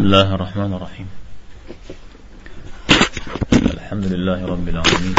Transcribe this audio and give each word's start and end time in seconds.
بسم 0.00 0.08
الله 0.08 0.34
الرحمن 0.34 0.72
الرحيم. 0.72 1.08
الحمد 3.52 4.04
لله 4.04 4.46
رب 4.46 4.68
العالمين. 4.68 5.14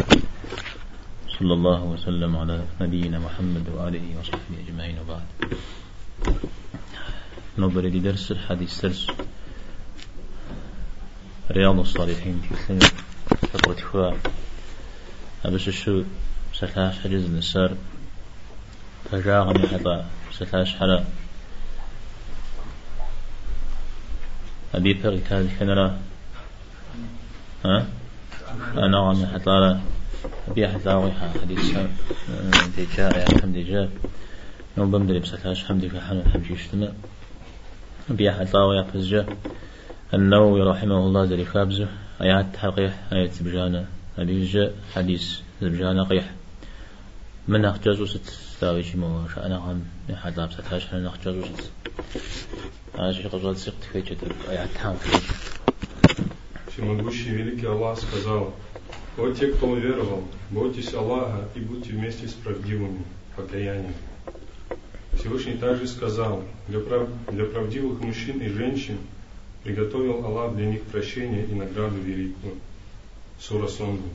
صلى 1.38 1.54
الله 1.54 1.84
وسلم 1.84 2.38
على 2.38 2.65
نبينا 2.81 3.20
محمد 3.20 3.70
وآله 3.70 4.05
وصحبه 4.20 4.57
أجمعين 4.65 4.97
وبعد. 4.99 5.25
نظر 7.57 7.81
لدرس 7.81 8.31
الحديث 8.31 8.81
درس. 8.81 9.07
رياض 11.52 11.79
الصالحين. 11.79 12.41
في 12.50 12.55
سنة 12.68 12.89
فقرة 13.54 13.86
فواء 13.93 14.18
أبس 15.45 15.68
الشو 15.68 16.04
سلاش 16.57 17.00
حجز 17.05 17.25
النسار 17.29 17.77
فجاغني 19.11 19.68
حتى 19.68 20.04
سلاش 20.34 20.75
حلا. 20.75 21.21
أبي 24.76 24.94
بغي 24.94 25.20
كان 25.30 25.50
كنرا 25.60 26.00
ها؟ 27.66 27.86
أنا 28.78 29.00
عم 29.00 29.25
حتى 29.25 29.79
أبي 30.48 30.68
ويها 30.96 31.34
حديث 31.42 31.78
ديجا 32.76 33.09
يا 33.09 33.26
حمد 33.26 33.53
ديجا 33.53 33.89
يوم 34.78 34.92
بمدري 34.92 35.20
بسلاش 35.20 35.66
حمدي 35.66 35.89
في 35.89 36.02
حنو 36.02 36.23
حمجي 36.23 36.53
اجتماع 36.53 36.92
أبي 38.09 38.31
حتى 38.31 38.58
ويا 38.58 38.84
فزجا 38.84 39.26
النووي 40.14 40.62
رحمه 40.62 40.98
الله 40.98 41.26
زري 41.26 41.45
خابزه 41.45 41.88
آيات 42.22 42.58
حقيح 42.58 42.94
آيات 43.14 43.44
بجانا 43.44 43.86
أبي 44.17 44.45
جاء. 44.45 44.73
حديث 44.95 45.40
بجانا 45.62 46.03
قيح. 46.03 46.31
من 47.48 47.66
أخجاز 47.66 48.02
وست 48.02 48.50
تاويش 48.61 48.95
مو 48.95 49.28
شأن 49.36 49.52
عن 49.52 49.86
نحد 50.09 50.38
لابس 50.38 50.58
تاش 50.70 50.94
أنا 50.94 51.08
نخجر 51.08 51.31
وجز 51.31 51.70
أنا 53.00 53.14
شو 53.14 53.30
قبل 53.30 53.58
سقط 53.58 53.84
في 53.94 54.02
جد 54.02 54.17
أي 54.50 54.64
أتهم 54.64 54.97
Всемогущий 56.67 57.31
великий 57.31 57.66
Аллах 57.66 58.00
сказал, 58.00 58.53
«О 59.17 59.32
те, 59.32 59.48
кто 59.48 59.67
уверовал, 59.67 60.23
бойтесь 60.52 60.94
Аллаха 60.94 61.50
и 61.56 61.59
будьте 61.59 61.89
вместе 61.89 62.28
с 62.28 62.34
правдивыми, 62.34 63.04
покаянием». 63.36 63.95
Всевышний 65.17 65.56
также 65.56 65.88
сказал, 65.88 66.44
для, 66.67 66.80
прав... 66.80 67.09
для 67.32 67.45
правдивых 67.45 68.00
мужчин 68.00 68.39
и 68.42 68.48
женщин 68.48 69.00
приготовил 69.64 70.23
Аллах 70.23 70.56
для 70.56 70.67
них 70.67 70.84
прощение 70.84 71.45
и 71.45 71.54
награду 71.56 71.98
великую. 71.98 72.54
Сура 73.39 73.67
Сонду. 73.67 74.08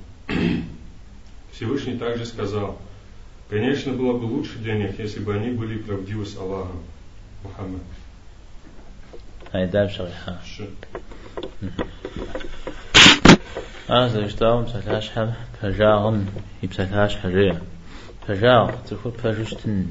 Всевышний 1.53 1.99
также 1.99 2.25
сказал, 2.25 2.79
конечно, 3.50 3.94
было 3.94 4.18
бы 4.18 4.26
лучше 4.26 4.58
для 4.60 4.76
них, 4.76 5.00
если 5.00 5.20
бы 5.20 5.36
они 5.36 5.52
были 5.52 5.78
правдивы 5.78 6.26
с 6.26 6.38
Аллахом. 6.38 6.82
Мухаммад. 7.44 7.82
هاي 9.54 9.66
داب 9.68 9.90
شريحة 9.90 10.40
أنا 13.90 14.08
زوجتهم 14.08 14.64
بساتاش 14.64 15.10
حم 15.10 15.32
فجاهم 15.62 16.26
يبساتاش 16.64 17.16
حجية 17.16 17.62
فجاغ 18.28 18.72
تكون 18.88 19.12
فجوشتن 19.12 19.86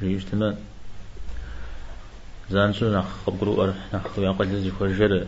جيشتما 0.00 0.56
زانسو 2.50 2.92
نخ 2.92 3.04
خبرو 3.26 3.64
أر 3.64 3.74
نخ 3.94 4.18
يقل 4.18 4.46
لزي 4.46 4.70
فجر 4.70 5.26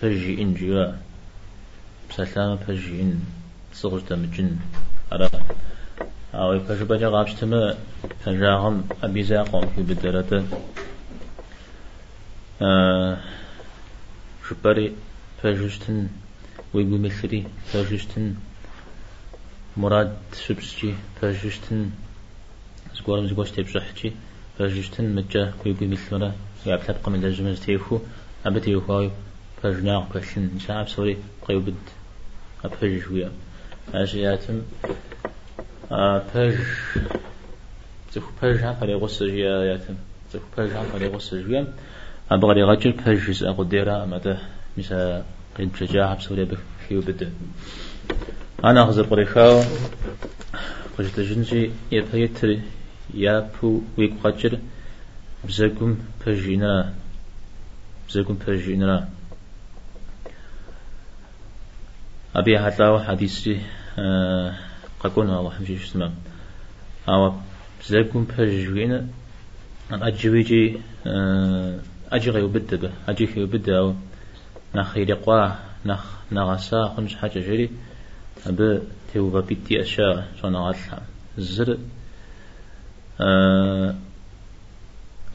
فجي 0.00 0.42
إن 0.42 0.54
جوا 0.54 0.92
بساتام 2.10 2.56
فجي 2.56 3.02
إن 3.02 3.20
صغجت 3.74 4.12
مجن 4.12 4.56
أرى 5.12 5.28
أو 6.41 6.53
يفجبجا 6.53 7.07
غابشتما 7.07 7.75
فجاهم 8.25 8.83
أبي 9.03 9.23
زاقهم 9.23 9.67
في 9.75 9.81
بدرته 9.81 10.43
شبري 14.49 14.95
فجوشتن 15.41 16.07
ويقو 16.73 16.97
مثري 16.97 17.47
فجوشتن 17.71 18.35
مراد 19.77 20.17
سبسجي 20.33 20.93
فجوشتن 21.21 21.89
زقورم 22.95 23.27
زقوش 23.27 23.51
تبشحجي 23.51 24.11
فجوشتن 24.59 25.15
مجا 25.15 25.53
ويقو 25.65 25.85
مثلنا 25.85 26.31
يعب 26.65 26.81
تبقى 26.87 27.11
من 27.11 27.25
الجمز 27.25 27.59
تيفو 27.59 27.99
أبتي 28.45 28.71
يخواي 28.71 29.11
فجناق 29.63 30.13
بشن 30.17 30.49
نساعب 30.55 30.87
سوري 30.89 31.17
قيوبد 31.47 31.75
أبفج 32.65 33.07
ويا 33.11 33.31
أشياتم 33.93 34.61
فج 36.33 36.55
تخو 38.13 38.31
فج 38.41 38.63
هم 38.63 38.75
فريق 38.75 39.03
السجيا 39.03 39.63
ياتم 39.63 39.95
تخو 40.33 40.45
فج 40.57 40.71
هم 40.71 40.85
فريق 40.93 41.15
السجيا 41.15 41.67
أبغى 42.31 42.59
يغجر 42.59 42.91
فجز 42.91 43.43
أقدر 43.43 44.03
أمده 44.03 44.37
مسا 44.77 45.25
قد 45.59 45.69
شجاع 45.79 46.13
بسوريا 46.13 46.43
بخيو 46.43 47.01
بده 47.01 47.29
أنا 48.63 48.83
أخذ 48.83 49.09
قريخاو 49.09 49.63
قجت 50.97 51.19
جنجي 51.19 51.71
يبهيتر 51.91 52.59
يابو 53.13 53.81
ويقجر 53.97 54.59
بزاقم 55.43 55.97
فجينا 56.25 56.93
بزاقم 58.09 58.35
فجينا 58.35 59.09
أبي 62.35 62.59
حتى 62.59 63.03
حديثي 63.07 63.61
أه 63.99 64.70
قكونا 65.03 65.39
الله 65.39 65.51
حمشي 65.51 65.77
شسمام 65.77 66.13
أو 67.09 67.33
بزاقم 67.81 68.25
فجينا 68.25 69.07
أن 69.91 70.03
أجويجي 70.03 70.77
أه 71.07 71.79
أجي 72.11 72.29
غيو 72.29 72.47
بدبه 72.47 72.91
أجي 73.09 73.27
خيو 73.27 73.47
بده 73.47 73.77
أو 73.77 73.93
نخي 74.75 75.05
لقوا 75.05 75.49
نخ 75.85 76.05
نغسا 76.31 76.93
خمس 76.97 77.15
حاجة 77.15 77.39
جري 77.39 77.69
أب 78.47 78.81
تيو 79.13 79.29
ببيتي 79.29 79.81
أشياء 79.81 80.27
شون 80.41 80.55
غاتلها 80.55 81.01
الزر 81.37 81.77
أه 83.21 83.95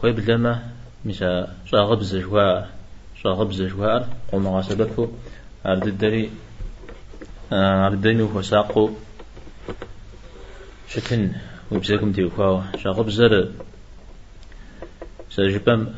خوي 0.00 0.12
بلما 0.12 0.62
مسا 1.04 1.56
شاغب 1.66 2.00
زجوا 2.00 2.64
شاغب 3.22 3.52
زجوار 3.52 4.08
قوم 4.32 4.48
غاسبته 4.48 5.12
أرد 5.66 5.86
الدري 5.86 6.30
أرد 7.52 7.92
الدري 7.92 8.22
وفساقو 8.22 8.90
شتن 10.88 11.32
وبزاكم 11.72 12.12
تيوكاو 12.12 12.62
شاغب 12.78 13.08
زر 13.10 13.50
سجبم 15.30 15.94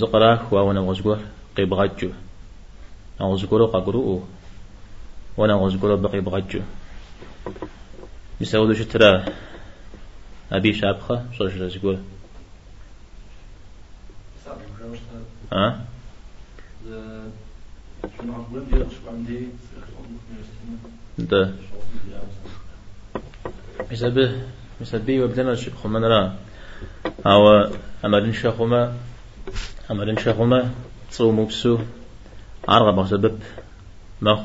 زقراك 0.00 0.52
وأنا 0.52 0.80
غزقور 0.80 1.18
قيب 1.56 1.74
غجو 1.74 2.10
غزقور 3.20 3.64
ققرؤو 3.66 4.22
وأنا 5.36 5.54
غزقور 5.54 5.94
بقيب 5.94 6.28
غجو 6.28 6.60
يساودو 8.40 8.74
شترا 8.74 9.24
أبي 10.52 10.74
شابخة 10.74 11.24
صوش 11.38 11.52
رزقور 11.54 11.98
ها 15.52 15.84
ده 21.18 21.54
مسبه 23.92 24.30
مسبه 24.80 25.20
وبدنا 25.20 25.56
خمنا 25.82 26.34
أو 27.26 27.42
أمرن 28.04 28.32
شخما 28.32 28.92
أمرن 29.90 30.16
شخما 30.16 30.70
صوم 31.10 31.46
بسو 31.46 31.78
عرب 32.68 33.06
سبب 33.06 33.38
مخ 34.22 34.40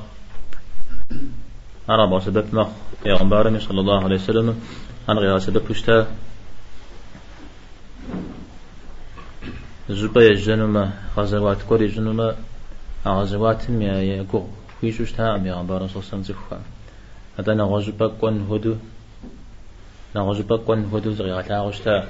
عرب 1.89 2.11
سبب 2.19 2.45
مخ 2.55 2.69
يا 3.05 3.13
غنبارم 3.13 3.59
صلى 3.59 3.79
الله 3.79 4.03
عليه 4.03 4.15
وسلم. 4.15 4.61
أنا 5.09 5.19
غير 5.19 5.39
سبب 5.39 5.69
وشتا 5.69 6.07
زبا 9.89 10.21
يجنما 10.21 10.83
غزوات 11.17 11.61
كوري 11.69 11.87
جنما 11.87 12.35
غزوات 13.05 13.69
ميا 13.69 13.97
يقو 14.01 14.43
فيش 14.81 15.01
وشتا 15.01 15.35
أم 15.35 15.47
يا 15.47 15.53
غنبارم 15.53 15.87
صلى 15.87 15.97
الله 15.97 16.07
عليه 16.13 16.21
وسلم 16.23 16.61
هذا 17.39 17.53
نغزبا 17.53 18.07
كون 18.21 18.47
هدو. 18.51 18.75
نغزبا 20.15 20.57
كون 20.57 20.85
هدو 20.93 21.11
زغي 21.11 21.31
غتا 21.31 21.61
وشتا 21.61 22.03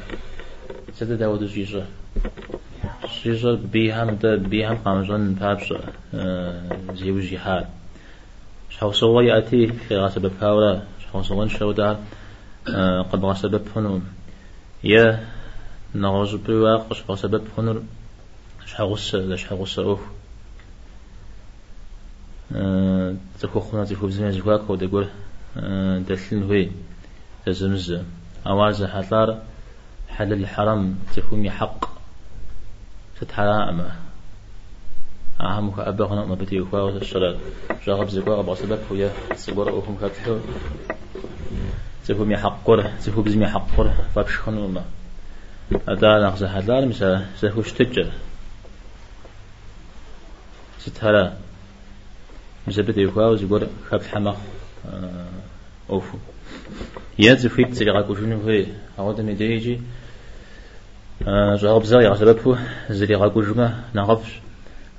سيدا 0.94 1.16
داود 1.16 1.44
جيجا 1.44 1.86
جيجا 3.24 3.54
بيهم 3.74 4.16
دا 4.16 4.36
بيهم 4.36 4.78
قامزون 4.86 5.34
بابس 5.34 5.74
زيو 6.94 7.20
جهاد 7.20 7.68
شحو 8.70 8.92
سوا 8.92 9.22
يأتي 9.24 9.68
في 9.68 9.98
غاسب 9.98 10.22
بكاورا 10.22 10.82
شحو 11.04 11.24
سوا 11.24 11.48
شودا 11.48 12.00
قد 13.12 13.26
غاسب 13.26 13.52
بفنو 13.52 14.02
يا 14.84 15.20
نغوز 15.96 16.36
بواق 16.36 16.94
شحو 16.94 17.16
سبب 17.16 17.44
فنو 17.58 17.84
شحو 18.66 18.94
غس 18.94 19.16
لا 19.16 19.36
شحو 19.36 19.56
غس 19.56 19.80
أوف 19.80 20.02
تكو 23.40 23.60
خنا 23.60 23.86
تكو 23.86 24.08
بزمي 24.08 24.32
زواك 24.32 24.70
ودقول 24.70 25.08
دلتن 26.08 26.44
هوي 26.44 26.72
تزمز 27.46 28.00
أواز 28.48 28.84
حطار 28.84 29.42
حلال 30.10 30.40
الحرام 30.40 31.00
تكون 31.16 31.52
حق. 31.52 31.86
تتحرام 33.22 33.92
أهم 35.42 35.72
كأبغنا 35.72 36.26
ما 36.26 36.36
بدي 36.36 36.56
يخوا 36.56 36.90
الصلاة. 36.90 37.38
جاب 37.88 38.10
زكوا 38.10 38.40
أبغى 38.40 38.56
سبب 38.56 38.80
هو 38.92 39.10
سبورة 39.36 39.70
أهم 39.70 39.98
كتلو 40.02 40.40
زكوا 42.06 42.26
مي 42.26 42.38
حقور 42.38 42.90
زكوا 43.00 43.24
بزمي 43.24 43.48
حقور 43.48 43.92
فبشخنوا 44.16 44.68
ما 44.68 44.84
أدا 45.88 46.20
نغزة 46.20 46.48
هذا 46.48 46.86
مثلا 46.86 47.26
زكوا 47.42 47.64
شتجر 47.64 48.12
ستهلا 50.80 51.34
مزبد 52.68 52.98
يخوا 52.98 53.36
زكوا 53.36 53.60
خبز 53.90 54.08
حمق 54.08 54.38
أوفو. 55.90 56.18
يات 57.20 57.48
فيك 57.48 57.76
تلي 57.76 57.92
غاكو 57.92 58.16
شنو 58.16 58.50
هي 58.50 58.66
أود 59.00 59.22
مديجي 59.22 59.82
جاب 61.62 61.84
زاي 61.84 62.06
عسبب 62.06 62.58
زلي 62.90 63.16
غاكو 63.16 63.42
جمع 63.42 63.74
نغفش 63.96 64.40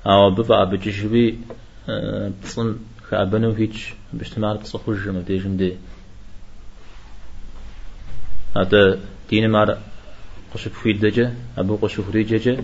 أو 0.05 0.29
ببع 0.29 0.63
بجشبي 0.63 1.39
بتصن 1.87 2.75
خابنو 3.03 3.51
هيج 3.51 3.77
باش 4.13 4.29
تمار 4.29 4.55
تصخوج 4.55 5.07
ما 5.09 5.21
ديجم 5.21 5.57
دي 5.57 5.77
هذا 8.57 8.99
دين 9.29 9.49
مار 9.49 9.77
قشف 10.53 10.79
في 10.79 10.93
دجا 10.93 11.35
أبو 11.57 11.75
قشف 11.75 12.09
ريجا 12.09 12.63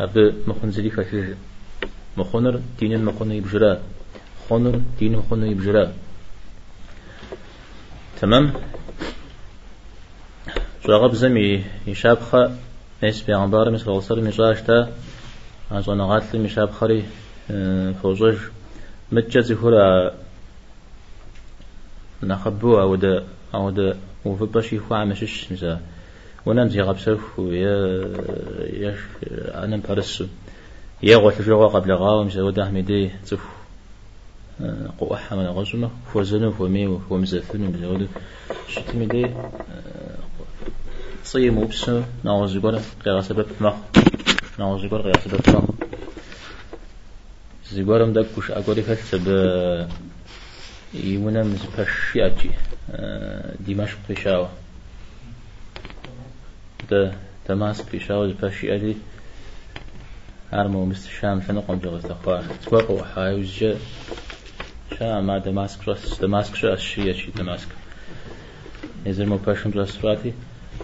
أبو 0.00 0.32
مخن 0.46 0.70
زلي 0.70 0.90
خشج 0.90 1.34
مخنر 2.16 2.60
دين 2.80 3.04
مخن 3.04 3.32
يبجرا 3.32 3.78
خنر 4.48 4.80
دين 4.98 5.16
مخن 5.16 5.42
يبجرا 5.42 5.92
تمام 8.22 8.52
شغب 10.86 11.14
زمي 11.14 11.64
يشابخ 11.86 12.34
ناس 13.02 13.22
بيعنبار 13.22 13.70
مثل 13.70 13.90
غصر 13.90 14.20
مجاشتا 14.20 14.92
عشان 15.70 16.00
غاتل 16.00 16.40
مشاب 16.40 16.70
خري 16.70 17.04
فوجج 18.02 18.36
متجز 19.12 19.52
هورا 19.52 20.12
نخبو 22.22 22.80
أو 23.54 23.70
دا 23.70 23.96
وفبشي 24.24 24.78
خوا 24.78 24.96
عمشش 24.96 25.52
مثلا 25.52 25.78
ونام 26.46 26.68
زي 26.68 26.80
غبسف 26.80 27.38
ويا 27.38 28.06
يش 28.62 28.98
أنا 29.54 29.76
مبرس 29.76 30.24
يا 31.02 31.16
غوت 31.16 31.42
جوا 31.42 31.66
قبل 31.66 31.92
غاو 31.92 32.24
مثلا 32.24 32.42
ودا 32.42 32.64
حميدي 32.64 33.10
تف 34.62 34.90
قوة 35.00 35.16
حمل 35.16 35.46
غزمة 35.46 35.90
فوزنو 36.12 36.52
فمي 36.52 36.86
ومزفن 37.10 37.62
ومزود 37.66 38.08
شتميدي 38.68 39.26
صيم 41.24 41.58
وبسو 41.58 42.02
نعوز 42.24 42.56
يقول 42.56 42.78
قيا 43.04 43.20
سبب 43.20 43.46
مخ 43.60 43.74
نعوز 44.58 44.84
يقول 44.84 45.02
قيا 45.02 45.20
سبب 45.24 45.40
مخ 45.48 45.64
زيقولم 47.72 48.12
دك 48.12 48.26
وش 48.38 48.50
أقولي 48.50 48.82
فلسب 48.82 49.26
يونا 50.94 51.42
مزبش 51.42 52.16
يأتي 52.16 52.50
دمشق 53.60 53.98
بشاوة 54.10 54.48
ده 56.90 57.12
دمشق 57.48 57.86
بشاوة 57.92 58.28
زبش 58.28 58.64
يأتي 58.64 58.96
هرمو 60.52 60.84
مستشام 60.84 61.40
شنقم 61.48 61.78
جغز 61.78 62.02
تخوار 62.06 62.44
تبقى 62.66 62.94
وحاي 62.94 63.34
وزجا 63.40 63.76
شام 64.98 65.26
ما 65.26 65.38
دمشق 65.38 65.88
رس 65.88 66.20
دمشق 66.20 66.54
شو 66.54 66.68
أشي 66.68 67.10
أشي 67.10 67.30
دمشق 67.36 67.68
نزل 69.06 69.26
مو 69.26 69.36
باشم 69.36 69.70
رس 69.74 70.04
راتي 70.04 70.32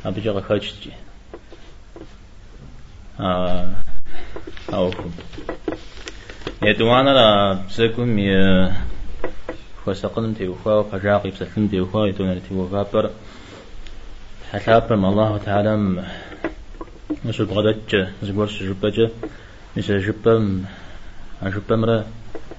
أبي 0.07 0.21
جغا 0.21 0.41
خاجتي 0.41 0.91
آه 3.21 3.73
أوكم 4.73 5.11
يدوانا 6.63 7.11
لا 7.11 7.53
بسكم 7.69 8.19
ي 8.19 8.33
وسقن 9.87 10.35
تيوفا 10.35 10.83
فجاقي 10.83 11.31
بسكن 11.31 11.71
تيوفا 11.71 12.07
يدونا 12.07 12.41
تيوفا 12.49 12.83
بر 12.93 13.11
حساب 14.53 14.93
الله 14.93 15.39
تعالى 15.39 16.05
مش 17.25 17.41
بغدت 17.41 18.09
زبور 18.23 18.47
جبجة 18.47 19.11
مش 19.77 19.91
جبم 19.91 20.65
أجبم 21.43 21.85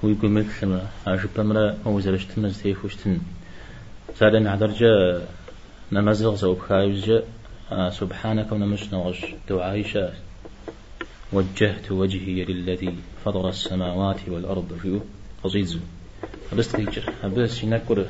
ويقول 0.04 0.32
مثل 0.32 0.80
أجبم 1.08 1.52
را 1.52 1.76
أو 1.86 2.00
زرشت 2.00 2.40
مزتيف 2.40 2.86
وشتن 2.86 3.20
نمزغ 5.92 6.36
زوب 6.36 6.60
خايوزجة 6.60 7.24
سبحانك 7.90 8.52
ونمش 8.52 8.94
نغش. 8.94 9.26
دعايشة 9.50 10.10
وجهت 11.34 11.92
وجهي 11.92 12.46
للذي 12.46 12.96
فضل 13.26 13.50
السماوات 13.50 14.20
والأرض 14.28 14.74
في 14.82 15.00
قصيد 15.44 15.80
بس 16.58 16.72
تيجر 16.72 17.14
بس 17.38 17.66
نقول 17.66 18.06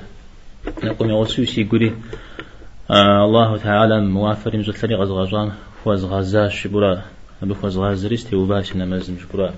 نقول 0.84 1.10
يوسوي 1.10 1.46
سيقولي 1.46 1.94
آه 2.92 3.26
الله 3.26 3.58
تعالى 3.58 4.02
موافر 4.02 4.58
مزلتني 4.58 4.96
غزغزان 4.96 5.52
فوز 5.84 6.06
غزاش 6.06 6.68
برا 6.68 7.02
أبو 7.44 7.54
فوز 7.54 7.78
غازريستي 7.78 8.36
وباش 8.36 8.76
نمز 8.76 9.12
مش 9.12 9.24
برا 9.34 9.54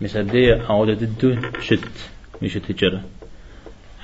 مسدي 0.00 0.54
أعود 0.54 0.90
ددو 0.90 1.36
شت 1.60 1.96
مش 2.42 2.54
تجر 2.54 3.00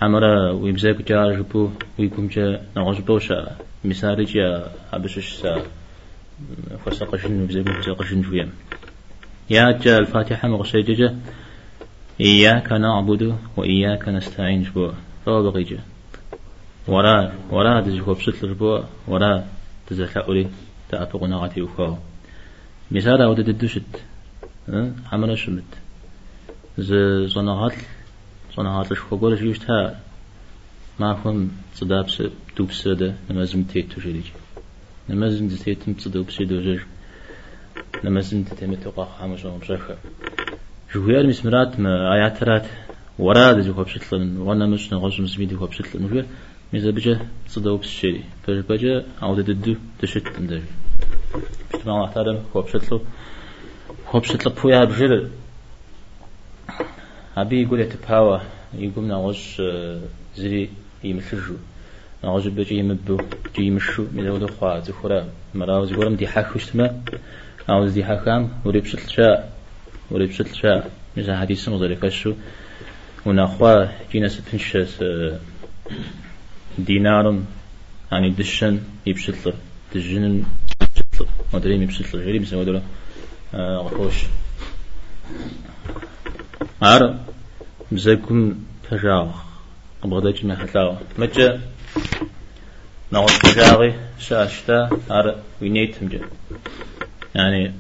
حمرا 0.01 0.51
ويبزاك 0.53 1.03
جار 1.09 1.33
جبو 1.37 1.71
ويكم 1.99 2.27
جا 2.29 2.63
نغش 2.77 2.99
بوشا 2.99 3.57
مساري 3.85 4.25
جا 4.25 4.71
أبشش 4.93 5.29
سا 5.35 5.63
فسقشن 6.85 7.47
بزاك 7.47 7.69
فسقشن 7.69 8.23
شوية 8.23 8.49
يا 9.51 9.73
جا 9.73 9.99
الفاتحة 9.99 10.49
مغشيجة 10.49 11.15
إياك 12.21 12.73
نعبد 12.73 13.37
وإياك 13.57 14.09
نستعين 14.09 14.63
جبوا 14.63 14.93
فهو 15.27 15.51
بقيجة 15.51 15.79
ورا 16.89 17.33
ورا 17.51 17.81
دزجوا 17.81 18.15
بسط 18.15 18.45
الجبوا 18.45 18.81
ورا 19.09 19.45
تزحلقوا 19.87 20.45
تأفق 20.91 21.25
نغتي 21.25 21.63
وفاو 21.63 21.97
مثال 22.91 23.23
أو 23.23 23.35
تددشت 23.35 23.83
عمل 25.13 25.39
شمت 25.39 25.65
ز 26.79 26.95
صناعات 27.27 27.73
صناعات 28.57 28.93
الشخوغول 28.93 29.37
جيشتها 29.37 30.01
ما 31.01 31.15
فهم 31.15 31.51
صدابس 31.75 32.23
دوبس 32.57 32.89
ده؟ 32.89 33.15
نمازم 33.31 33.63
تيتو 33.63 34.01
جريج 34.01 34.25
نمازم 35.09 35.49
تيتم 35.49 35.93
تصدوبس 35.93 36.43
دوجر 36.43 36.87
نمازم 38.05 38.43
تتمتوقع 38.45 39.05
خامش 39.05 39.45
ومشاخة 39.45 39.97
جوير 40.95 41.27
مسمرات 41.27 41.81
ما 41.81 42.15
آياترات 42.15 42.67
وراد 43.19 43.61
جو 43.61 43.73
بشتلن 43.73 44.37
وأنا 44.37 44.67
مش 44.67 44.93
نغش 44.93 45.21
مسميدي 45.21 45.55
هو 45.55 45.67
بشتلن 45.67 46.03
مجوير 46.03 46.27
ميزا 46.73 46.91
بجا 46.91 47.21
صدوب 47.49 47.81
الشيري 47.81 48.25
فج 48.47 48.59
بجا 48.69 49.05
عودة 49.23 49.43
ددو 49.43 49.75
تشت 49.99 50.27
اندر 50.39 50.63
بشتما 51.75 51.95
الله 51.95 52.11
تعالى 52.13 52.43
هو 52.57 52.63
بشتلو 52.63 53.01
هو 54.09 54.21
بشتلو 54.21 54.53
بويا 54.63 54.85
بجل 54.85 55.31
أبي 57.37 57.63
يقول 57.63 57.81
يتبهاوى 57.81 58.41
يقول 58.75 59.05
نغش 59.05 59.63
زري 60.37 60.71
يمشجو 61.05 61.57
نغش 62.25 62.47
بجا 62.47 62.75
يمبو 62.77 63.21
جي 63.57 63.63
يمشو 63.63 64.07
ميزا 64.15 64.31
ودو 64.31 64.47
خوا 64.47 64.81
زخورا 64.81 65.29
مراوز 65.55 65.93
يقولم 65.93 66.15
دي 66.17 66.27
حاك 66.27 66.57
وشتما 66.57 67.03
عاوز 67.69 67.93
دي 67.93 68.05
حاكام 68.05 68.51
وري 68.65 68.81
بشتل 68.81 69.11
شاء 69.11 69.53
وري 70.11 70.27
بشتل 70.27 70.55
شاء 70.55 70.91
ميزا 71.17 71.41
حديث 71.41 71.69
نظري 71.69 71.97
فشو 71.97 72.33
ونخوا 73.27 73.85
جينا 74.13 74.29
ستنش 74.29 74.79
دينار 76.79 77.41
يعني 78.13 78.31
دشن 78.31 78.81
يبشتلر 79.07 79.55
دجن 79.95 80.45
يبشتلر 80.83 81.29
مدري 81.55 81.83
يبشتلر 81.83 82.23
غيري 82.23 82.39
بس 82.39 82.53
ودولا 82.53 82.83
غفوش 83.55 84.15
عار 86.83 87.17
بزاكم 87.93 88.55
فجاغ 88.91 89.29
قبضة 90.03 90.31
جمع 90.31 90.55
حتلاوة 90.57 91.01
مجا 91.19 91.61
نغوش 93.13 93.33
فجاغي 93.33 93.95
شاشتا 94.19 94.91
عار 95.11 95.37
وينيتم 95.63 96.09
جا 96.09 96.21
يعني 97.35 97.73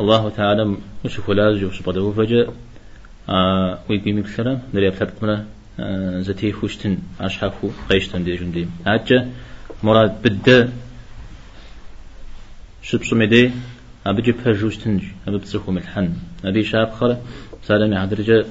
الله 0.00 0.28
تعالى 0.30 0.76
مش 1.04 1.16
فلاز 1.16 1.56
جو 1.56 1.70
سبحانه 1.70 2.12
فجأة 2.12 2.52
آه 3.28 3.78
ويقيم 3.88 4.22
بسرا 4.22 4.60
دري 4.74 4.88
أبتبت 4.88 5.22
ملا 5.22 5.44
آه 5.80 6.20
زتي 6.20 6.52
خوشتن 6.52 6.98
أشحفو 7.20 7.70
قيشتن 7.90 8.24
دي 8.24 8.36
جندي 8.36 8.66
هاتجا 8.86 9.30
مراد 9.82 10.22
بدا 10.22 10.72
شبسو 12.82 13.16
مدي 13.16 13.50
أبجي 14.10 14.32
بفجوشتن 14.32 15.00
أبي 15.28 15.38
بتسخو 15.38 15.72
ملحن 15.72 16.14
أبي 16.44 16.64
شاب 16.64 16.90
خلا 16.92 17.16
سالمي 17.62 17.96
عدرجة 17.96 18.46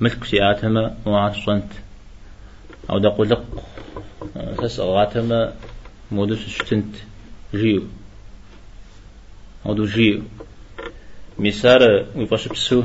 ملك 0.00 0.24
سياتما 0.24 0.96
وعصنت 1.06 1.72
أو 2.90 2.98
دقول 2.98 3.28
لق 3.30 3.44
تسأل 4.58 4.84
غاتما 4.84 5.52
مودس 6.10 6.48
شتنت 6.48 6.94
جيو. 7.54 7.82
أو 9.66 9.72
دو 9.74 9.84
جيو. 9.84 10.22
مسار 11.38 11.82
ويبقى 12.16 12.36
بسو 12.52 12.82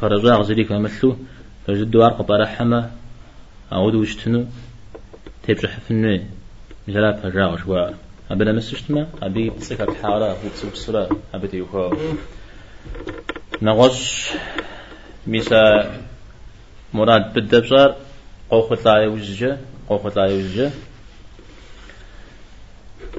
فرجاء 0.00 0.40
غزلي 0.40 0.64
كمثلو 0.64 1.16
فجد 1.66 1.90
دوار 1.90 2.12
قبارة 2.12 2.44
حما 2.44 2.90
أعود 3.72 3.94
وشتنو 3.94 4.44
تبجح 5.42 5.78
فنو 5.78 6.20
مثلا 6.88 7.12
فرجاء 7.12 7.56
شوار 7.56 7.94
أبنا 8.30 8.52
مسشتما 8.52 9.08
أبي 9.22 9.50
بسكة 9.50 9.84
الحارة 9.84 10.36
وبسو 10.44 10.70
بسرة 10.70 11.08
أبي 11.34 11.48
تيوكو. 11.48 11.96
نغش 13.62 14.30
ميسا 15.26 15.62
مراد 16.94 17.32
بالدبجار 17.32 17.96
قوخت 18.50 18.84
لا 18.84 18.96
يوجه 18.96 19.58
قوخت 19.88 20.16
لا 20.16 20.24
يوجه 20.24 20.70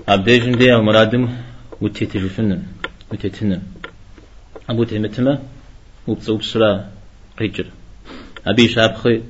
أبديجن 0.07 0.57
دي 0.57 0.75
مرادم 0.75 1.29
وتيتجفنن 1.81 2.63
وتيتنن 3.11 3.61
أبو 4.69 4.83
تيمتما 4.83 5.39
وبسو 6.07 6.37
بسرة 6.37 6.89
قيجر. 7.39 7.65
أبي 8.47 8.67
شابخي 8.67 9.21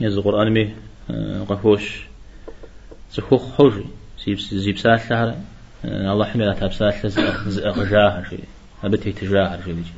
يز 0.00 0.16
القرآن 0.16 0.50
مي 0.50 0.74
آه، 1.10 1.44
قفوش 1.48 2.00
زخوخ 3.12 3.54
حوجي 3.56 3.84
زيب 4.26 4.78
سالة 4.78 5.36
آه، 5.84 6.12
الله 6.12 6.24
حمي 6.24 6.44
لا 6.44 6.54
تبسالة 6.54 7.08
زغجاها 7.48 8.24
شيء 8.30 8.44
أبتي 8.84 9.12
تجاها 9.12 9.60
شيء 9.64 9.74
بيجي 9.74 9.92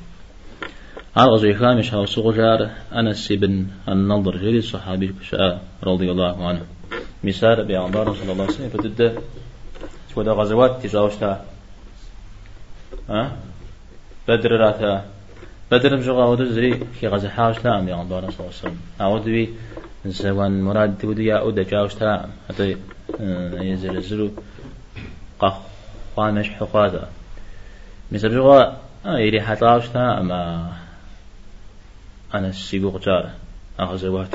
أرغز 1.19 1.45
إخام 1.45 1.83
شاو 1.83 2.07
سغجار 2.07 2.71
أنس 2.93 3.33
بن 3.33 3.67
النضر 3.89 4.37
جري 4.37 4.59
الصحابي 4.59 5.15
شاء 5.23 5.63
رضي 5.85 6.11
الله 6.11 6.49
عنه 6.49 6.63
مسار 7.25 7.63
بيعبار 7.63 8.15
صلى 8.15 8.33
الله 8.33 8.45
عليه 8.45 8.55
وسلم 8.55 8.69
فتد 8.69 9.19
ودا 10.17 10.33
غزوات 10.33 10.83
تجاوشتا 10.83 11.45
ها 13.09 13.37
بدر 14.29 14.53
راتا 14.53 15.05
بدر 15.71 15.97
مجغا 15.97 16.25
ودو 16.25 16.45
زري 16.45 16.81
كي 17.01 17.09
غزا 17.09 17.29
صلى 18.31 18.41
الله 18.41 18.41
عليه 18.41 18.49
وسلم 18.49 18.81
أعود 19.01 19.25
بي 19.25 19.55
زوان 20.07 20.63
مراد 20.63 20.99
تودي 20.99 21.25
يا 21.25 21.39
أودا 21.39 21.63
جاوشتا 21.63 22.31
حتى 22.49 22.77
يزل 23.71 24.03
زلو 24.03 24.31
قخ 25.39 25.55
قامش 26.17 26.51
حقادا 26.51 27.09
مثل 28.13 28.29
بجغا 28.29 28.77
يري 29.07 29.41
حتلاوشتا 29.43 30.19
أما 30.21 30.73
أنا 32.35 32.49
السيبوق 32.49 33.05
جار 33.05 33.31
أغزوات 33.81 34.35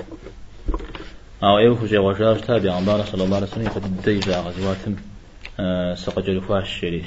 أو 1.44 1.58
أيوه 1.58 1.86
جي 1.86 1.98
وجاج 1.98 2.42
تابع 2.42 2.74
عن 2.76 3.04
صلى 3.04 3.24
الله 3.24 3.36
عليه 3.36 3.48
وسلم 3.48 3.66
يقد 3.66 4.02
ديجا 4.02 4.40
غزواتهم 4.40 4.96
أه 5.60 5.96
سقج 5.96 6.30
الفاش 6.30 6.64
الشري 6.64 7.06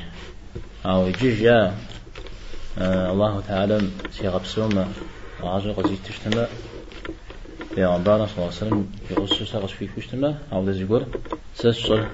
أو 0.87 1.07
يجي 1.07 1.43
جاء 1.43 1.75
أه 2.79 3.13
الله 3.13 3.41
تعالى 3.49 3.81
سيغب 4.11 4.45
سوما 4.45 4.89
وعجل 5.43 5.73
قزيت 5.73 5.99
تشتمى 6.07 6.47
يا 7.77 7.87
عبارة 7.87 8.27
صلى 8.27 8.37
الله 8.37 8.47
عليه 8.47 8.57
وسلم 8.57 8.87
يغسل 9.11 9.47
ساقش 9.47 9.73
في 9.73 9.87
فشتمى 9.87 10.35
أو 10.53 10.65
ذا 10.65 10.73
زيقول 10.73 11.07
سسر 11.55 12.09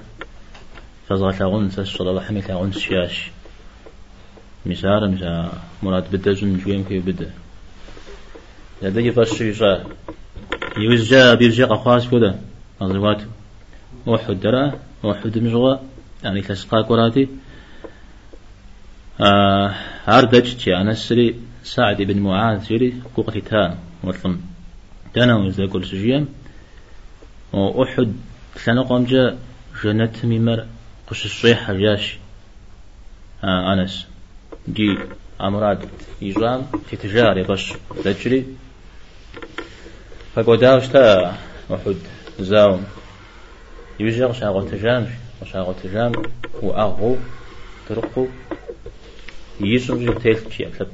فزغة 1.09 1.39
لاغون 1.39 1.69
سسر 1.69 2.09
الله 2.09 2.21
حمي 2.21 2.41
لاغون 2.41 2.71
سياش 2.71 3.31
مسار 4.65 5.07
مسا 5.07 5.51
مراد 5.83 6.05
بدجن 6.11 6.57
جويم 6.57 6.83
كي 6.83 6.99
بده 6.99 7.29
لدي 8.81 9.11
فالشيشة 9.11 9.83
يوزجا 10.77 11.33
بيرجع 11.33 11.65
قخواس 11.65 12.07
كده 12.09 12.35
أغزوات 12.81 13.21
وحد 14.07 14.39
درا 14.39 14.79
وحد 15.03 15.37
مجغى 15.37 15.79
يعني 16.23 16.41
تسقى 16.41 16.81
قراتي 16.89 17.27
آه 19.21 19.73
هاردج 20.05 20.55
تي 20.55 20.75
أنا 20.75 20.93
سري 20.93 21.35
سعد 21.63 22.01
بن 22.01 22.19
معاذ 22.19 22.63
سري 22.63 22.93
قوقتي 23.15 23.41
تا 23.41 23.77
وطن 24.03 24.37
تانا 25.17 25.35
وزا 25.35 25.65
كل 25.65 25.85
سجيم 25.85 26.27
وأحد 27.53 28.13
سنة 28.55 28.83
قمجة 28.83 29.35
جنت 29.83 30.25
ممر 30.25 30.65
قش 31.07 31.25
الصيحة 31.25 31.73
جاش. 31.73 32.17
آه 33.43 33.73
أنس. 33.73 34.07
جي 34.69 34.97
أمراد 35.41 35.89
يجام 36.21 36.67
تتجاري 36.91 37.43
بش 37.43 37.73
تجري. 38.03 38.45
فقداوش 40.35 40.87
تا 40.87 41.37
وحد 41.69 41.95
زاوم 42.39 42.83
يوجد 43.99 44.31
شاغل 44.31 44.69
تجام 44.71 45.07
شاغل 45.53 45.75
تجام. 45.83 46.11
وأغو 46.61 47.17
ترقو. 47.89 48.27
يسوع 49.61 49.97
جو 49.97 50.13
تيل 50.13 50.53
شيء 50.53 50.67
أكتب. 50.67 50.87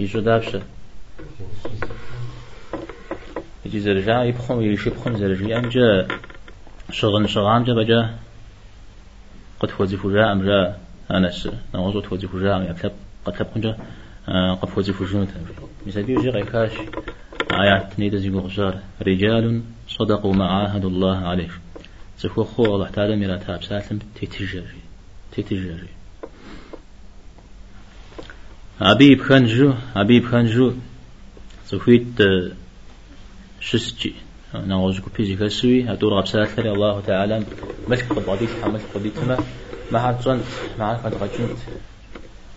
يسوع 0.00 0.20
دابش 0.20 0.56
يجي 3.66 3.80
زرجع 3.80 4.24
يبخم 4.24 4.60
يشي 4.60 4.90
بخم 4.90 5.16
زرجع 5.16 5.58
أمجا 5.58 6.08
شغل 6.90 7.28
شغام 7.30 7.64
جا 7.64 7.74
بجا 7.74 8.14
قد 9.60 9.70
فوزي 9.70 9.96
فجاء 9.96 10.32
أمجا 10.32 10.76
أنس. 11.10 11.48
نغزو 11.74 12.00
تفوزي 12.00 12.26
فجاء 12.26 12.70
يكتب 12.70 12.92
قد 13.24 13.32
تبقى 13.32 13.76
قد 14.60 14.68
فوزي 14.68 14.92
فجون 14.92 15.28
مثل 15.86 16.02
بيجي 16.02 16.28
غيكاش 16.28 16.72
آيات 17.52 17.98
نيدا 17.98 18.18
زيقو 18.18 18.38
غشار 18.38 18.78
رجال 19.02 19.62
صدقوا 19.88 20.34
ما 20.34 20.46
عاهدوا 20.46 20.90
الله 20.90 21.16
عليه. 21.16 21.50
سفو 22.18 22.44
خو 22.44 22.64
الله 22.64 22.88
تعالى 22.88 23.16
ميرا 23.16 23.36
تاب 23.36 23.62
سالم 23.62 23.98
تتجري 24.14 24.80
تتجري 25.32 25.88
عبيب 28.80 29.22
خنجو 29.22 29.74
عبيب 29.96 30.24
خنجو 30.26 30.72
سفويت 31.66 32.20
شسجي 33.64 34.14
نعوذ 34.66 35.00
بيزي 35.16 35.36
كسوي 35.36 35.92
أدور 35.92 36.14
غبسات 36.14 36.58
الله 36.58 37.00
تعالى. 37.00 37.44
ملك 37.88 38.12
قضيت 38.12 38.50
حمل 38.62 38.80
قضيت 38.94 39.18
ما 39.92 40.00
حد 40.00 40.20
صنت 40.20 40.44
ما 40.78 40.84
عاد 40.84 40.98
قد 41.04 41.14
غجنت. 41.14 41.58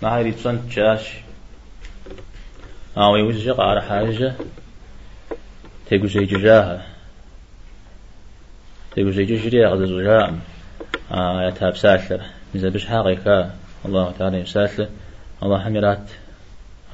ما 0.02 0.10
عاد 0.10 0.36
صنت 0.38 0.72
جاش. 0.72 1.14
أو 2.98 3.16
يوجه 3.16 3.56
على 3.62 3.82
حاجة. 3.82 4.36
تيجو 5.90 6.08
زي 6.08 6.26
جاها. 6.26 6.86
تيجو 8.96 9.12
زي 9.12 9.26
جري 9.26 9.66
غد 9.66 9.86
زجام. 9.86 10.40
آه 11.12 11.48
يتاب 11.48 11.78
ساتلر 11.78 12.22
إذا 12.56 12.70
بش 12.70 12.86
حاقيكا 12.86 13.56
الله 13.86 14.12
تعالى 14.20 14.38
يساتلر 14.38 14.88
الله 15.44 15.64
حميرات. 15.64 16.10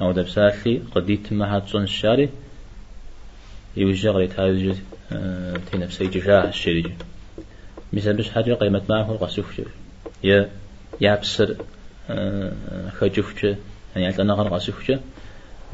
أو 0.00 0.12
دب 0.12 0.28
ساتلي. 0.28 0.82
قديت 0.94 1.32
ما 1.32 1.56
هاد 1.56 1.66
صن 1.68 1.82
الشاري. 1.82 2.28
آه 5.12 5.56
تي 5.70 5.78
نفسي 5.78 6.06
جاه 6.06 6.48
الشريج 6.48 6.86
مثل 7.92 8.12
بش 8.12 8.30
حاجة 8.30 8.54
قيمة 8.54 8.82
معه 8.88 9.12
القصوف 9.12 9.60
يا 10.24 10.50
يابسر 11.00 11.56
آه 12.10 12.52
خجوفش 13.00 13.46
يعني 13.96 14.18
أنا 14.18 14.34
غير 14.34 14.48
قصوفش 14.54 14.92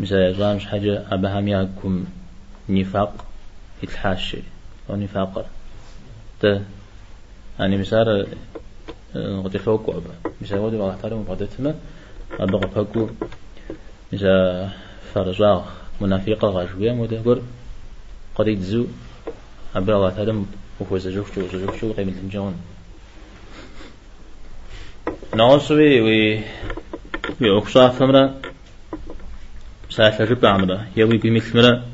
مثل 0.00 0.32
جامش 0.38 0.66
حاجة 0.66 1.04
أبهم 1.10 1.48
ياكم 1.48 2.04
نفاق 2.68 3.24
يتحاشي 3.82 4.38
أو 4.90 4.96
نفاق. 4.96 5.46
ده 6.42 6.62
يعني 7.58 7.76
مثال 7.76 8.26
قد 9.14 9.54
يفوق 9.54 9.90
أبا 9.90 10.32
مثال 10.42 10.58
ودي 10.58 10.76
الله 10.76 10.96
تعالى 11.02 11.16
مقدتما 11.16 11.74
أبغى 12.40 12.68
فوقو 12.70 13.08
مثال 14.12 14.68
فرجاء 15.14 15.68
منافقة 16.00 16.48
غاشوية 16.48 16.92
مدهور 16.92 17.42
قد 18.34 18.48
يتزو 18.48 18.86
أبغى 19.76 19.96
الله 19.96 20.10
تعالى 20.10 20.44
وفوز 20.80 21.08
جوفشو 21.08 21.40
وجوفشو 21.40 21.92
قيمة 21.92 22.16
الجون 22.24 22.54
نعصوي 25.36 26.00
وي 26.00 26.44
وي 27.40 27.58
أقصاف 27.58 28.02
مرة 28.02 28.40
ساعة 29.90 30.20
ربع 30.20 30.48
عمرة 30.48 30.86
يوي 30.96 31.18
بمثل 31.18 31.58
مرة 31.58 31.84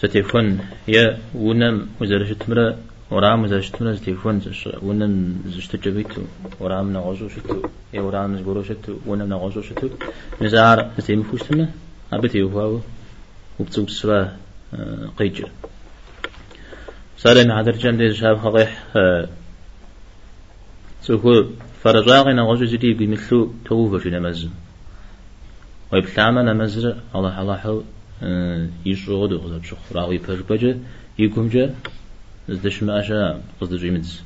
ستيفون 0.00 0.46
يا 0.88 1.18
ونم 1.34 1.88
وزرشت 2.00 2.48
مرة 2.48 2.76
ورام 3.10 3.44
وزرشت 3.44 3.82
مرة 3.82 3.94
ستيفون 3.94 4.40
ونم 4.82 5.42
زشت 5.46 5.76
جبيتو. 5.76 6.22
ورام 6.60 6.92
نغزو 6.92 7.28
شتو. 7.28 7.62
يا 7.94 8.00
ورام 8.00 8.34
نزغورو 8.34 8.62
شتو. 8.62 8.92
ونم 9.06 9.28
نغزو 9.32 9.62
شتو. 9.62 9.88
نزار 10.42 10.90
نستيم 10.98 11.22
فوشتنا. 11.22 11.68
أبتي 12.12 12.42
وفاو 12.42 12.80
وبتسو 13.60 13.82
بسوا 13.82 14.24
قيجر 15.18 15.50
سالم 17.16 17.52
عدر 17.52 17.72
جندي 17.72 18.14
شاب 18.14 18.38
خضيح 18.38 18.84
سوكو 21.02 21.44
فرزاغي 21.82 22.32
نغزو 22.32 22.64
زدي 22.64 22.94
بمثلو 22.94 23.52
توفر 23.64 23.98
في 23.98 24.10
نمزم. 24.10 24.50
ويبتعمل 25.92 26.44
نمزر 26.44 26.96
الله 27.14 27.40
الله 27.40 27.56
حو 27.56 27.82
يشغل 28.86 29.36
غزب 29.36 29.64
شخ. 29.64 29.92
راوي 29.92 30.18
بج 30.18 30.40
بج 30.48 30.76
يكم 31.18 31.48
جا 31.48 31.74
زدش 32.48 32.82
ما 32.82 33.00
أشا 33.00 33.40
قصد 33.60 33.74
جيمز 33.74 34.22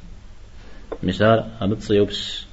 مثال 1.02 1.44
أمد 1.62 1.80
صيوبس 1.80 2.44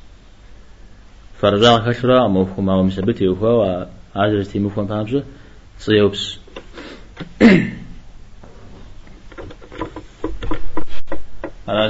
فرجع 1.39 1.91
كشرا 1.91 2.27
مفهوم 2.27 2.69
أو 2.69 2.83
مثبت 2.83 3.21
يوفا 3.21 3.47
وعادرتي 3.47 4.59
مفهوم 4.59 4.87
فهمش 4.87 5.23
صيوبس 5.79 6.37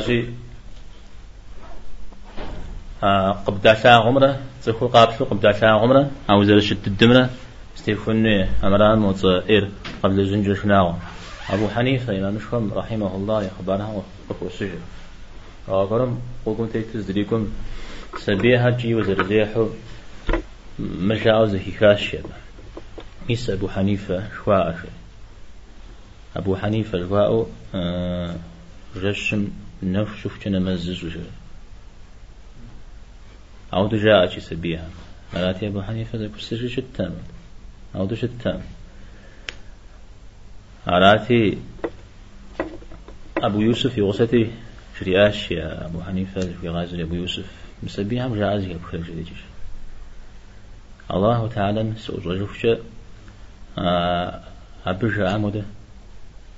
شيء 0.06 0.34
قبدا 3.46 3.74
ساعة 3.74 4.00
عمره 4.00 4.40
تخو 4.64 4.88
قابشو 4.88 5.26
قبدا 5.26 5.52
ساعة 5.52 5.80
عمره 5.80 6.12
أو 6.30 6.44
زر 6.44 6.60
شت 6.60 6.88
الدمرة 6.88 7.30
ستيفون 7.76 8.28
أمران 8.64 9.00
موت 9.00 9.26
إير 9.26 9.70
قبل 10.04 10.30
زنجر 10.30 10.56
شناغو 10.56 10.94
أبو 11.50 11.68
حنيفة 11.68 12.20
إمام 12.20 12.34
مشهم 12.36 12.74
رحمه 12.74 13.16
الله 13.16 13.44
يخبرها 13.44 14.04
وقفوا 14.30 14.48
السجن 14.48 14.82
وقرم 15.68 16.20
وقم 16.46 16.66
تيتز 16.66 17.12
دريكم 17.12 17.48
سبيها 18.18 18.70
جي 18.70 18.96
وزرزيحو 18.96 19.70
مجاو 20.80 21.46
زهي 21.46 21.72
كاشية 21.80 22.22
إيس 23.30 23.50
أبو 23.50 23.68
حنيفة 23.68 24.24
شواء 24.46 24.80
أبو 26.40 26.56
حنيفة 26.56 27.00
شواء 27.00 27.50
أه 27.76 28.36
رشم 28.96 29.48
نف 29.84 30.22
شوف 30.22 30.44
كنا 30.44 30.60
مزز 30.60 31.04
وجه 31.06 31.20
عود 33.74 33.96
جاء 33.96 34.30
شي 34.30 34.42
سبيها. 34.42 34.90
مراتي 35.34 35.68
أبو 35.68 35.82
حنيفة 35.82 36.18
ذا 36.18 36.28
كسر 36.28 36.68
شتام 36.68 37.14
عود 37.96 38.14
شتام 38.14 38.62
عراتي 40.88 41.58
أبو 43.38 43.62
يوسف 43.62 43.98
يغسطي 43.98 44.52
شرياش 45.00 45.52
يا 45.52 45.86
أبو 45.86 46.02
حنيفة 46.02 46.42
في 46.62 46.70
غازل 46.70 47.02
أبو 47.02 47.16
يوسف. 47.16 47.46
مسبيها 47.84 48.28
مجازي 48.28 48.72
أبو 48.72 48.86
خير 48.92 49.02
جديش 49.02 49.28
الله 51.12 51.48
تعالى 51.48 51.94
سؤال 51.98 52.26
رجوفش 52.26 52.68
أبرجع 54.86 55.30
عمده 55.30 55.64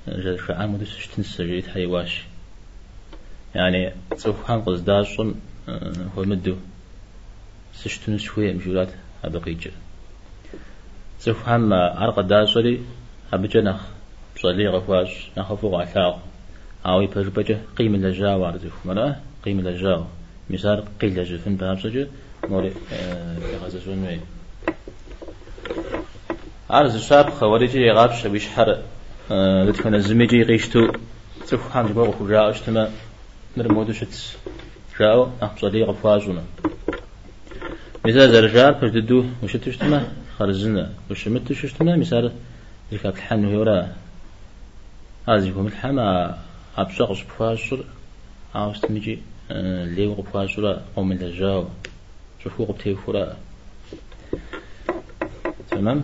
جل 0.07 0.39
عمده 0.49 0.85
سشتن 0.85 1.23
سجيت 1.23 1.67
حيواش 1.67 2.23
يعني 3.55 3.93
سوف 4.15 4.51
هنقص 4.51 4.79
داشون 4.79 5.41
هو 6.17 6.23
مدو. 6.23 6.55
سشتن 7.73 8.17
شوية 8.17 8.53
مجولات 8.53 8.89
أبقيجر 9.23 9.71
سوف 11.19 11.49
هم 11.49 11.73
عرق 11.73 12.19
داشولي 12.19 12.79
أبجنخ 13.33 13.81
بصلي 14.35 14.67
غفاش 14.67 15.29
نخفو 15.37 15.75
عثاق 15.75 16.23
أو 16.85 17.01
يبربجة 17.01 17.57
قيمة 17.77 17.97
لجا 17.97 18.35
واردف 18.35 18.85
مرأة 18.85 19.15
قيمة 19.45 19.61
لجا 19.61 20.05
مثال 20.49 20.83
قيل 21.01 21.19
لجا 21.19 21.37
فين 21.37 21.55
بابسجة 21.55 22.07
موري 22.49 22.73
يغززون 23.53 23.97
مي 23.97 24.19
عرض 26.69 26.93
الشاب 26.95 27.29
خوارجي 27.29 27.79
يغاب 27.79 28.11
شبيش 28.11 28.47
حر 28.47 28.81
لتكون 29.29 29.95
الزميجي 29.95 30.43
غيشتو 30.43 30.91
سوف 31.45 31.77
هم 31.77 31.87
جبغو 31.87 32.11
خجاء 32.11 32.49
اشتما 32.49 32.91
نرمودو 33.57 33.93
شتس 33.93 34.37
جاو 34.99 35.29
أحبصلي 35.43 35.83
غفازونا 35.83 36.43
مثال 38.05 38.31
زرجار 38.31 38.73
فرددو 38.73 39.25
وشتشتما 39.43 40.07
خرزنا 40.37 40.91
وشمتشتما 41.11 41.95
مثال 41.95 42.31
ذكاك 42.93 43.17
الحن 43.17 43.45
ويورا 43.45 43.87
هذه 45.29 45.67
الحما 45.67 46.37
أبشغش 46.77 47.23
بفاشر 47.23 47.83
أو 48.55 48.71
استمجي 48.71 49.19
ليو 49.95 50.13
بفاشر 50.13 50.81
قوم 50.95 51.11
الجاو 51.11 51.67
شوفوا 52.43 52.65
قبتي 52.65 52.95
فرا 52.95 53.37
تمام 55.71 56.03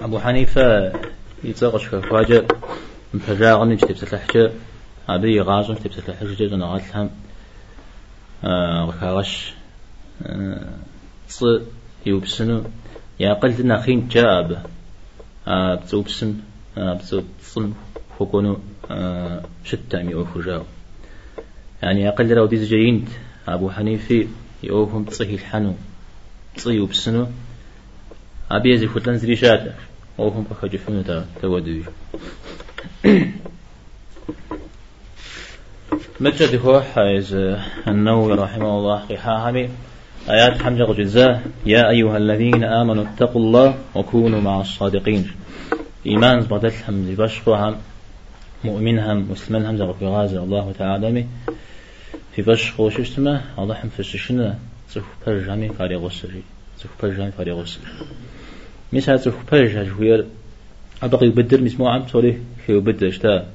أبو 0.00 0.18
حنيفة 0.18 0.92
يتزغش 1.44 1.88
كفاجة 1.88 2.44
مفجاغن 3.14 3.76
جتب 3.76 3.96
ستلحجة 3.96 4.52
أبي 5.08 5.40
غازن 5.40 5.74
جتب 5.74 5.92
ستلحجة 5.92 6.34
جزنا 6.34 6.66
غاتلهم 6.66 7.10
غكاغش 8.88 9.52
ص 11.28 11.44
يوبسنو 12.06 12.62
يا 13.20 13.32
قلت 13.32 13.60
ناخين 13.60 14.08
جاب 14.08 14.66
بتوبسن 15.48 16.36
بتصن 16.76 17.72
فكونو 18.18 18.58
شتى 19.64 20.02
مي 20.02 20.14
أوفجاو 20.14 20.62
يعني 21.82 22.08
أقل 22.08 22.28
لو 22.28 22.46
ديز 22.46 22.68
جاينت 22.68 23.08
أبو 23.48 23.70
حنيفي 23.70 24.28
يوفهم 24.62 25.04
تصحي 25.04 25.34
الحنو 25.34 25.74
تصيو 26.56 26.86
بسنو 26.86 27.26
أبي 28.50 28.74
يزي 28.74 28.88
فتلان 28.88 29.18
زريشات 29.18 29.74
أوفهم 30.20 30.44
بخجي 30.50 30.78
فنو 30.78 31.02
تا 31.02 31.26
تودوي 31.42 31.84
مجد 36.20 36.60
هو 36.64 36.80
حيز 36.80 37.34
النووي 37.88 38.34
رحمه 38.34 38.78
الله. 38.78 38.98
قحاهمي 39.10 39.68
آيات 40.28 40.62
حمجة 40.62 40.92
جزاه 40.92 41.40
يا 41.66 41.90
أيها 41.90 42.16
الذين 42.16 42.64
آمنوا 42.64 43.04
اتقوا 43.04 43.42
الله 43.42 43.74
وكونوا 43.94 44.40
مع 44.40 44.60
الصادقين. 44.60 45.30
إيمان 46.06 46.40
بدل 46.40 46.72
هم 46.88 47.14
بشقهم 47.18 47.76
مؤمن 48.64 48.98
هم 48.98 49.30
مسلمان 49.30 49.66
هم 49.66 49.76
زغف 49.76 50.02
غازي 50.02 50.38
الله 50.38 50.72
تعالى 50.78 51.26
في 52.36 52.42
بشق 52.42 52.80
وششتما 52.80 53.40
الله 53.58 53.84
هم 53.84 53.88
فششنا. 53.88 54.58
زغف 54.94 55.04
برجامي 55.26 55.68
فاري 55.68 55.96
غسري 55.96 56.42
زغف 56.78 57.02
برجامي 57.02 57.30
فاري 57.30 57.52
غسري 57.52 57.84
مثلا 58.92 59.16
زغف 59.16 59.52
برجا 59.52 59.84
جوير 59.84 60.26
أبقي 61.02 61.28
بدر 61.28 61.60
مسمو 61.60 61.88
عم 61.88 62.02
تولي 62.02 62.38
في 62.66 62.80
بدر 62.80 63.08
اشتا 63.08 63.46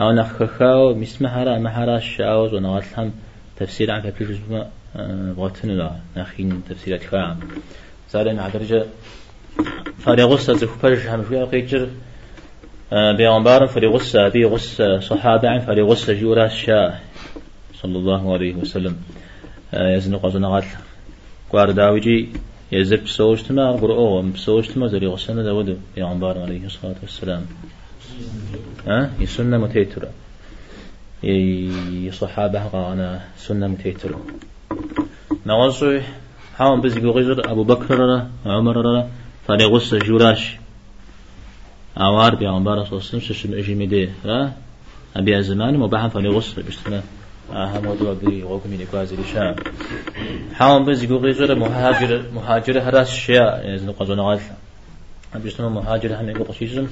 أو 0.00 0.12
نخخاو 0.12 0.94
مسمى 0.94 1.28
هرا 1.28 1.58
محرا 1.58 1.96
الشعوز 1.96 2.54
ونغاتلهم 2.54 3.12
تفسير 3.56 3.90
عن 3.90 4.00
كتلش 4.00 4.30
اسمه 4.30 4.66
بغتن 5.32 5.68
لا. 5.68 5.90
نخين 6.16 6.62
تفسيرات 6.68 7.02
كعام 7.02 7.40
سالم 8.08 8.40
عدرجة 8.40 8.84
فاري 9.98 10.22
غسة 10.22 10.52
زغف 10.54 10.82
برجا 10.82 11.14
هم 11.14 11.22
جوير 11.22 11.44
قيجر 11.44 11.88
بيغمبار 12.92 13.66
فري 13.66 13.86
غصة 13.86 14.28
بي 14.28 14.44
غصة 14.44 15.00
صحابة 15.00 15.48
عن 15.48 15.60
فري 15.60 15.82
غصة 15.82 16.12
جورا 16.12 16.46
الشاه 16.46 16.98
صلى 17.74 17.98
الله 17.98 18.32
عليه 18.34 18.54
وسلم. 18.54 18.96
يزن 19.74 20.16
قصنا 20.16 20.48
غال 20.48 20.64
قوار 21.50 21.70
داوجي 21.70 22.28
يزر 22.74 23.00
بسوشتما 23.06 23.72
قرؤو 23.80 24.22
بسوشتما 24.22 24.86
زري 24.92 25.06
غصنا 25.06 25.42
داودو 25.42 25.76
بيغمبار 25.94 26.38
عليه 26.44 26.66
الصلاة 26.66 26.98
والسلام. 27.02 27.42
ها؟ 28.86 29.10
يسنة 29.20 29.58
متيترة 29.58 30.10
يصحابة 32.08 32.62
قانا 32.74 33.20
سنة 33.36 33.66
متيترة 33.66 34.20
نغصو 35.46 36.00
حاول 36.56 36.80
بزي 36.80 37.00
غير 37.00 37.50
أبو 37.52 37.64
بكر 37.64 38.26
عمر 38.46 39.06
فري 39.46 39.64
غصة 39.64 39.98
جوراش. 39.98 40.56
أوار 41.96 42.34
بيغمبر 42.34 42.84
صلى 42.84 42.92
الله 42.92 43.02
عليه 43.02 43.08
وسلم 43.08 43.20
ششم 43.20 43.54
أجي 43.54 43.86
دي 43.86 44.08
لا 44.24 44.52
أبي 45.16 45.42
زمان 45.42 45.76
مباحا 45.76 46.08
فني 46.08 46.28
غسل 46.28 46.62
بشتنا. 46.62 47.02
أهم 47.52 47.82
موضوع 47.84 48.12
بي 48.14 48.42
غوكم 48.42 48.70
من 48.70 48.86
إقواز 48.88 49.12
الشام 49.12 49.54
حاول 50.54 50.84
بز 50.84 51.04
يقول 51.04 51.32
غير 51.32 51.54
مهاجر 51.54 52.24
مهاجر 52.34 52.80
هراس 52.80 53.08
الشياء 53.12 53.74
يزن 53.74 53.92
قزون 53.92 54.20
غال 54.20 54.40
بشتنا 55.34 55.68
مهاجر 55.68 56.20
هم 56.20 56.28
يقول 56.28 56.44
قشيشم 56.44 56.86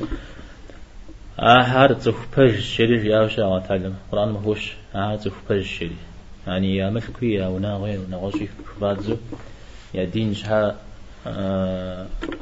أهار 1.41 1.93
تخبج 1.93 2.59
شريف 2.59 3.05
يا 3.05 3.21
وشا 3.21 3.45
وتعلم 3.45 3.95
قرآن 4.13 4.29
مهوش 4.29 4.73
أهار 4.95 5.17
تخبج 5.17 5.63
شريف 5.63 5.99
يعني 6.47 6.77
يا 6.77 6.91
ملكي 6.91 7.33
يا 7.33 7.47
وناغي 7.47 7.99
ونغوشي 7.99 8.47
فبادزو 8.47 9.17
يا 9.95 10.05
دين 10.05 10.35
شها 10.35 10.77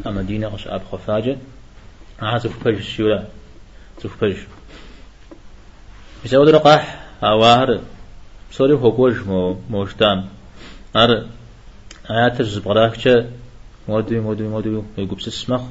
أما 0.07 0.23
دينا 0.23 0.47
غش 0.47 0.69
أب 0.69 0.83
خفاجة 0.93 1.37
ها 2.21 2.39
تفكرش 2.39 2.97
شولا 2.97 3.25
تفكرش 4.01 4.39
بسبب 6.25 6.49
رقاح 6.49 7.01
أوار 7.23 7.81
سوري 8.51 8.75
هوكوش 8.75 9.19
مو 9.19 9.57
موشتام 9.71 10.29
أر 10.97 11.27
آيات 12.11 12.41
الزبراكشة 12.41 13.27
مودي 13.89 14.21
مودي 14.21 14.43
مودي 14.43 14.83
يقول 14.99 15.21
سسمخ 15.21 15.63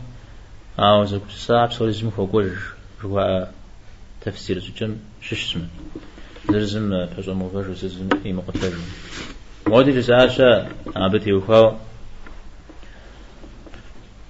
أو 0.79 1.05
زكو 1.05 1.29
ساعة 1.29 1.69
سوري 1.69 1.91
زمو 1.91 2.11
هوكوش 2.19 2.57
جوا 3.03 3.45
تفسير 4.21 4.59
زجم 4.59 4.95
شش 5.21 5.49
اسمه 5.49 5.67
زرزم 6.49 7.05
فجأة 7.05 7.33
موفاش 7.33 7.65
وزرزم 7.65 8.09
في 8.23 8.33
مقتل. 8.33 8.73
مودي 9.67 9.91
جزاشة 9.91 10.67
عبتي 10.95 11.33
وفاو 11.33 11.75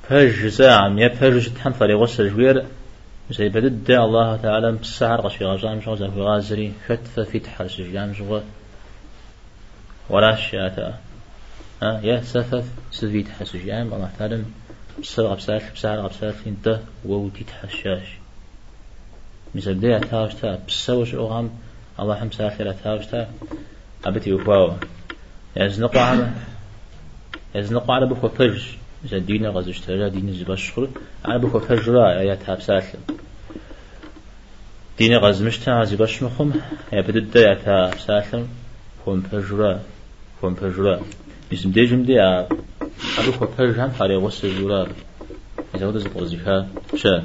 فج 0.10 0.48
ساعة 0.48 0.90
يا 0.90 1.10
فج 1.10 1.50
تحم 1.50 1.72
فري 1.72 1.94
غسل 1.94 2.30
جوير 2.30 2.66
زي 3.32 3.50
بدد 3.50 3.92
الله 3.92 4.38
تعالى 4.38 4.72
بالسعر 4.72 5.22
غشي 5.22 5.46
غزام 5.46 5.82
شو 5.82 5.96
زي 5.96 6.06
غازري 6.06 6.74
فتفة 6.88 7.24
في 7.24 7.92
جام 7.94 8.14
شو 8.14 8.42
ولا 10.10 10.36
شياتا 10.36 10.98
ها؟ 11.84 12.02
يا 12.04 12.22
سفف 12.22 12.66
سفيت 12.92 13.28
حسجام 13.30 13.94
الله 13.94 14.10
تعالى 14.20 14.44
بسر 15.02 15.24
غبسات 15.24 15.64
بسعر 15.76 16.00
غبسات 16.00 16.36
انت 16.48 16.80
ووديت 17.06 17.50
حشاش. 17.50 18.08
مثل 19.56 19.80
دي 19.80 20.00
تاوشتا 20.00 20.60
بسوش 20.68 21.14
أغام 21.14 21.50
الله 22.00 22.16
حم 22.16 22.32
ساخرة 22.32 22.76
تاوشتا 22.84 23.32
أبتي 24.06 24.34
وفاو. 24.34 24.74
يزنقوا 25.56 26.02
على 26.02 26.32
يزنقوا 27.56 27.96
على 27.96 28.06
بكو 28.06 28.28
مثلا 29.06 29.20
دین 29.20 29.52
قازش 29.52 29.80
تره 29.80 30.10
دین 30.10 30.32
زیباش 30.32 30.72
خور 30.72 30.90
انا 31.26 31.38
بو 31.38 31.50
کو 31.50 31.74
یا 31.74 32.20
آیه 32.20 32.36
تفسیر 32.36 32.84
دین 34.98 35.20
قازمش 35.20 35.58
تن 35.58 35.86
زیباش 35.86 36.24
مخم 36.24 36.54
یا 36.92 37.02
بده 37.02 37.20
ده 37.20 37.48
آیه 37.48 37.56
تفسیر 37.56 38.44
کوم 39.06 39.22
فجر 39.22 39.76
کوم 40.42 40.56
فجر 40.56 41.00
بسم 41.52 41.72
دی 41.72 41.88
جم 41.88 42.04
دی 42.04 42.20
ا 42.20 42.48
ابو 43.18 43.32
کو 43.32 43.64
هم 43.64 43.90
فاری 43.90 44.18
قص 44.18 44.46
زورا 44.46 44.88
از 45.74 45.84
اون 45.84 45.96
دست 45.96 46.08
قاضی 46.08 46.38
که 46.38 46.66
شه 46.98 47.24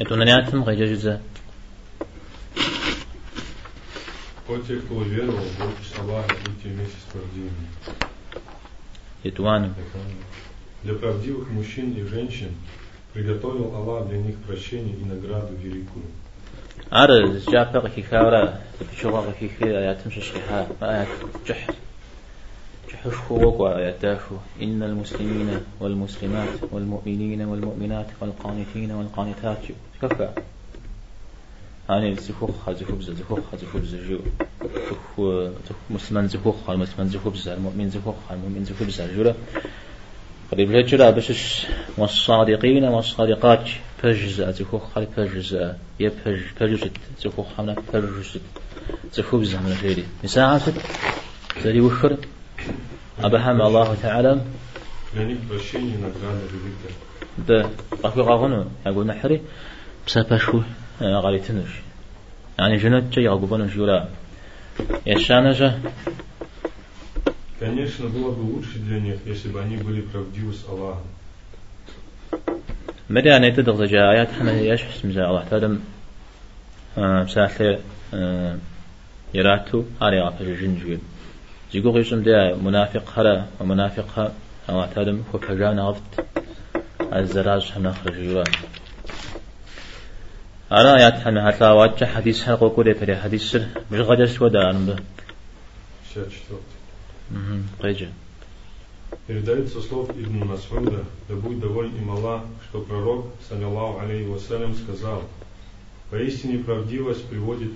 اتون 0.00 0.22
نیاتم 0.22 0.64
قیج 0.64 0.78
جزه 0.78 1.18
کوچک 4.46 4.78
کوچیرو 4.88 5.32
بود 5.32 5.76
سباه 5.96 6.26
يتوانا 9.25 9.73
Для 10.83 10.93
правдивых 10.93 11.49
мужчин 11.49 11.91
и 11.91 12.03
женщин 12.03 12.55
приготовил 13.13 13.75
Аллах 13.75 14.07
для 14.07 14.17
них 14.17 14.37
прощение 14.47 14.95
и 14.95 15.03
награду 15.03 15.53
великую. 15.55 16.05
أرى 16.93 17.39
جابا 17.51 17.79
غكي 17.79 18.01
كاورا 18.01 18.59
بشوغا 18.91 19.19
غكي 19.21 19.47
كي 19.59 19.77
آيات 19.77 20.07
مش 20.07 20.13
شيحا 20.13 20.67
آيات 20.81 21.07
جح 21.47 21.67
جحش 22.89 23.13
خوك 23.13 23.77
آياتاشو 23.77 24.35
إن 24.61 24.83
المسلمين 24.83 25.49
والمسلمات 25.79 26.49
والمؤمنين 26.71 27.41
والمؤمنات 27.41 28.07
والقانتين 28.21 28.91
والقانتات 28.91 29.57
كفا 30.01 30.33
أنا 31.90 32.14
زخوخ 32.14 32.70
زخوبز 32.70 33.10
أن 33.10 33.16
المسلمين 33.16 34.00
جو 34.08 34.18
مسلمان 35.90 36.28
المسلمين 36.68 37.12
يقولون 37.12 37.40
أن 37.46 37.52
المؤمن 37.52 37.90
زخوخ 37.90 38.14
المؤمن 38.30 38.64
زخوبز 38.64 39.02
جورا 39.16 39.34
قريب 40.52 40.70
الهجرة 40.70 41.10
بشش 41.10 41.66
والصادقين 41.98 42.84
والصادقات 42.84 43.68
فجز 44.02 44.42
زخوخ 44.42 44.98
فجز 45.16 45.74
يفج 46.00 46.40
فجزت 46.56 46.92
زخوخ 47.20 47.46
حمنا 47.56 47.74
فجزت 47.92 48.40
زخوبز 49.12 49.54
من 49.54 49.78
غيري 49.82 50.04
مساعة 50.24 50.72
زري 51.62 51.80
وفر 51.80 52.16
أبهم 53.20 53.62
الله 53.62 53.94
تعالى. 54.02 54.40
يعني 55.16 55.36
بشيء 55.50 55.80
نقال 55.80 56.38
بذكر. 56.52 56.94
ده 57.48 57.68
أخي 58.04 58.20
غاغنو 58.20 58.64
أقول 58.86 59.06
نحري. 59.06 59.40
بسا 60.06 60.22
بشوي 60.22 60.62
غاليتنش 61.01 61.69
يعني 62.59 62.77
جنات 62.77 63.03
جاي 63.03 63.27
غاقبانو 63.27 63.65
جولا 63.65 64.07
يشانجا 65.05 65.79
Конечно, 67.59 68.07
было 68.07 68.31
бы 68.31 68.41
лучше 68.53 68.79
для 68.79 69.01
них, 69.01 69.17
если 69.25 69.49
бы 69.49 69.59
они 69.59 69.75
были 69.75 69.99
правдивы 69.99 70.53
с 70.53 70.65
Аллахом. 70.69 71.03
مدى 73.09 73.35
أن 73.37 73.43
يتدغ 73.43 73.85
جاء 73.85 74.11
آيات 74.11 74.31
حنا 74.31 74.51
يشحس 74.51 75.05
مزا 75.05 75.25
الله 75.25 75.43
تعالى 75.49 75.79
بساحة 77.25 77.77
يراتو 79.33 79.83
أري 80.01 80.21
غافر 80.21 80.45
جنجوين 80.45 81.01
زيقو 81.73 81.89
غيشم 81.89 82.23
دا 82.23 82.55
منافق 82.55 83.19
هلا 83.19 83.45
ومنافق 83.59 84.19
ها 84.19 84.33
الله 84.69 84.85
تعالى 84.95 85.11
هو 85.33 85.39
فجانا 85.39 85.83
غفت 85.83 86.25
الزراج 87.13 87.71
هم 87.75 87.83
نخرج 87.83 88.13
جوا 88.13 88.43
أنا 90.73 90.97
آيات 90.97 91.13
حنا 91.13 91.51
حتى 91.51 91.65
واجه 91.65 92.05
حديث 92.05 92.43
حلقة 92.43 92.73
قولي 92.75 92.93
فري 92.93 93.15
حديث 93.15 93.43
سر 93.51 93.65
مش 93.91 93.99
غدا 93.99 94.25
سودا 94.25 94.69
أنا 94.69 94.79
به 94.85 94.95
64. 96.13 96.59
قيجا 97.83 98.09
Передается 99.27 99.81
слов 99.81 100.09
Ибн 100.11 100.45
Масуда, 100.45 101.03
да 101.27 101.35
будет 101.35 101.59
доволен 101.59 101.95
им 101.95 102.11
Аллах, 102.11 102.43
что 102.69 102.81
пророк, 102.81 103.27
саллиллаху 103.47 103.99
алейхи 104.01 104.27
вассалям, 104.27 104.75
сказал, 104.75 105.23
«Поистине 106.11 106.59
правдивость 106.59 107.25
приводит 107.27 107.71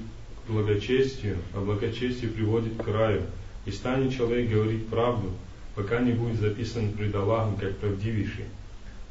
к 0.45 0.51
благочестию, 0.51 1.38
а 1.53 1.62
благочестие 1.62 2.29
приводит 2.29 2.77
к 2.77 2.88
раю, 2.88 3.23
и 3.65 3.71
станет 3.71 4.15
человек 4.15 4.49
говорить 4.49 4.88
правду, 4.88 5.31
пока 5.75 5.99
не 5.99 6.12
будет 6.12 6.39
записан 6.39 6.91
пред 6.93 7.15
Аллахом 7.15 7.55
как 7.57 7.77
правдивейший. 7.77 8.45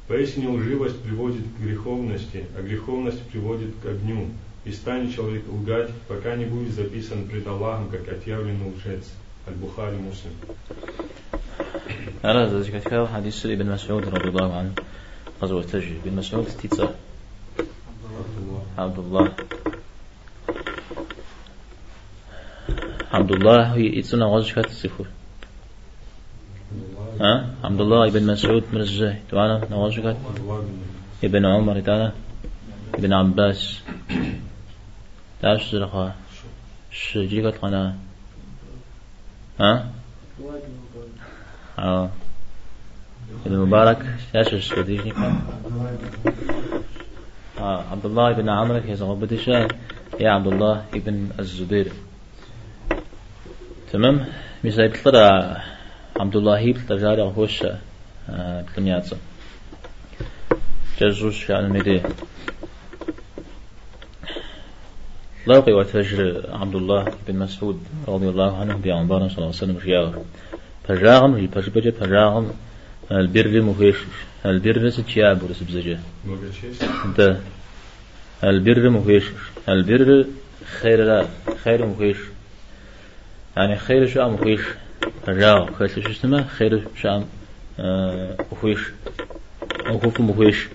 Поистине 0.08 0.48
лживость 0.48 1.00
приводит 1.02 1.42
к 1.42 1.62
греховности, 1.62 2.46
а 2.56 2.62
греховность 2.62 3.22
приводит 3.22 3.74
к 3.82 3.86
огню, 3.86 4.28
и 4.64 4.72
станет 4.72 5.14
человек 5.14 5.42
лгать, 5.48 5.90
пока 6.08 6.36
не 6.36 6.44
будет 6.44 6.74
записан 6.74 7.26
пред 7.26 7.46
Аллахом 7.46 7.88
как 7.88 8.08
отъявленный 8.08 8.72
лжец». 8.74 9.04
Аль-Бухари 9.48 9.96
Муслим. 9.96 10.32
أنا 12.24 12.46
ذلك 12.46 12.82
كتاب 12.84 13.08
حديث 13.08 13.46
ابن 13.46 13.66
مسعود 13.66 14.08
رضي 14.08 14.28
الله 14.28 14.56
عنه 14.56 14.72
غزوة 15.42 15.62
تجي 15.62 15.98
ابن 16.04 16.16
مسعود 16.16 16.46
تيتسا 16.46 16.94
عبد 18.78 18.98
الله 18.98 19.32
عبد 23.12 23.32
الله 23.32 23.76
يتسنى 23.76 24.24
غزوة 24.24 24.54
كات 24.54 24.66
السفر 24.66 25.06
ها؟ 27.21 27.45
عبد 27.63 27.81
الله 27.81 28.07
ابن 28.07 28.27
مسعود 28.27 28.63
الزاي 28.73 29.15
توانا 29.29 29.67
نغزوة 29.71 30.03
كات 30.03 30.17
ابن 31.23 31.45
عمر 31.45 31.79
تانا 31.79 32.13
ابن 32.95 33.13
عباس. 33.13 33.81
تعرف 35.41 35.71
زرقا 35.71 36.13
شجيكت 36.91 37.57
قناة 37.57 37.93
ها؟ 39.59 39.91
آه. 41.79 42.09
ابن 43.45 43.57
مبارك. 43.59 44.05
إيش 44.35 44.53
السعودي 44.53 44.97
كان 44.97 45.41
آه 47.59 47.83
عبد 47.91 48.05
الله 48.05 48.31
بن 48.31 48.49
عمرو 48.49 48.77
يا 48.77 48.95
زغب 48.95 49.19
بدشا 49.19 49.67
يا 50.19 50.29
عبد 50.31 50.47
الله 50.47 50.85
ابن 50.93 51.29
الزبير. 51.39 51.91
تمام؟ 53.91 54.25
مثال 54.63 54.87
بتطلع 54.87 55.63
عبد 56.20 56.36
الله 56.36 56.72
بتطلع 56.72 56.96
جاري 56.98 57.22
هوش 57.22 57.62
آه 58.30 58.64
بتنياتsa 58.64 59.14
جزوش 61.00 61.42
في 61.44 61.58
المدي 61.58 62.02
لاقي 65.46 65.72
وتجر 65.72 66.46
عبد 66.52 66.74
الله 66.74 67.04
بن 67.28 67.36
مسعود 67.38 67.80
رضي 68.08 68.28
الله 68.28 68.60
عنه 68.60 68.74
بأنبار 68.76 69.18
صلى 69.28 69.28
الله 69.38 69.46
عليه 69.46 69.48
وسلم 69.56 69.80
شيار 69.84 70.22
فجاهم 70.88 71.34
هي 71.34 71.48
فجبجة 71.48 71.90
فجاهم 71.90 72.50
البر 73.10 73.60
مهيش 73.62 73.96
البر 74.46 74.90
ستشاب 74.90 75.42
ورس 75.42 75.62
بزجة 75.62 75.98
Благочестие. 76.26 77.16
ده 77.18 77.36
البر 78.44 78.88
مهيش 78.88 79.24
البر 79.68 80.24
خير 80.80 81.04
لا 81.04 81.26
خير 81.64 81.86
مهيش 81.86 82.16
يعني 83.56 83.76
خير 83.76 84.06
شو 84.06 84.28
مهيش 84.28 84.60
فجاهم 85.25 85.73
خير 85.73 85.87
شو 85.87 86.09
اسمه 86.11 86.47
خير 86.47 86.83
شو 87.01 87.21
مهيش 88.51 88.79
أو 89.87 89.99
خوف 89.99 90.21
مهيش 90.21 90.67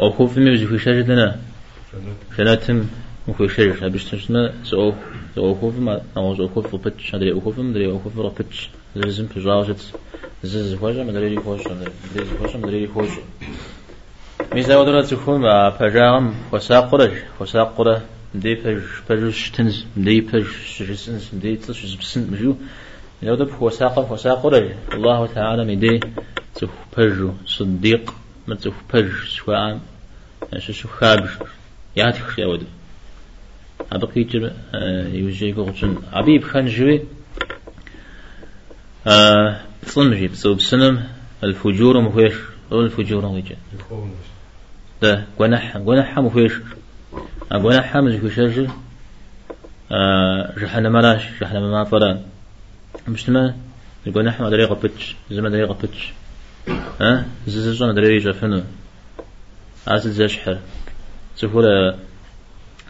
أو 0.00 0.10
خوف 0.10 0.38
ميوزي 0.38 0.66
في 0.66 0.78
شجدنا 0.78 1.40
شناتم 2.36 2.88
مخيشير 3.28 3.86
هبش 3.86 4.04
تشنا 4.04 4.54
سو 4.64 4.92
سو 5.34 5.54
خوف 5.54 5.78
ما 5.78 6.02
أو 6.16 6.36
سو 6.36 6.48
خوف 6.48 6.76
بتش 6.76 7.14
هذا 7.14 7.40
خوف 7.40 7.58
ما 7.58 7.72
دري 7.72 7.98
خوف 7.98 8.18
را 8.18 8.28
بتش 8.28 8.70
لازم 8.96 9.26
بجاجت 9.36 9.82
زز 10.44 10.74
خوجا 10.74 11.04
ما 11.04 11.12
دري 11.12 11.36
خوش 11.36 11.66
ما 11.66 11.84
دري 12.14 12.26
خوش 12.38 12.56
ما 12.56 12.66
دري 12.66 12.86
خوش 12.86 13.08
ميزا 14.54 14.76
ودرا 14.76 15.02
تكون 15.02 15.40
مع 15.40 15.68
بجام 15.80 16.34
وساقرج 16.52 17.12
مدي 18.34 18.56
فج 18.56 18.78
فج 19.08 19.30
شتنز 19.30 19.84
مدي 19.96 20.20
فج 20.20 20.46
شجسنز 20.76 21.30
مدي 21.32 21.56
تلش 21.56 21.86
جبسن 21.86 22.30
مجو 22.32 22.56
لو 23.22 23.34
دب 23.34 23.50
هو 23.50 23.70
ساقه 23.70 24.02
هو 24.02 24.16
الله 24.92 25.26
تعالى 25.26 25.64
مدي 25.64 26.00
تف 26.54 26.70
صديق 27.46 28.14
ما 28.46 28.54
تف 28.54 28.74
فج 28.88 29.10
شوان 29.26 29.80
شو 30.58 30.72
شو 30.72 30.88
يا 31.02 31.28
يعطي 31.96 32.18
خشيا 32.18 32.46
ودي 32.46 32.66
هذا 33.92 34.06
كيتر 34.06 34.52
يوجي 35.14 35.52
كوتشن 35.52 35.96
أبي 36.12 36.40
خان 36.40 36.66
جوي 36.66 37.00
بصن 39.86 40.14
جيب 40.14 40.34
سو 40.34 40.54
بسنم 40.54 41.04
الفجور 41.44 42.00
مفيش 42.00 42.34
الفجور 42.72 43.26
ويجي 43.26 43.56
ده 45.02 45.24
قنح 45.38 45.76
قنح 45.76 46.18
مفيش 46.18 46.52
جناح 47.52 47.96
مش 47.96 48.14
كشاجر 48.20 48.70
جحنا 50.60 50.88
ملاش 50.88 51.22
جحنا 51.40 51.60
ما 51.60 51.84
فلا 51.84 52.20
مشتما 53.08 53.54
يقول 54.06 54.24
نحن 54.24 54.50
دري 54.50 54.64
قبتش 54.64 55.16
زما 55.30 55.48
دري 55.48 55.64
قبتش 55.64 56.12
ها؟ 57.00 57.24
زززون 57.46 57.94
دري 57.94 58.18
جفنو 58.18 58.62
عسل 59.86 60.10
زشحر 60.10 60.58
تقول 61.38 61.94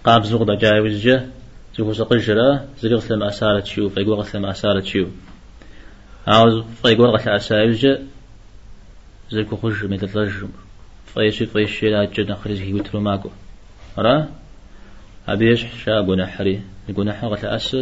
قاب 0.05 0.25
زغدا 0.25 0.55
جاي 0.55 0.81
وزجه 0.81 1.27
تقول 1.75 1.97
سقجرا 1.97 2.67
زريغ 2.81 3.01
سلم 3.01 3.23
أسالة 3.23 3.61
تشيو 3.61 3.89
فيقول 3.89 4.27
سلم 4.27 4.47
أسالة 4.47 4.81
تشيو. 4.81 5.09
عاوز 6.27 6.65
فيقول 6.83 7.09
غسل 7.11 7.31
أسالة 7.31 7.69
وزجه 7.69 7.99
زركو 9.31 9.57
خج 9.57 9.85
مثل 9.85 10.09
تلجم 10.09 10.49
فيشي 11.15 11.47
فيشي 11.47 11.91
لا 11.91 12.05
جد 12.05 12.33
خرج 12.33 12.61
هي 12.61 12.75
وترو 12.75 13.01
ماكو. 13.01 13.31
را 13.99 14.29
أبيش 15.29 15.65
شا 15.85 16.01
قنا 16.01 16.27
حري 16.27 16.61
حا 16.99 17.27
غسل 17.27 17.47
أس 17.47 17.77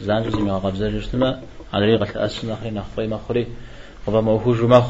زان 0.00 0.30
زي 0.30 0.38
ما 0.38 0.58
قبض 0.58 0.74
زجتما 0.74 1.42
على 1.72 1.96
غسل 1.96 2.18
أس 2.18 2.44
نخري 2.44 2.70
نخفي 2.70 3.06
مخري 3.06 3.46
وبا 4.06 4.20
موهوج 4.20 4.60
مخ 4.60 4.86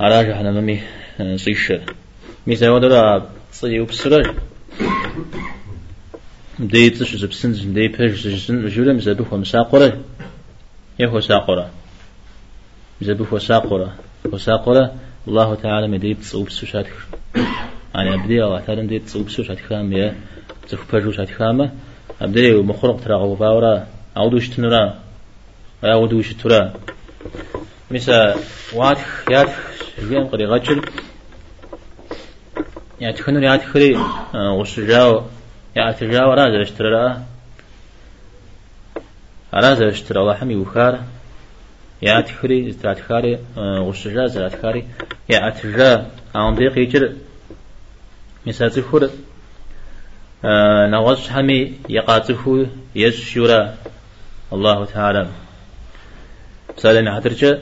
أراجع 0.00 0.40
أنا 0.40 0.50
ممي 0.60 0.80
صيشة 1.36 1.80
ميزا 2.46 2.70
ودرا 2.70 3.30
صي 3.52 3.80
وبسرج 3.80 4.26
دي 6.58 6.90
تش 6.90 7.16
زبسن 7.16 7.52
دي 7.74 7.88
بيج 7.88 8.14
زبسن 8.14 8.66
جولم 8.66 8.98
زبخ 8.98 9.32
ومساقرة 9.32 10.00
يهو 10.98 11.20
ساقرة 11.20 11.70
زبخ 13.02 13.32
وساقرة 13.32 13.94
وساقرة 14.32 14.94
الله 15.28 15.54
تعالى 15.54 15.88
مدي 15.88 16.14
تصوب 16.14 16.50
سوشات 16.50 16.86
يعني 17.94 18.14
أبدي 18.14 18.44
الله 18.44 18.60
تعالى 18.60 18.82
مدي 18.82 18.98
تصوب 18.98 19.30
سوشات 19.30 19.60
خام 19.60 19.92
يا 19.92 20.16
تفك 20.68 20.94
بيجو 20.94 21.12
شات 21.12 21.30
خامة 21.30 21.70
أبدي 22.20 22.52
مخرق 22.52 23.00
ترى 23.04 23.14
غوفاورا 23.14 23.86
أودوش 24.16 24.48
تنورا 24.48 24.94
أودوش 25.84 26.32
ترى 26.32 26.72
مثلا 27.90 28.34
وات 28.74 28.98
يات 29.30 29.48
جيم 30.00 30.24
قري 30.26 30.46
غجل 30.46 30.82
يعني 33.00 33.12
تكون 33.12 33.42
يات 33.42 33.64
خري 33.64 33.98
وسجاو 34.34 35.22
يا 35.76 35.92
تجاو 35.92 36.32
راز 36.32 36.54
اشترى 36.54 37.22
راز 39.54 39.82
اشترى 39.82 40.20
وحم 40.20 40.50
يوخار 40.50 41.00
يا 42.02 42.20
تخري 42.20 42.72
تاتخاري 42.72 43.38
وسجا 43.56 44.26
زاتخاري 44.26 44.84
يا 45.28 45.50
تجا 45.50 46.10
عم 46.34 46.54
دقيق 46.54 47.14
مثلا 48.46 48.68
تخور 48.68 49.10
نواز 50.90 51.28
حمي 51.28 51.72
يقاته 51.88 52.66
يسشورا 52.94 53.76
الله 54.52 54.84
تعالى. 54.84 55.28
مثلا 56.78 57.10
عترجه 57.10 57.58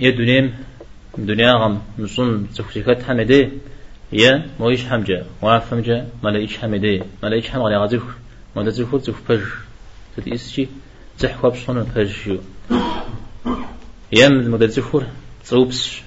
يدنيم 0.00 0.54
دنيا 1.18 1.52
غم 1.52 1.82
نصن 1.98 2.46
تفسيكت 2.56 3.02
حمدي 3.02 3.48
يا 4.12 4.46
مويش 4.60 4.84
حمجة 4.86 5.24
وافمجة 5.42 6.06
ملايش 6.22 6.58
حمدي. 6.58 7.02
ملايش 7.22 7.50
حم 7.50 7.60
غلي 7.60 7.76
غزيف 7.76 8.02
ما 8.56 8.64
تزيفو 8.64 8.98
تزيف 8.98 9.32
بج 9.32 9.42
تتيسشي 10.16 10.68
تحكوا 11.18 11.50
بصون 11.50 11.82
بج 11.82 12.10
شو 12.10 12.36
يم 14.12 14.50
مدزيفور 14.50 15.04
تصوبس 15.44 16.00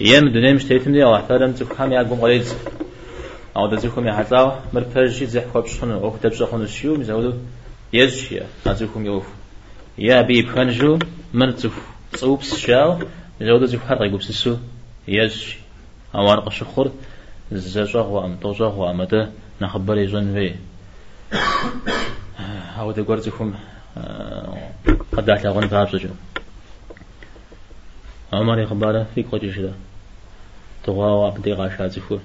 أبد 0.00 0.06
تحكوا 0.06 0.16
بصون 0.16 0.16
مشيو 0.16 0.18
يم 0.18 0.28
دنيا 0.32 0.52
مش 0.52 0.64
تيتم 0.64 0.92
دي 0.92 1.04
أو 1.04 1.16
احترم 1.16 1.52
تفهم 1.52 1.92
يا 1.92 2.02
قوم 2.02 2.20
غليز 2.20 2.54
أو 3.56 3.70
تزيفكم 3.70 4.06
يا 4.06 4.12
حتاو 4.12 4.52
مر 4.72 4.84
بج 4.94 5.10
شي 5.10 5.26
تحكوا 5.26 5.60
بصون 5.60 5.90
أو 5.90 6.10
كتب 6.10 6.32
صخون 6.32 6.62
الشيو 6.62 6.96
مزودو 6.96 7.32
يزشيا 7.92 8.46
أزيفكم 8.66 9.06
يوفو 9.06 9.30
يا 9.98 10.22
بي 10.22 10.42
بخنجو 10.42 10.98
من 11.34 11.54
تف 11.56 11.72
صوب 12.14 12.42
شاو 12.42 12.98
جودة 13.40 13.66
تف 13.66 13.86
حرق 13.86 14.02
يقول 14.02 14.22
سسو. 14.22 14.56
يز 15.08 15.54
أوان 16.14 16.40
قشخور 16.40 16.92
زجاج 17.52 17.96
وأم 17.96 18.36
توجه 18.36 18.68
وأمده 18.68 19.30
نخبر 19.60 19.98
يجون 19.98 20.34
في. 20.34 20.54
هاو 22.76 22.92
تقول 22.92 23.20
تفهم 23.22 23.54
قد 25.12 25.24
دعت 25.24 25.44
لغن 25.44 25.66
بابجو 25.66 26.08
عمر 28.32 28.58
يخبره 28.58 29.06
في 29.14 29.22
قوتي 29.22 29.52
شدا. 29.52 29.72
تغوا 30.84 31.10
وابدي 31.10 31.52
غاشا 31.52 31.88
تفور 31.88 32.20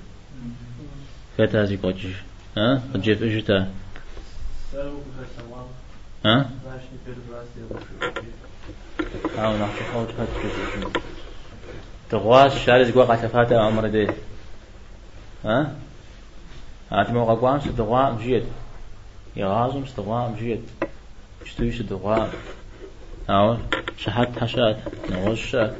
فتا 1.37 1.65
زي 1.65 1.77
قوتي 1.77 2.15
ها؟ 2.57 2.81
جيف 2.95 3.23
اجتا 3.23 3.67
ها؟ 6.25 6.49
هاو 9.37 9.57
نحكي 9.57 9.83
هات 9.93 10.07
كذا 10.41 10.91
تغواش 12.09 12.65
شارز 12.65 12.91
قوا 12.91 13.03
قتفات 13.03 13.53
عمر 13.53 13.87
دي. 13.87 14.07
ها؟ 15.45 15.75
هات 16.91 17.09
موقع 17.09 17.33
قوام 17.33 17.59
ستغوا 17.59 18.09
مجيد 18.09 18.45
يغازم 19.35 19.85
ستغوا 19.85 20.29
مجيد 20.29 20.61
اشتوي 21.41 21.71
ستغوا 21.71 22.27
هاو 23.29 23.57
شحات 23.97 24.39
حشات. 24.39 24.77
نغوش 25.09 25.51
شات. 25.51 25.75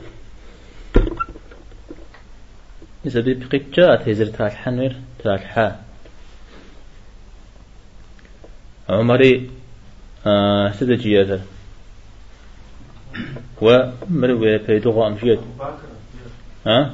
إذا 3.05 3.21
بيبقيت 3.21 3.75
جاءت 3.75 4.09
هزر 4.09 4.25
تاك 4.25 4.53
حنور 4.53 4.93
تاك 5.23 5.39
حا. 5.39 5.81
عمري 8.89 9.49
آه 10.25 10.71
سدجي 10.71 11.21
هذا 11.21 11.41
ومروي 13.61 14.57
بيدوغ 14.57 15.07
أمشيت 15.07 15.39
ها؟ 16.67 16.93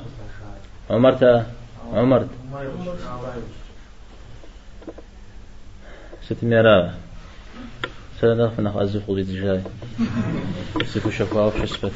عمرت 0.90 1.46
عمرت 1.94 2.30
ستميرا 6.24 6.94
سنة 8.22 8.48
فنخ 8.50 8.78
أزف 8.78 9.08
قضي 9.08 9.24
تجاي 9.24 9.62
سيكو 10.86 11.10
شفاء 11.10 11.50
في 11.50 11.68
شسبت 11.68 11.92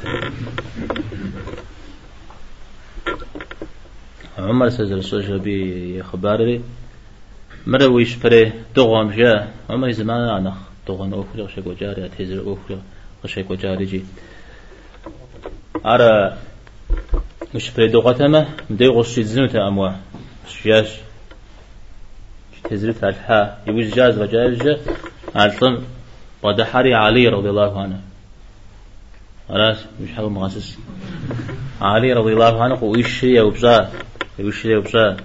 عمر 4.38 4.68
سجل 4.68 5.04
سوجه 5.04 5.36
بي 5.36 6.02
خباري. 6.02 6.62
مروي 7.66 8.04
شبري 8.04 8.52
دوغام 8.76 9.10
جاء 9.10 9.54
عمر 9.70 9.90
زمان 9.90 10.28
عنخ 10.28 10.56
دوغان 10.86 11.12
أوفر 11.12 11.48
شيء 11.54 11.76
جاري 11.80 12.04
أتهزر 12.04 12.40
أوفر 12.40 12.78
شيء 13.26 13.54
جاري 13.54 13.84
جي. 13.84 14.04
أرى 15.86 16.36
مش 17.54 17.70
بري 17.70 17.88
دوغتما 17.88 18.46
مدي 18.70 18.86
غش 18.86 19.20
زنوتا 19.20 19.68
أموا. 19.68 19.90
شياش. 20.48 20.88
تزرت 22.64 23.04
الحا 23.04 23.58
يوز 23.66 23.94
جاز 23.94 24.18
وجاز 24.18 24.78
عالطم 25.34 25.78
ودحري 26.42 26.94
علي 26.94 27.28
رضي 27.28 27.50
الله 27.50 27.82
عنه. 27.82 28.00
خلاص 29.48 29.78
مش 30.02 30.10
حاجة 30.16 30.28
مغاسس. 30.28 30.78
علي 31.80 32.12
رضي 32.12 32.32
الله 32.32 32.62
عنه 32.62 32.84
ويش 32.84 33.22
يا 33.24 33.42
وبزا 33.42 33.90
ويش 34.38 34.64
يا 34.64 34.78
وبزا 34.78 35.16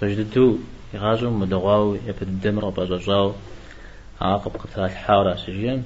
فجدتو 0.00 0.56
يغازو 0.94 1.30
مدغاو 1.30 1.94
يبد 1.94 2.22
الدمر 2.22 2.64
وبزاو 2.64 3.32
عاقب 4.20 4.52
قتال 4.56 4.90
حارة 4.90 5.36
سجين. 5.36 5.82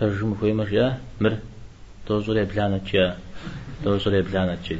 فجم 0.00 0.34
خوي 0.34 0.52
مشيا 0.52 0.98
مر. 1.20 1.36
دوزولي 2.08 2.44
بلانا 2.44 2.78
تشيا 2.78 3.16
دوزولي 3.84 4.22
بلانا 4.22 4.54
تشي 4.54 4.76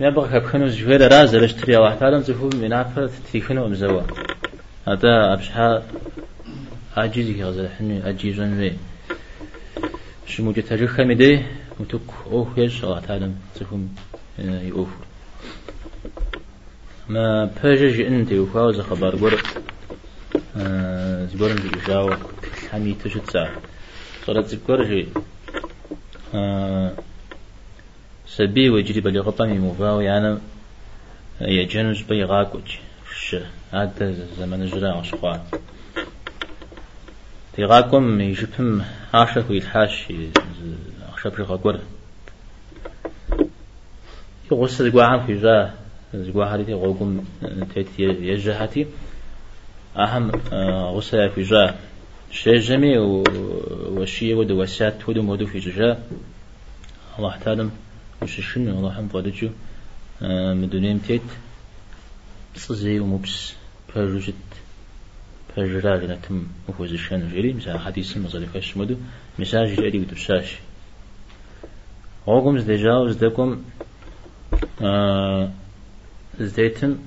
ما 0.00 0.10
بغى 0.10 0.40
كانوا 0.40 0.68
زهير 0.68 1.12
راز 1.12 1.36
رشتري 1.36 1.76
واحد 1.76 2.02
عالم 2.02 2.20
زهو 2.20 2.48
من 2.48 2.72
عفرة 2.72 3.10
تيخنو 3.32 3.68
مزوا 3.68 4.02
هذا 4.88 5.32
أبشها 5.32 5.82
أجيزي 6.96 7.44
غزل 7.44 7.68
حني 7.68 8.08
أجيزون 8.08 8.50
في 8.58 8.72
شو 10.26 10.42
موجة 10.42 10.60
تجري 10.60 10.88
خمدي 10.88 11.42
متوك 11.80 12.14
أوه 12.32 12.52
يش 12.56 12.84
الله 12.84 13.00
تعالى 13.00 13.30
زهو 13.60 13.78
يأوف 14.38 14.88
ما 17.08 17.44
بجج 17.44 18.00
أنت 18.00 18.32
وفاوز 18.32 18.80
خبر 18.80 19.16
قر 19.16 19.42
زبرن 21.26 21.56
بيجاو 21.56 22.14
حمي 22.70 22.94
تشت 22.94 23.30
ساعة. 23.30 23.56
صارت 24.26 24.46
زبر 24.46 24.84
جي 24.84 25.06
سبي 28.26 28.70
وجري 28.70 29.00
بلي 29.00 29.20
غطامي 29.20 29.58
مفاو 29.58 30.00
يعني 30.00 30.38
يجنوز 31.40 32.02
بي 32.02 32.24
غاكوج 32.24 32.76
ش 33.14 33.36
هذا 33.72 34.14
زمن 34.38 34.66
جرا 34.66 34.92
عشقان 34.92 35.40
تيغاكم 37.56 38.20
يجبهم 38.20 38.84
عاشق 39.14 39.50
ويتحاش 39.50 40.12
عشاب 41.14 41.36
جغاكور 41.36 41.78
يغسل 44.52 44.92
قوعان 44.92 45.26
في 45.26 45.34
جا 45.34 45.74
زقوا 46.14 46.46
حديثي 46.46 46.74
غوكم 46.74 47.24
تيت 47.74 47.98
يجهتي 47.98 48.86
أهم 49.96 50.30
غسا 50.96 51.28
في 51.28 51.42
جاء 51.42 51.78
شجمي 52.30 52.98
وشي 52.98 54.34
ود 54.34 54.50
وسات 54.50 55.08
ود 55.08 55.18
مودو 55.18 55.46
في 55.46 55.58
جاء 55.58 56.10
الله 57.18 57.36
تعالى 57.36 57.70
وش 58.22 58.40
شنو 58.40 58.78
الله 58.78 59.00
هم 59.00 59.08
فادجو 59.08 59.48
مدونيم 60.60 60.98
تيت. 60.98 61.22
صزي 62.56 62.98
ومبس. 63.00 63.54
فرجت 63.94 64.34
فرجرا 65.56 65.96
لنتم 65.96 66.46
مفوز 66.68 66.92
الشان 66.92 67.28
جري 67.28 67.52
مثلا 67.52 67.78
حديث 67.78 68.16
مصالح 68.16 68.76
مدو 68.76 68.96
مساج 69.38 69.76
جري 69.76 69.98
ودرساش. 69.98 70.56
غوكم 72.26 72.58
زدجاو 72.58 73.06
زدكم 74.52 75.48
زديتن 76.40 76.98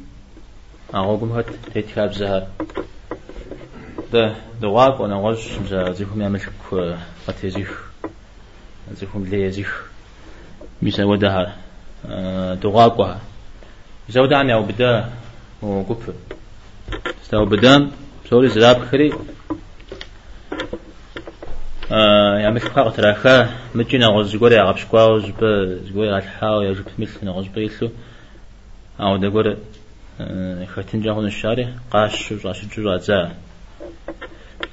أغوكم 0.96 1.32
هات 1.32 1.46
تيتكاب 1.74 2.14
زهر 2.14 2.48
ده 4.14 4.36
دواق 4.62 5.02
وأنا 5.02 5.16
مزا 5.60 5.92
زيكم 5.92 6.22
يعمل 6.22 6.42
كو 6.70 6.94
قتيزيخ 7.28 7.84
زيكم 8.94 9.24
ليزيخ 9.26 9.86
ميسا 10.82 11.04
ودها 11.04 11.56
دواق 12.56 13.00
وها 13.00 13.20
ميسا 14.10 14.22
ودعني 14.22 14.54
أو 14.54 14.64
بدا 14.64 15.10
وقف 15.62 16.14
استو 17.24 17.46
بدا 17.46 17.92
سوري 18.30 18.50
زراب 18.50 18.86
خري 18.86 19.14
يعمل 21.92 22.62
كو 22.62 22.82
قتراخا 22.82 23.50
مجينا 23.76 24.08
غز 24.08 24.28
زغوري 24.32 24.58
عبش 24.58 24.86
كواو 24.86 25.20
زب 25.20 25.42
زغوري 25.86 26.10
غالحاو 26.12 26.62
يا 26.62 26.74
جب 26.74 26.86
مثل 27.00 27.30
غز 27.30 27.48
بيلو 27.48 27.90
أو 29.00 29.18
دغور 29.18 29.58
خاتين 30.76 31.02
جاهون 31.02 31.26
الشارع 31.26 31.68
قاش 31.92 32.34
راش 32.46 32.66
جرا 32.66 32.98
زا. 32.98 33.32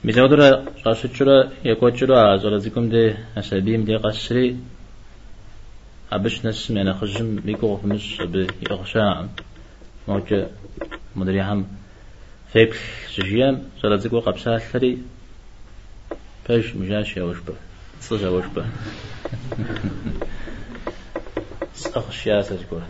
ميزودرا 0.04 0.64
راش 0.86 1.06
جرا 1.06 1.50
يكوجرا 1.64 2.36
زولا 2.36 2.58
زيكم 2.58 2.88
دي 2.88 3.14
أسابيم 3.38 3.84
دي 3.84 3.96
قصري 3.96 4.56
أبش 6.12 6.46
نسم 6.46 6.78
أنا 6.78 6.92
خجم 6.92 7.36
بيكو 7.36 7.76
فمش 7.76 8.22
بيغشاع 8.22 9.26
موجة 10.08 10.48
مدري 11.16 11.40
هم. 11.42 11.66
فيك 12.52 12.74
سجيام 13.14 13.62
زولا 13.82 13.96
زيكو 13.96 14.20
قبسا 14.20 14.58
ثري 14.58 14.98
باش 16.48 16.74
مجاش 16.74 17.16
يا 17.16 17.22
وشبه 17.22 17.54
صجا 18.00 18.28
وشبه 18.28 18.66
صخ 21.74 22.10
شياسة 22.10 22.56
تقول 22.56 22.82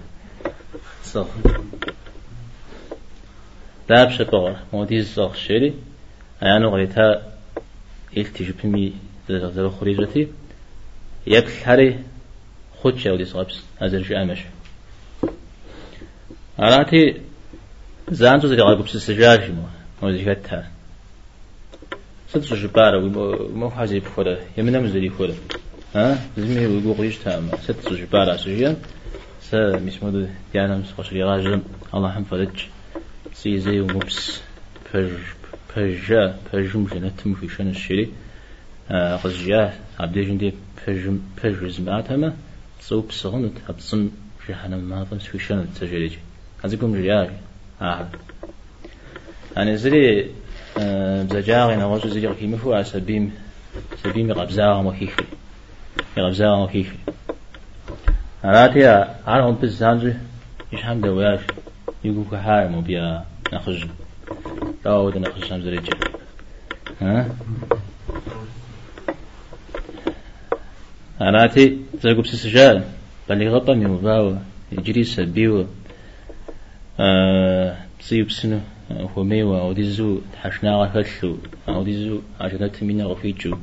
صخ 1.04 1.26
داب 3.88 4.10
شبغة 4.10 4.62
موديز 4.72 5.14
صخ 5.14 5.34
شري 5.34 5.74
أنا 6.42 6.68
غيتها 6.68 7.32
إلتي 8.16 8.44
جبمي 8.44 8.92
ذا 9.30 9.68
خريجتي 9.80 10.28
يبل 11.26 11.52
هري 11.64 11.98
خود 12.78 12.98
شاودي 12.98 13.24
صابس 13.24 13.60
أزر 13.80 14.02
جامش 14.02 14.38
أراتي 16.58 17.20
زانتو 18.10 18.48
زي 18.48 18.56
غايبو 18.56 18.82
بس 18.82 18.94
السجاج 18.94 19.50
مو 19.50 19.62
مودي 20.02 20.24
جتها 20.24 20.70
ست 22.28 22.54
جبارة 22.54 22.98
ومو 23.04 23.70
حاجة 23.70 23.98
بخورة 23.98 24.38
يمنا 24.58 24.80
مزري 24.80 25.10
خورة 25.10 25.34
ها 25.94 26.18
زمي 26.38 26.66
ويقو 26.66 26.92
قريش 26.92 27.18
تام 27.18 27.50
ست 27.62 27.92
جبارة 27.92 28.36
سجيا 28.36 28.76
سا 29.40 29.78
مسمودو 29.86 30.26
ديانا 30.52 30.76
مسخوش 30.76 31.12
راجل 31.12 31.62
الله 31.94 32.18
هم 32.18 32.24
فرج 32.24 32.66
سي 33.34 33.58
زي 33.58 33.80
ومبس 33.80 34.40
فج 34.92 35.10
فجا 35.68 36.36
فجم 36.52 36.86
جنتم 36.92 37.34
في 37.34 37.48
شن 37.48 37.68
الشري 37.68 38.08
قزجا 39.22 39.72
عبد 40.00 40.18
جندي 40.18 40.52
فجم 40.86 41.18
فج 41.36 41.66
زماتما 41.66 42.32
صو 42.80 43.00
بسغنت 43.00 43.56
أبصم 43.68 44.10
جهنم 44.48 44.80
ما 44.90 45.04
فنس 45.04 45.24
في 45.24 45.38
شن 45.38 45.58
التجريج 45.58 46.12
هذيكم 46.64 46.94
رياج 46.94 47.30
آه 47.82 48.08
أنا 49.56 49.76
زري 49.76 50.30
بزجاغ 50.76 51.74
نغوش 51.74 52.06
زري 52.06 52.34
كيما 52.34 52.56
فو 52.56 52.82
سبيم 52.82 53.32
سبيم 54.02 54.32
غبزاغ 54.32 54.82
مخيخي 54.82 55.24
غبزاغ 56.18 56.64
مخيخي 56.64 56.96
أراتي 58.44 58.86
عارهم 59.26 59.54
بزانجي 59.54 60.14
إيش 60.72 60.84
هم 60.84 61.00
دواش 61.00 61.40
يقول 62.04 62.24
كهاي 62.30 62.68
مو 62.68 62.80
بيا 62.80 63.24
نخرج 63.52 63.86
لا 64.84 64.92
ود 64.92 65.18
نخرج 65.18 65.52
هم 65.52 65.62
زريجي 65.62 65.90
ها؟ 67.00 67.28
أراتي 71.20 71.78
زرقوا 72.02 72.22
بسجال 72.22 72.84
بل 73.28 73.48
غطا 73.48 73.74
من 73.74 74.40
يجري 74.72 75.04
سبيوه 75.04 75.66
آه 77.00 77.76
بسيب 78.90 79.08
سنو 79.08 79.10
وميوا 79.16 79.62
وديزو 79.62 80.20
تحشنا 80.32 80.76
غفلو 80.76 81.38
وديزو 81.68 82.20
عشان 82.40 82.72
تمينا 82.72 83.04
غفيتشو 83.04 83.56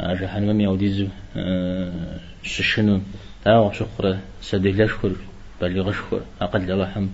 عشان 0.00 0.28
حنمي 0.28 0.66
وديزو 0.66 1.06
آه 1.36 2.18
ششنو 2.42 3.00
تاو 3.44 3.72
شخرة 3.72 4.18
سدي 4.40 4.72
لشخر 4.72 5.12
بل 5.60 5.80
غشخر 5.80 6.20
أقل 6.40 6.80
لحم 6.80 7.06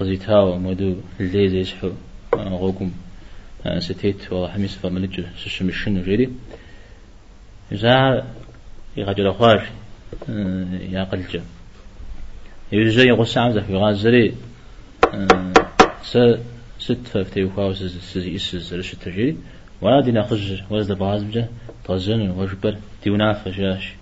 قزيتاو 0.00 0.58
مودو 0.58 0.96
اللي 1.20 1.48
زي 1.48 1.64
سحو 1.64 1.90
غوكم 2.34 2.90
ستيت 3.78 4.32
والله 4.32 4.48
حميس 4.48 4.76
فملج 4.76 5.20
ششم 5.36 5.68
الشنو 5.68 6.02
جيري 6.02 6.30
إذا 7.72 8.24
يغجر 8.96 9.30
أخواش 9.30 9.62
يا 10.90 11.04
قلجة 11.04 11.42
يجي 12.72 13.08
يغسى 13.08 13.60
في 13.66 13.76
غازري 13.76 14.34
س 16.02 16.18
ست 16.78 17.06
ففتي 17.12 17.44
وخاوس 17.44 17.82
سزي 17.82 18.36
إسز 18.36 18.74
رش 18.74 18.92
التجري 18.92 19.36
ولا 19.82 20.00
دينا 20.00 20.22
خج 20.22 20.60
وزد 20.70 20.98
بعزمجة 20.98 21.48
طزن 21.84 22.30
وجبر 22.30 22.76
تيوناف 23.02 23.48
جاش 23.48 23.92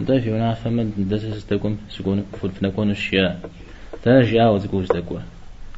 ده 0.00 0.20
في 0.20 0.32
وناف 0.32 0.66
من 0.66 1.08
ده 1.10 1.16
تستقوم 1.18 1.78
سكون 1.90 2.24
فل 2.42 2.50
فنكون 2.50 2.90
الشياء 2.90 3.50
ده 4.06 4.20
جاء 4.22 4.54
وزكوز 4.54 4.86
تقوى 4.88 5.22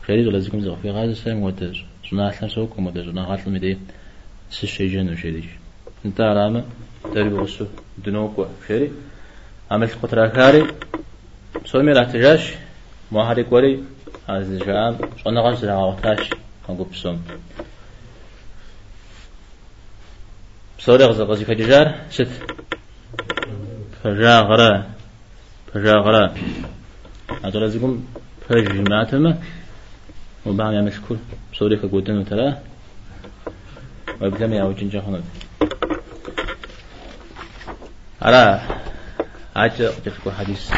خيري 0.07 0.27
ولا 0.27 0.39
زكوم 0.39 0.61
زغ 0.61 0.77
في 0.77 0.91
غاز 0.91 1.17
سام 1.17 1.43
ودز 1.43 1.77
زنا 2.13 2.29
أحلى 2.29 2.49
سوق 2.49 2.79
ومدز 2.79 3.05
زنا 3.05 3.25
غاتل 3.29 3.51
مدي 3.51 3.79
سشي 4.51 4.87
جن 4.89 5.13
وشيديش 5.13 5.45
انت 6.07 6.21
علامة 6.21 6.65
تربي 7.15 7.35
وسو 7.35 7.67
دنوك 8.07 8.49
خيري 8.67 8.91
عملت 9.71 9.95
قطرة 10.03 10.27
كاري 10.27 10.67
سومي 11.65 11.93
الاحتجاج 11.93 12.41
مهارك 13.13 13.53
وري 13.53 13.79
هذا 14.29 14.59
جام 14.67 14.99
شلون 15.17 15.38
غزر 15.38 15.71
عوتاش 15.71 16.31
نقول 16.69 16.87
بسوم 16.93 17.23
بسوري 20.79 21.05
غزر 21.05 21.25
غزي 21.25 21.45
فجار 21.45 21.95
ست. 22.11 22.29
فجا 24.03 24.41
غرا 24.41 24.87
فجا 25.75 25.93
غرا 25.93 26.35
هذا 27.45 27.59
لازم 27.59 28.01
فج 28.49 28.91
ماتما 28.91 29.38
وبعد 30.47 30.73
يعمل 30.73 30.95
كل 31.09 31.17
بسوري 31.53 31.77
كقودن 31.77 32.25
ترى. 32.25 32.59
ويبلم 34.21 34.53
يا 34.53 34.64
وجن 34.64 34.88
جهنم 34.88 35.25
على 38.23 38.61
عاجل 39.57 39.93
تفكوا 40.05 40.33
حديث. 40.33 40.71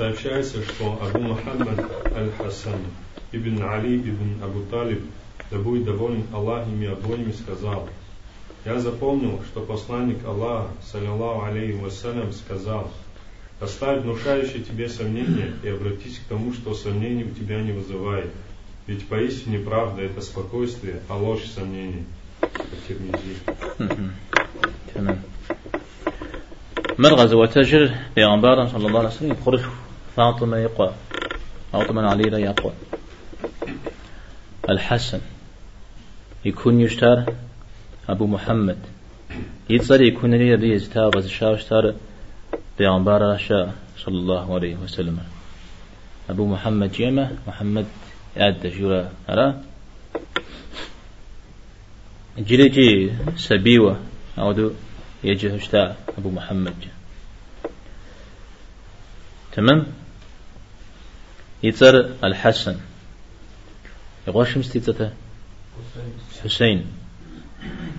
Сообщается, 0.00 0.62
что 0.62 0.98
Абу 1.00 1.18
Мухаммад 1.18 1.78
Аль-Хасан 2.14 2.80
ибн 3.32 3.62
Али 3.62 3.96
ибн 3.96 4.42
Абу 4.42 4.60
Талиб, 4.70 5.02
да 5.50 5.58
будет 5.58 5.84
доволен 5.84 6.24
Аллах 6.32 6.66
ими 6.66 6.86
обоими, 6.88 7.32
сказал, 7.32 7.88
«Я 8.64 8.78
запомнил, 8.80 9.40
что 9.50 9.60
посланник 9.60 10.24
Аллаха, 10.24 10.68
саллиллаху 10.82 11.46
алейхи 11.46 11.78
вассалям, 11.78 12.32
сказал, 12.32 12.90
оставь 13.60 14.02
внушающее 14.02 14.62
тебе 14.62 14.88
сомнение 14.88 15.52
и 15.62 15.68
обратись 15.68 16.18
к 16.18 16.28
тому, 16.28 16.52
что 16.52 16.74
сомнений 16.74 17.24
у 17.24 17.30
тебя 17.30 17.60
не 17.62 17.72
вызывает. 17.72 18.30
Ведь 18.86 19.06
поистине 19.08 19.58
правда – 19.58 20.02
это 20.02 20.20
спокойствие, 20.20 21.00
а 21.08 21.16
ложь – 21.16 21.54
сомнение». 21.54 22.04
تمام 24.94 25.22
مرغز 26.98 27.34
وتجر 27.34 27.90
بيغمبار 28.16 28.66
صلى 28.66 28.86
الله 28.86 28.98
عليه 28.98 29.08
وسلم 29.08 29.32
يخرج 29.32 29.60
فاطمة 30.21 30.57
يقوى. 30.57 30.93
فاطمة 31.71 32.01
علي 32.01 32.23
لا 32.23 32.37
يقوى. 32.37 32.73
الحسن 34.69 35.21
يكون 36.45 36.81
يشتر. 36.81 37.33
أبو 38.09 38.27
محمد 38.27 38.77
يتصري 39.69 40.07
يكون 40.07 40.35
لي 40.35 40.53
أبي 40.53 40.73
يزتار 40.73 41.09
بس 41.09 41.27
شاو 41.27 41.53
اشتر 41.53 41.95
بيغمبار 42.77 43.37
شاء 43.37 43.73
صلى 43.97 44.17
الله 44.17 44.55
عليه 44.55 44.75
وسلم. 44.75 45.19
أبو 46.29 46.45
محمد 46.45 46.91
جيمة. 46.91 47.37
محمد 47.47 47.85
أدى 48.37 48.69
جورا 48.69 49.11
أرى. 49.29 49.61
جيلي 52.39 52.69
جي 52.69 53.11
سبيوة. 53.37 53.99
أودو 54.37 54.71
يجي 55.23 55.55
هشتا 55.55 55.95
أبو 56.17 56.29
محمد. 56.29 56.75
تمام؟ 59.51 60.00
يتر 61.63 61.95
الحسن. 62.23 62.77
يغوش 64.27 64.57
مستيتته 64.57 65.09
حسين. 66.43 66.85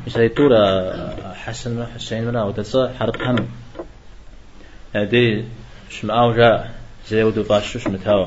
يسيطور 0.06 0.50
حسن 1.34 1.70
من 1.70 1.86
حسين 1.94 2.24
من 2.24 2.36
أو 2.36 2.50
تسا 2.50 2.94
حرق 2.98 3.22
هم. 3.22 3.48
هذه 4.94 5.44
شمعاو 5.90 6.32
جاء 6.32 6.74
زيودو 7.08 7.42
باشوش 7.42 7.86
متاو 7.86 8.26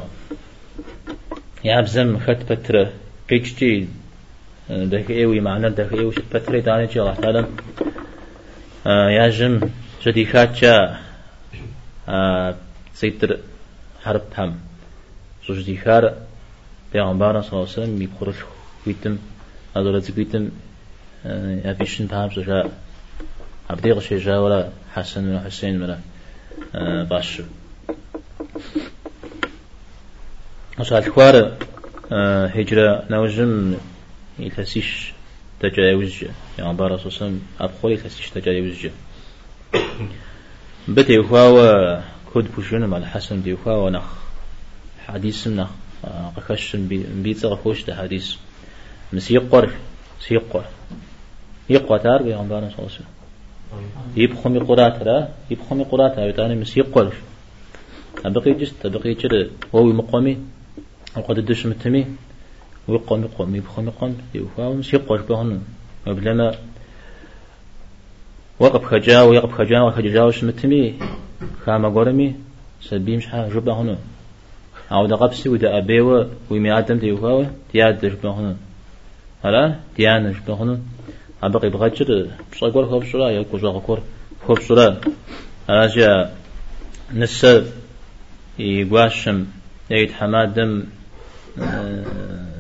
يابزم 1.64 2.20
خط 2.20 2.52
بتر 2.52 2.90
قيجتي 3.30 3.88
دك 4.70 5.10
إيوي 5.10 5.40
معنى 5.40 5.70
دك 5.70 5.94
إيوي 5.94 6.12
شت 6.12 6.24
بتر 6.34 6.60
داني 6.60 6.86
جي 6.86 7.02
الله 7.02 7.14
تعالى. 7.14 7.48
ياجم 8.86 9.70
جدي 10.06 10.26
خاتشا 10.26 11.00
سيتر 12.94 13.40
حرب 14.04 14.22
هم. 14.38 14.65
زوجدي 15.48 15.78
خار 15.78 16.14
پیغمبر 16.92 17.42
صلی 17.42 17.50
الله 17.54 17.62
علیه 17.62 17.84
و 17.84 17.86
سلم 17.86 17.90
میپخورش 17.90 18.36
ویتم 18.88 19.18
هذول 19.76 20.00
زبيتم 20.00 20.52
أبيشن 21.66 22.06
بهم 22.08 22.30
سجا 22.30 22.70
عبدي 23.70 23.92
غشي 23.94 24.18
جا 24.20 24.38
ولا 24.40 24.70
حسن 24.96 25.24
من 25.24 25.40
حسين 25.40 25.80
من 25.80 25.98
باشو 27.10 27.44
وصال 30.80 31.12
خوار 31.14 31.52
هجرة 32.56 33.04
نوجم 33.10 33.76
يتسيش 34.40 35.14
تجاوز 35.60 36.14
يعني 36.60 36.74
بارا 36.74 36.98
صوصم 36.98 37.40
أبخول 37.60 37.92
يتسيش 37.92 38.30
تجاوز 38.30 38.88
بتي 40.88 41.24
خواوا 41.24 42.02
كود 42.34 42.56
بوشون 42.56 42.86
مع 42.86 42.98
الحسن 42.98 43.42
دي 43.42 43.56
خواوا 43.56 43.90
نخ 43.90 44.25
حديث 45.08 45.48
نخ 45.48 45.70
قخشن 46.38 46.88
بيتس 47.24 47.46
غفوش 47.46 47.84
ده 47.86 47.96
حديث. 47.96 48.36
مس 49.14 49.32
يقر 49.32 49.70
سيقر 50.20 50.66
يقر 51.70 51.98
تار 51.98 52.24
بيغمبار 52.24 52.62
صلى 52.62 52.80
الله 52.80 52.90
عليه 52.90 53.00
وسلم. 53.00 53.14
يبخم 54.18 54.56
يقرات 54.56 55.04
را. 55.04 55.28
يبخم 55.52 55.82
يقرات 55.82 56.20
را. 56.20 56.26
يتاني 56.26 56.56
مس 56.56 56.78
يقر 56.78 57.14
أبقي 58.26 58.54
جست. 58.54 58.86
أبقي 58.86 59.14
جر 59.14 59.50
هو 59.76 59.84
مقامي 59.84 60.38
وقد 61.18 61.38
الدش 61.38 61.66
متمي. 61.66 62.06
ويقوم 62.88 63.22
يقوم 63.24 63.56
يبخم 63.56 63.88
يقوم 63.88 64.18
يوفا 64.36 64.70
مس 64.70 64.94
يقر 64.94 65.22
بهن 65.22 65.62
وبلما 66.08 66.56
وقف 68.60 68.84
خجا 68.86 69.22
ويقف 69.22 69.52
خجا 69.52 69.82
وخجا 69.82 70.24
وشمتمي 70.24 71.00
خاما 71.66 71.90
قرمي. 71.90 72.36
سبيم 72.82 73.20
شحا 73.20 73.50
جبا 73.50 73.74
هنا 73.74 73.98
أو 74.92 75.06
دقبسي 75.06 75.50
ودا 75.50 75.78
أبيوه 75.78 76.30
ويمي 76.50 76.78
آدم 76.78 76.98
ديوفاوه 76.98 77.52
تياد 77.72 78.18
هنا 78.26 78.56
هلا؟ 79.44 79.76
جبا 80.00 80.54
هنا 80.54 80.80
أبقي 81.44 81.70
بغجر 81.70 82.28
بصقور 82.52 82.86
خوب 82.86 83.04
شرا 83.04 83.30
يكو 83.30 83.58
زغكور 83.58 84.00
خوب 84.48 84.60
شرا 84.60 84.98
أجا 85.70 86.32
نسب 87.14 87.66
يقواشم 88.60 89.46
يجد 89.90 90.12
حمادم 90.12 90.84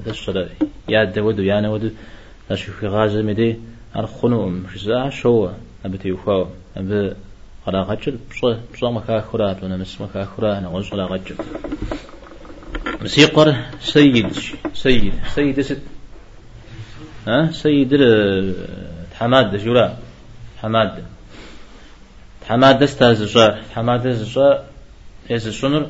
تشرا 0.05 0.49
ياد 0.89 1.19
ودو 1.19 1.43
يانا 1.43 1.69
ودو 1.69 1.89
أشوف 2.51 2.79
في 2.79 2.87
غازة 2.87 3.21
مدي 3.21 3.55
أرخنو 3.95 4.49
مشزا 4.49 5.09
شو 5.09 5.49
أبتي 5.85 6.07
يوفاو 6.07 6.47
أبي 6.77 7.13
على 7.67 7.81
غجل 7.81 8.17
بصا 8.31 8.59
بصا 8.73 8.91
مكا 8.91 9.21
خرات 9.21 9.63
وأنا 9.63 9.77
مس 9.77 10.01
مكا 10.01 10.25
خرات 10.25 10.57
أنا 10.57 10.67
غزل 10.67 10.99
على 10.99 11.09
غجل 11.09 11.35
مسيقر 13.05 13.55
سيد 13.81 14.33
سيد 14.73 15.13
سيد 15.35 15.61
ست 15.61 15.81
ها؟ 17.27 17.51
سيد 17.51 17.91
حماد 19.19 19.55
جورا. 19.55 19.97
حماد 20.61 21.03
حماد 22.47 22.83
استاز 22.83 23.23
جا 23.23 23.61
حماد 23.75 24.07
جا 24.07 24.65
إذا 25.29 25.51
شنر 25.51 25.89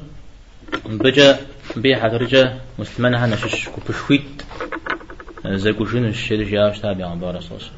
بجا 0.86 1.40
بيها 1.76 2.08
درجة 2.08 2.54
مسلمان 2.80 3.16
هنا 3.16 3.36
شش 3.36 3.70
كوبشويت 3.70 4.44
زي 5.46 5.74
كوشين 5.74 6.06
الشيء 6.06 6.44
جاوش 6.44 6.80
تابع 6.80 7.06
عن 7.06 7.20
بارا 7.20 7.40
صوص 7.40 7.70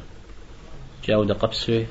جاو 1.04 1.24
دا 1.24 1.34
قبسي 1.34 1.86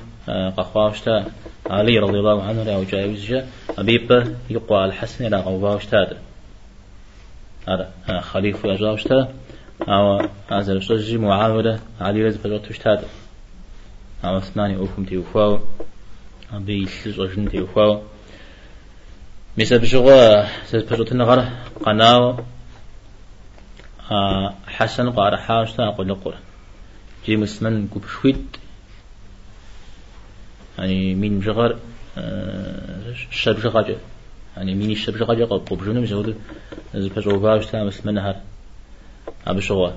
قخواوش 0.56 1.00
تا 1.00 1.24
علي 1.70 1.98
رضي 1.98 2.18
الله 2.18 2.42
عنه 2.42 2.62
راو 2.62 2.82
جاوز 2.84 3.24
جا. 3.24 3.46
أبيبا 3.78 4.34
يقوى 4.50 4.84
الحسن 4.84 5.24
لا 5.24 5.38
غواوش 5.40 5.86
تاد 5.86 6.06
هذا 6.06 6.27
خليفة 8.20 8.74
جاوش 8.74 9.04
تا 9.04 9.28
أو 9.88 10.28
هذا 10.50 10.72
الشجي 10.72 11.18
معاورة 11.18 11.80
علي 12.00 12.22
رزق 12.22 12.40
فجوت 12.40 12.72
تاد 12.72 13.04
أو 14.24 14.40
ثمانية 14.40 14.76
أوكم 14.76 15.04
تيوفاو 15.04 15.60
أبي 16.52 16.86
سجن 16.86 17.48
تيوفاو 17.48 18.02
ميسا 19.58 19.76
بشغوا 19.76 20.44
سيد 20.64 20.86
بشغوا 20.86 21.14
نغر 21.14 21.48
قناو. 21.84 22.40
حسن 24.66 25.10
قار 25.10 25.36
حاوش 25.36 25.72
تا 25.72 25.88
أقول 25.88 26.08
لقر 26.08 26.34
جي 27.26 27.36
مسمن 27.36 27.88
كوبشويت 27.88 28.56
يعني 30.78 31.14
مين 31.14 31.38
بشغر 31.38 31.78
الشاب 33.30 33.60
شغاجة. 33.60 33.96
يعني 34.56 34.74
مين 34.74 34.90
الشاب 34.90 35.16
شغاجة 35.16 35.44
قب 35.44 35.84
جنوم 35.84 36.04
زود 36.06 36.36
زي 36.94 37.08
بشغوا 37.08 37.38
باوش 37.38 37.66
تا 37.66 37.84
مسمن 37.84 38.18
هر 38.18 38.36
أبي 39.46 39.60
شغوا 39.60 39.90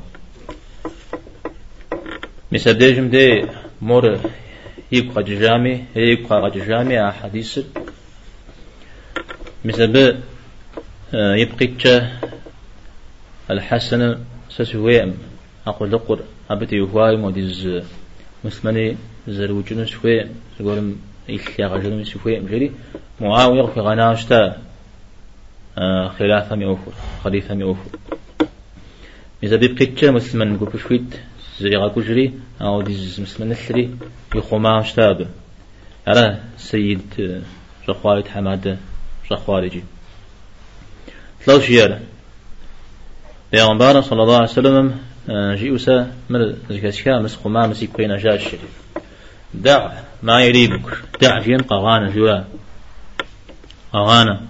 ميسا 2.52 2.72
بديجم 2.72 3.10
دي 3.10 3.46
مور 3.82 4.20
يبقى 4.92 5.24
جامي 5.24 5.86
يبقى 5.96 6.52
جامي 6.52 7.10
أحاديث 7.10 7.60
مثل 9.66 10.18
يبقى 11.14 12.08
الحسن 13.52 14.18
سسويم. 14.50 15.18
أقول 15.68 15.92
لقر 15.92 16.20
أبتي 16.50 16.76
يهواي 16.76 17.16
موديز 17.16 17.82
مسمني 18.44 18.98
زروجن 19.28 19.86
سوي 19.86 20.26
سقولم 20.60 20.98
إخيا 21.30 21.68
غجن 21.68 22.04
سوي 22.04 22.40
مجري 22.40 22.72
معاوية 23.22 23.62
في 23.62 23.80
غناشتا 23.80 24.58
خلافة 26.20 26.56
ميوفر 26.56 26.92
خليفة 27.24 27.56
ميوفر 27.56 27.90
إذا 29.44 29.56
بيبقى 29.56 30.12
مسلمان 30.12 30.58
قول 30.58 30.80
شويت 30.80 31.20
زي 31.60 31.76
غاكوجري 31.76 32.34
أو 32.62 32.82
ديز 32.82 33.20
مسلمان 33.20 33.52
الثري 33.52 33.96
يخوما 34.36 34.82
شتاب 34.82 35.28
على 36.08 36.40
سيد 36.58 37.42
شخوالد 37.88 38.28
حمادة 38.28 38.78
شخوالجي 39.30 39.84
تلو 41.46 41.60
شيارة. 41.60 42.00
بيغمبار 43.52 44.02
صلى 44.02 44.24
الله 44.24 44.36
عليه 44.36 44.50
وسلم 44.50 44.98
جيوسا 45.30 46.12
من 46.30 46.58
زكاشكا 46.70 47.20
مسخوما 47.20 47.68
مسيكوين 47.68 48.18
جاء 48.18 48.36
الشريف 48.36 48.91
دع 49.54 49.92
ما 50.24 50.44
يريبك 50.44 50.98
دع 51.22 51.40
جين 51.40 51.62
قغانا 51.62 52.10
جوا 52.10 52.44
قغانا 53.94 54.42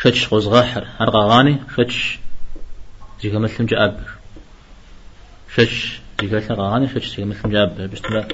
شتش 0.00 0.32
غزغاحر 0.34 0.86
هر 0.98 1.10
قغاني 1.10 1.58
شتش 1.76 2.18
زيكا 3.22 3.38
مثل 3.38 3.66
جابر 3.66 4.08
شتش 5.54 6.00
زيكا 6.20 6.36
مثل 6.36 6.56
قغاني 6.56 6.88
شتش 6.88 7.08
زيكا 7.08 7.24
مثل 7.24 7.50
جابر 7.50 7.86
بس 7.86 8.00
تما 8.00 8.28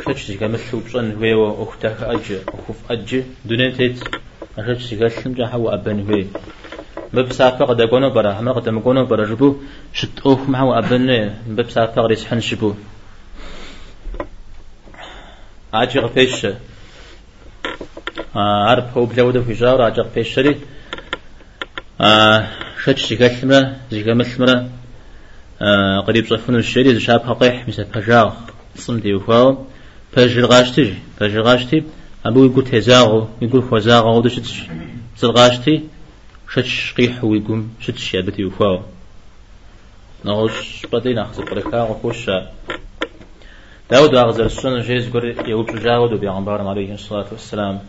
شتش 0.00 0.26
زيكا 0.26 0.48
مثل 0.48 0.80
بصن 0.80 1.14
ويو 1.20 1.62
أختك 1.62 2.02
أج 2.02 2.32
أخوف 2.48 2.76
أج 2.90 3.22
دونيتيت 3.44 4.04
شتش 4.58 4.82
زيكا 4.82 5.04
مثل 5.04 5.34
جا 5.34 5.46
حوا 5.46 5.74
أبن 5.74 6.10
وي 6.10 6.26
مبسافق 7.12 7.72
دا 7.72 7.86
قونو 7.86 8.10
برا. 8.10 8.40
هم 8.40 8.48
قد 8.48 8.68
مقونو 8.68 9.04
برا 9.04 9.24
جبو. 9.24 9.56
شت 9.92 10.20
أوف 10.26 10.48
معو 10.48 10.78
أبن 10.78 11.34
مبسافق 11.48 11.98
ريس 12.06 12.24
حن 12.24 12.40
شبو. 12.40 12.74
عجق 15.74 16.06
فيش 16.06 16.46
عرب 18.36 18.88
هو 18.96 19.06
بلودو 19.06 19.42
في 19.42 19.52
جاور 19.52 19.82
عجق 19.82 20.08
فيش 20.14 20.34
شري 20.34 20.56
شتش 22.84 23.08
زيكا 23.08 23.28
ثمرة 23.28 23.76
زيكا 23.90 24.14
مثمرة 24.14 24.68
قريب 26.06 26.26
صفون 26.26 26.56
الشري 26.56 26.94
زي 26.94 27.00
شاب 27.00 27.22
حقيح 27.22 27.68
مثل 27.68 27.84
فجاغ 27.84 28.32
صمدي 28.76 29.14
وفاو 29.14 29.66
فجر 30.12 30.46
غاشتي 30.46 30.94
فجر 31.18 31.42
غاشتي 31.42 31.84
أبو 32.26 32.44
يقول 32.44 32.64
تزاغو 32.64 33.28
يقول 33.42 33.62
فزاغو 33.62 34.18
ودش 34.18 34.40
زل 35.18 35.30
غاشتي 35.30 35.82
شتش 36.52 36.94
قيح 36.96 37.24
ويقوم 37.24 37.74
شتش 37.80 38.14
يابتي 38.14 38.44
وفاو 38.44 38.82
نغش 40.24 40.86
بدي 40.92 41.14
نخص 41.14 41.40
بركا 41.40 41.82
وخش 41.82 42.30
داود 43.90 44.14
أغزر 44.14 44.46
السنة 44.46 44.80
جيز 44.80 45.08
قر 45.10 45.48
يوجو 45.48 45.78
جاود 45.78 46.20
بيغمبار 46.20 46.68
عليه 46.68 46.94
الصلاة 46.94 47.26
والسلام. 47.32 47.80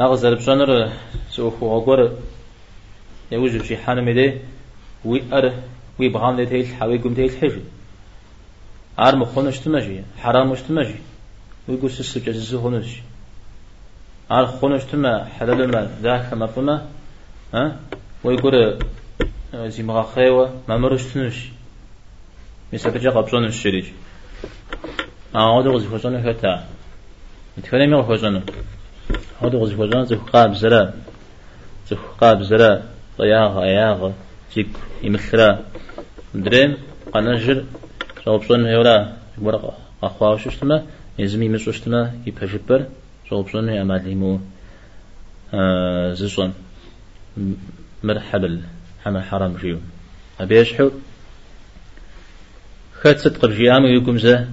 أغزر 0.00 0.34
بسنر 0.34 0.92
سوخو 1.30 1.78
غور 1.78 2.12
يوجو 3.32 3.62
شي 3.64 3.76
حانا 3.76 4.00
مدي 4.00 4.38
وي 5.04 5.22
أر 5.32 5.52
وي 5.98 6.08
بغام 6.08 6.36
دي 6.36 6.46
تيل 6.46 6.66
حاوي 6.66 6.98
قم 6.98 7.14
تيل 7.14 7.30
حجي 7.30 7.62
عار 8.98 9.16
مخونش 9.16 9.58
تمجي 9.58 10.02
حرام 10.18 10.50
مش 10.50 10.60
تمجي 10.60 10.94
ويقول 11.68 11.90
سسو 11.90 12.20
جززو 12.20 12.58
هونش 12.58 12.90
عار 14.30 14.46
خونش. 14.46 14.84
تما 14.84 15.24
حلال 15.24 15.70
ما 15.70 15.90
ذاك 16.02 16.32
ما 16.34 16.46
فما 16.46 16.86
ويقول 18.24 18.78
زي 19.54 19.82
مغا 19.82 20.02
خيوة 20.14 20.60
ما 20.68 20.76
مرش 20.76 21.04
تنش 21.04 21.48
مثل 22.72 22.90
بجا 22.90 23.10
قبصون 23.10 23.44
الشريج 23.44 23.86
هذا 25.36 25.70
غزي 25.70 25.86
فجانا 25.86 26.30
هتا 26.30 26.64
نتكلم 27.58 27.90
يوم 27.92 28.02
فجانا 28.02 28.42
هذا 29.42 29.58
غزي 29.58 29.74
فجانا 29.76 30.04
زي 30.04 30.16
قاب 30.16 30.54
زرا 30.54 30.82
زي 31.88 31.96
قاب 32.20 32.42
زرا 32.42 32.82
طياغ 33.18 33.62
أياغ 33.62 34.12
زيك 34.54 34.68
يمثلا 35.02 35.58
درين 36.34 36.76
قنجر 37.12 37.64
شوبصون 38.24 38.66
هيولا 38.66 39.12
ورقة 39.42 39.74
أخوة 40.02 40.36
ششتما 40.36 40.82
يزمي 41.18 41.48
مسوشتما. 41.48 42.12
يبهجبر. 42.26 42.86
شوبصون 43.28 43.68
هي 43.68 43.82
أماليمو 43.82 44.40
آه 45.54 46.12
زيصون 46.12 46.54
مرحبا. 48.02 48.62
حما 49.04 49.22
حرام 49.22 49.56
جيو. 49.56 49.78
أبيش 50.40 50.74
حو 50.74 50.90
خد 53.00 53.16
صدق 53.16 53.44
الجيام 53.44 53.84
ويكم 53.84 54.18
زه. 54.18 54.48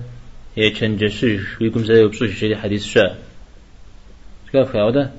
يتشنجسج 0.58 1.39
ويكم 1.62 1.84
زي 1.84 2.01
يبصوش 2.01 2.39
شدي 2.39 2.56
حديث 2.56 2.86
شاء 2.86 3.18
كيف 4.51 4.76
هذا 4.76 5.14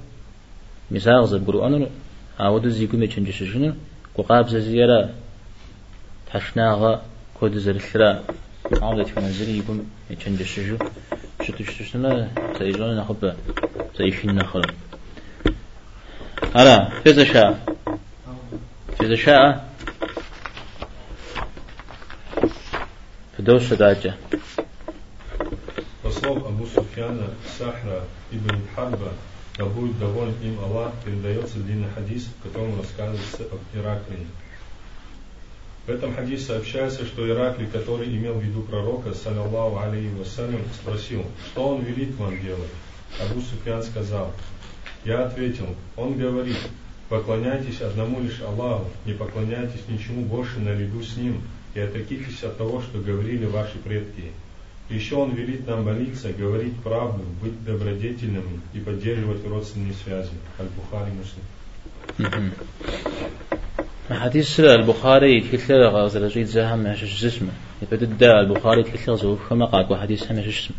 مثال 0.91 1.29
زب 1.29 1.47
قرآن 1.47 1.87
عود 2.41 2.69
زيكم 2.69 3.03
يتشنجسجنا 3.03 3.77
وقاب 4.15 4.49
زيارة 4.49 5.11
تحشناغا 6.27 7.03
كود 7.35 7.59
زرشرا 7.59 8.25
عودة 8.83 9.05
كنا 9.05 9.31
زري 9.31 9.59
يكم 9.59 9.85
يتشنجسجو 10.11 10.77
شتو 11.43 11.65
شتو 11.65 11.85
شتنا 11.85 12.31
سيجون 12.59 12.97
نخب 12.97 13.35
سيشين 13.97 14.35
نخل 14.35 14.63
هلا 16.57 17.01
فيز 17.03 17.21
شاء 17.21 17.77
فيز 18.99 19.13
شاء 19.13 19.69
فدوش 23.39 23.73
داجة 23.73 24.15
Послов 26.05 26.47
Абу 26.47 26.67
Суфьяна 26.67 27.31
Сахра 27.57 28.05
ибн 28.31 28.61
Харба, 28.77 29.15
да 29.57 29.65
будет 29.65 29.99
доволен 29.99 30.35
им 30.43 30.61
Аллах, 30.61 30.93
передается 31.03 31.57
длинный 31.57 31.89
хадис, 31.95 32.27
в 32.27 32.43
котором 32.43 32.79
рассказывается 32.79 33.45
об 33.45 33.61
Ираклии. 33.73 34.27
В 35.87 35.91
этом 35.91 36.15
хадисе 36.15 36.45
сообщается, 36.45 37.07
что 37.07 37.27
Ираклий, 37.27 37.69
который 37.69 38.15
имел 38.15 38.35
в 38.35 38.43
виду 38.43 38.61
пророка, 38.61 39.15
саллаллаху 39.15 39.79
алейхи 39.79 40.13
вассалям, 40.15 40.61
спросил, 40.75 41.25
что 41.47 41.71
он 41.71 41.83
велит 41.83 42.15
вам 42.17 42.39
делать? 42.39 42.71
Абу 43.19 43.41
Суфьян 43.41 43.83
сказал, 43.83 44.31
я 45.07 45.25
ответил, 45.25 45.75
он 45.97 46.19
говорит, 46.19 46.59
поклоняйтесь 47.09 47.81
одному 47.81 48.21
лишь 48.21 48.43
Аллаху, 48.43 48.91
не 49.07 49.15
поклоняйтесь 49.15 49.89
ничему 49.89 50.27
больше 50.27 50.61
наряду 50.61 51.03
с 51.03 51.17
Ним, 51.17 51.41
и 51.73 51.81
отрекитесь 51.81 52.43
от 52.43 52.59
того, 52.59 52.83
что 52.83 52.99
говорили 52.99 53.47
ваши 53.47 53.79
предки. 53.79 54.33
Еще 54.90 55.16
Он 55.16 55.32
велит 55.36 55.68
нам 55.68 55.86
молиться, 55.86 56.34
говорить 56.34 56.76
правду, 56.84 57.24
быть 57.42 57.64
добродетельными 57.64 58.60
и 58.74 58.80
поддерживать 58.80 59.46
родственные 59.48 59.94
связи. 59.94 60.32
Аль-Бухари 60.60 61.12
Муслим. 61.12 61.44
حديث 64.12 64.60
البخاري 64.60 65.38
يتكلم 65.38 65.88
غازل 65.88 66.30
جيد 66.30 66.46
زهم 66.46 66.80
مش 66.80 67.24
جسمه 67.24 67.52
يبدد 67.82 68.24
البخاري 68.24 68.82
يتكلم 68.82 69.16
زوف 69.16 69.50
خما 69.50 69.66
قاق 69.66 70.00
حديث 70.00 70.32
هم 70.32 70.38
مش 70.38 70.46
جسم 70.46 70.74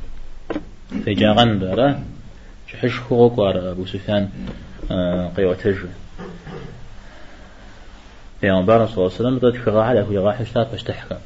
في 1.05 1.14
جاغن 1.14 1.59
دارا 1.59 2.03
شحش 2.66 2.99
خوك 2.99 3.38
وار 3.38 3.70
أبو 3.70 3.86
سفيان 3.86 4.28
قيوتج 5.36 5.76
في 8.41 8.49
عمر 8.49 8.86
صلى 8.86 8.97
الله 8.97 9.11
عليه 9.18 9.20
وسلم 9.20 9.38
ضد 9.38 9.64
شغاح 9.64 9.91
له 9.91 10.07
يغاح 10.12 10.41
اشتات 10.41 10.72
بشتحكم 10.72 11.16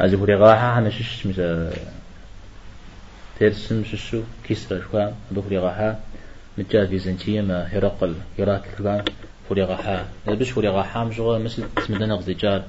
بوري 0.00 0.36
غاها 0.36 0.78
همش 0.78 0.98
شش 0.98 1.26
مثلا 1.26 1.70
ترسم 3.40 3.84
ششو 3.84 4.22
كيسرا 4.44 4.80
شوا 4.80 5.10
بوري 5.30 5.58
غاها 5.58 6.00
متجا 6.58 6.84
بيزنطية 6.84 7.40
ما 7.40 7.66
هرقل 7.72 8.14
هرقل 8.38 9.02
فوري 9.48 9.62
غاها 9.62 10.06
بش 10.28 10.50
فوري 10.50 10.68
غاها 10.68 11.04
مشغول 11.04 11.42
مثل 11.42 11.62
اسم 11.78 11.98
دنا 11.98 12.14
غزي 12.14 12.34
جار 12.34 12.62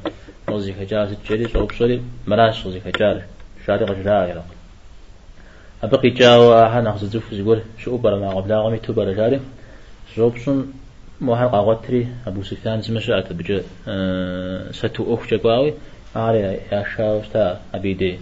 غزي 0.49 0.73
خجار 0.73 1.07
تجري 1.07 1.47
صوب 1.47 1.71
صوري 1.71 2.01
مراش 2.27 2.67
غزي 2.67 2.79
خجار 2.79 3.21
شادي 3.67 3.83
غجرا 3.83 4.25
هرقل 4.25 4.41
أبقي 5.83 6.09
جاوا 6.09 6.67
هنا 6.67 6.91
خزي 6.91 7.07
زوف 7.07 7.31
يقول 7.31 7.61
شو 7.77 7.97
برا 7.97 8.19
ما 8.19 8.29
قبل 8.33 8.53
غمي 8.53 8.77
تو 8.77 8.93
برا 8.93 9.13
جاري 9.13 9.39
شوبسون 10.15 10.73
موهر 11.21 11.47
قاغوتري 11.47 12.07
أبو 12.27 12.43
سفيان 12.43 12.81
زمشات 12.81 13.33
بجا 13.33 13.63
ستو 14.71 15.13
أخ 15.13 15.27
جاقواوي 15.27 15.73
آره 16.15 16.59
يا 16.71 16.85
شاوستا 16.97 17.61
أبيدي 17.73 18.19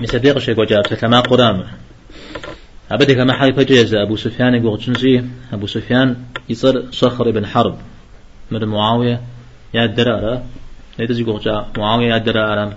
مصدق 0.00 0.38
شيء 0.38 0.64
جاب 0.64 0.86
سلما 0.86 1.20
قرام 1.20 1.64
أبدا 2.90 3.14
كما 3.14 3.32
حي 3.32 3.52
فجيز 3.52 3.94
أبو 3.94 4.16
سفيان 4.16 4.54
يقول 4.54 4.78
جنزي 4.78 5.24
أبو 5.52 5.66
سفيان 5.66 6.24
يصير 6.48 6.90
صخر 6.90 7.30
بن 7.30 7.46
حرب 7.46 7.78
من 8.50 8.64
معاوية 8.64 9.20
يا 9.74 9.84
الدرارة 9.84 10.44
ليتز 10.98 11.20
يقول 11.20 11.40
جاء 11.40 11.70
معاوية 11.78 12.08
يا 12.08 12.16
الدرارة 12.16 12.76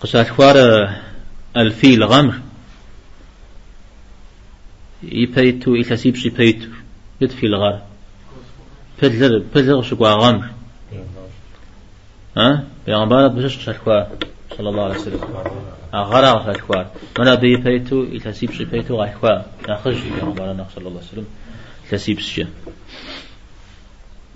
قصات 0.00 0.28
خوار 0.28 0.56
الفيل 1.56 2.04
غمر. 2.04 2.34
يبيتو 5.02 5.74
إتسيب 5.74 6.16
شي 6.16 6.28
بيتو 6.28 6.68
يدفي 7.20 7.46
الغار 7.46 7.91
بلغ 9.02 9.42
بلغ 9.54 9.82
شكوا 9.82 10.08
غمر 10.08 10.48
ها؟ 12.36 12.64
بيغمبار 12.86 13.28
بشش 13.28 13.64
شكوا 13.64 14.02
صلى 14.56 14.68
الله 14.68 14.84
عليه 14.84 14.94
وسلم. 14.94 15.20
أغرى 15.94 16.54
شكوا 16.54 16.82
منا 17.18 17.34
بي 17.34 17.56
بيتو 17.56 18.02
يتسيب 18.02 18.52
شي 18.52 18.64
بيتو 18.64 19.02
غشكوا 19.02 19.42
نخش 19.68 20.00
بيغمبار 20.00 20.66
صلى 20.74 20.88
الله 20.88 21.00
عليه 21.00 21.08
وسلم. 21.08 21.26
تسيب 21.90 22.18
شي 22.18 22.46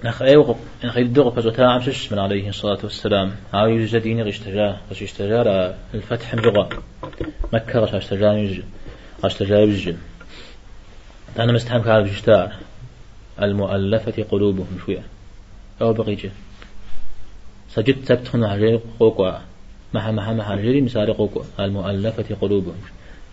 نخ 0.05 0.23
أيوة 0.23 0.57
نخ 0.85 0.97
يدوق 0.97 1.35
فزوتا 1.35 1.63
عمشش 1.63 2.13
من 2.13 2.19
عليه 2.19 2.49
الصلاة 2.49 2.79
والسلام. 2.83 3.33
هاو 3.55 3.67
يوجد 3.67 4.03
ديني 4.03 4.23
غش 4.23 4.39
تجاه 4.39 4.77
غش 4.91 5.03
اشتجار 5.03 5.75
الفتح 5.95 6.35
مجغا 6.35 6.69
مكة 7.53 7.79
غش 7.79 7.95
اشتجار 7.95 8.39
يجي 8.39 8.65
غش 9.25 9.35
تجاه 9.35 9.59
يجي 9.59 9.97
أنا 11.39 11.53
مستحم 11.53 11.79
كهذا 11.79 12.01
بجشتار 12.01 12.53
المؤلفة 13.43 14.23
قلوبهم 14.23 14.79
شوية. 14.87 15.03
أو 15.83 15.93
بقيجة 15.93 16.31
سجد 17.71 18.05
سبت 18.05 18.35
هنا 18.35 18.53
حجري 18.53 18.81
قوقوا 19.01 19.33
مها 19.95 20.11
مها 20.11 20.33
مها 20.33 20.57
حجري 20.57 20.81
مساري 20.81 21.13
قوقوا 21.13 21.43
المؤلفة 21.61 22.35
قلوبهم. 22.41 22.81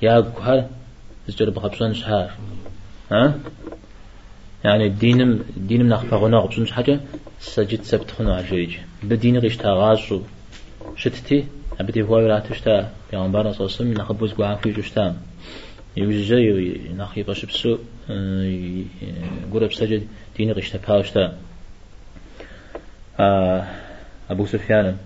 يا 0.02 0.22
كهر 0.22 0.68
زجر 1.28 1.50
بخبصان 1.50 1.94
شهار. 1.94 2.32
ها؟ 3.12 3.40
يعني 4.64 4.88
الدين 4.88 5.22
الدين 5.58 5.86
من 5.86 5.94
أخفى 5.94 6.16
غنا 6.16 6.38
غبصان 6.38 6.68
حاجة 6.68 7.00
سجد 7.40 7.82
سبت 7.82 8.14
هنا 8.20 8.38
حجري 8.38 8.80
بدين 9.04 9.38
غيش 9.38 9.58
تغاشو 9.58 10.22
شتتي؟ 10.96 11.46
أبدي 11.80 12.02
هو 12.02 12.20
يراتشتا 12.20 12.92
بيغمبار 13.12 13.52
صلى 13.54 13.68
الله 13.68 13.78
عليه 13.80 14.04
نخبوز 14.04 14.34
قوان 14.34 14.56
في 14.56 14.72
جشتام. 14.72 15.18
يوجي 15.98 16.92
نخي 16.98 17.24
باش 17.24 17.46
بسو 17.46 17.78
قرب 19.54 19.74
سجد 19.74 20.08
ديني 20.38 20.52
غشتا 20.52 20.80
باوشتا 20.88 21.38
أبو 24.30 24.46
سفيان. 24.46 24.98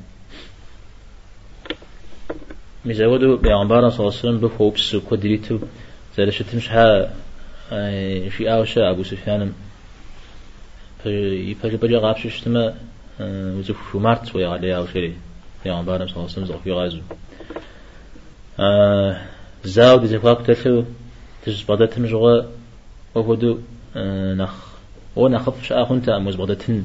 مزودو 2.86 3.38
بيغمبار 3.38 3.90
صلى 3.90 4.00
الله 4.00 4.18
عليه 4.18 4.20
وسلم 4.20 4.40
بفو 4.40 4.70
بسو 4.70 5.02
كودريتو 5.02 5.60
زي 6.18 6.32
شتمش 6.32 6.72
ها 6.72 7.14
شي 8.30 8.54
آوشا 8.54 8.92
أبو 8.92 9.04
سفيان. 9.04 9.54
يفاج 11.06 11.76
بجا 11.76 12.00
غابش 12.00 12.28
شتما 12.28 12.76
وزف 13.20 13.76
شو 13.92 14.00
مارت 14.00 14.36
ويا 14.36 14.48
عليها 14.48 14.80
وشري 14.80 15.14
بيغمبار 15.64 15.98
صلى 15.98 16.16
الله 16.16 16.22
عليه 16.22 16.32
وسلم 16.32 16.46
زغفي 16.46 16.72
غازو 16.72 17.02
آه 18.60 19.22
زاود 19.64 20.04
إذا 20.04 20.20
فاك 20.20 20.46
تلو 20.46 20.86
تجس 21.46 21.72
بدتن 21.72 22.06
جوا 22.06 22.42
وهدو 23.16 23.60
آه 23.96 24.34
نخ 24.34 24.56
ونخف 25.16 25.64
شاء 25.64 25.94
أنت 25.94 26.10
أموز 26.10 26.36
بدتن 26.36 26.84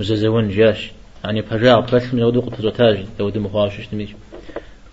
مززون 0.00 0.48
جاش 0.48 0.92
يعني 1.24 1.40
بجاء 1.40 1.80
بس 1.80 2.14
من 2.14 2.18
يودو 2.20 2.40
قط 2.40 2.60
زوتاج 2.60 3.06
يودو 3.20 3.40
مخاش 3.40 3.78
اشتميش 3.78 4.10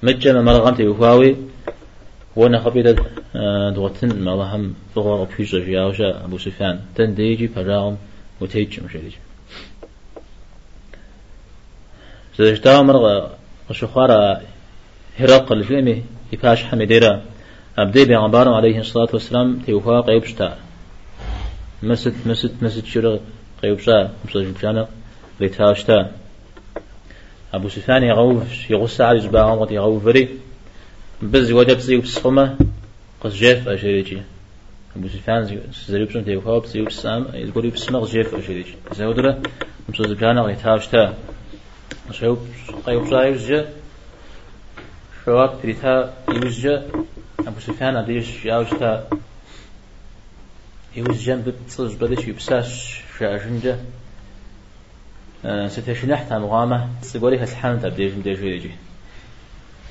مجمع 0.03 0.41
مرغمت 0.41 0.79
يفاوي 0.79 1.35
وأنا 2.35 2.59
خبيدة 2.59 2.95
دوتن 3.75 4.19
ما 4.19 4.31
لهم 4.31 4.73
بغور 4.95 5.27
بيجا 5.37 5.59
جاوجا 5.59 6.25
أبو 6.25 6.37
سفيان. 6.37 6.79
تن 6.95 7.15
ديجي 7.15 7.47
بجاهم 7.47 7.97
وتيجي 8.41 8.81
مش 8.81 8.97
ديجي 8.97 9.17
زجتاو 12.37 12.83
مرغ 12.83 13.27
وشخارا 13.69 14.41
هرقل 15.19 15.63
فيمي 15.63 16.03
يفاش 16.33 16.63
حميديرا 16.63 17.21
أبدي 17.77 18.05
بيغمبارم 18.05 18.53
عليه 18.53 18.79
الصلاة 18.79 19.07
والسلام 19.13 19.59
تيوفا 19.65 20.01
قيبشتا 20.01 20.57
مسد 21.83 22.15
مسد 22.25 22.51
مسد 22.61 22.85
شرق 22.85 23.21
قيبشتا 23.63 24.11
مسد 24.25 24.41
جبشانا 24.41 24.87
بيتهاشتا 25.39 26.11
أبو 27.53 27.69
سفيان 27.69 28.03
يغوف 28.03 28.69
يغوص 28.71 29.01
على 29.01 29.19
جباهم 29.19 29.57
وقت 29.57 29.71
يغوفري 29.71 30.29
بز 31.21 31.51
ودب 31.51 31.79
زيو 31.79 32.01
بسخمة 32.01 32.57
قص 33.21 33.33
جيف 33.33 33.67
أشريجي 33.67 34.21
أبو 34.95 35.07
سفيان 35.07 35.61
زريب 35.87 36.09
شن 36.09 36.25
تيوفا 36.25 36.57
بزيو 36.57 36.85
بسام 36.85 37.25
يقولي 37.33 37.69
بسمغ 37.69 38.05
جيف 38.05 38.35
أشريجي 38.35 38.75
زودرة 38.95 39.41
مسد 39.89 40.07
جبشانا 40.07 40.51
يتهاشتا 40.51 41.13
شو 42.11 42.37
قيبشتا 42.85 43.23
يوزجا 43.23 43.65
شواب 45.25 45.61
بريتا 45.63 46.13
يوزجا 46.29 46.85
أبو 47.39 47.59
سفيان 47.59 47.95
أديش 47.95 48.45
ياوشتا 48.45 49.09
يوزجا 50.95 51.35
بتصج 51.45 51.95
بدش 51.95 52.27
يبساش 52.27 53.01
شاجنجا 53.19 53.79
ستشنح 55.67 56.23
تامغامة 56.23 56.89
تقولي 57.13 57.39
هالحان 57.39 57.81
تبديج 57.81 58.17
مديجي 58.17 58.71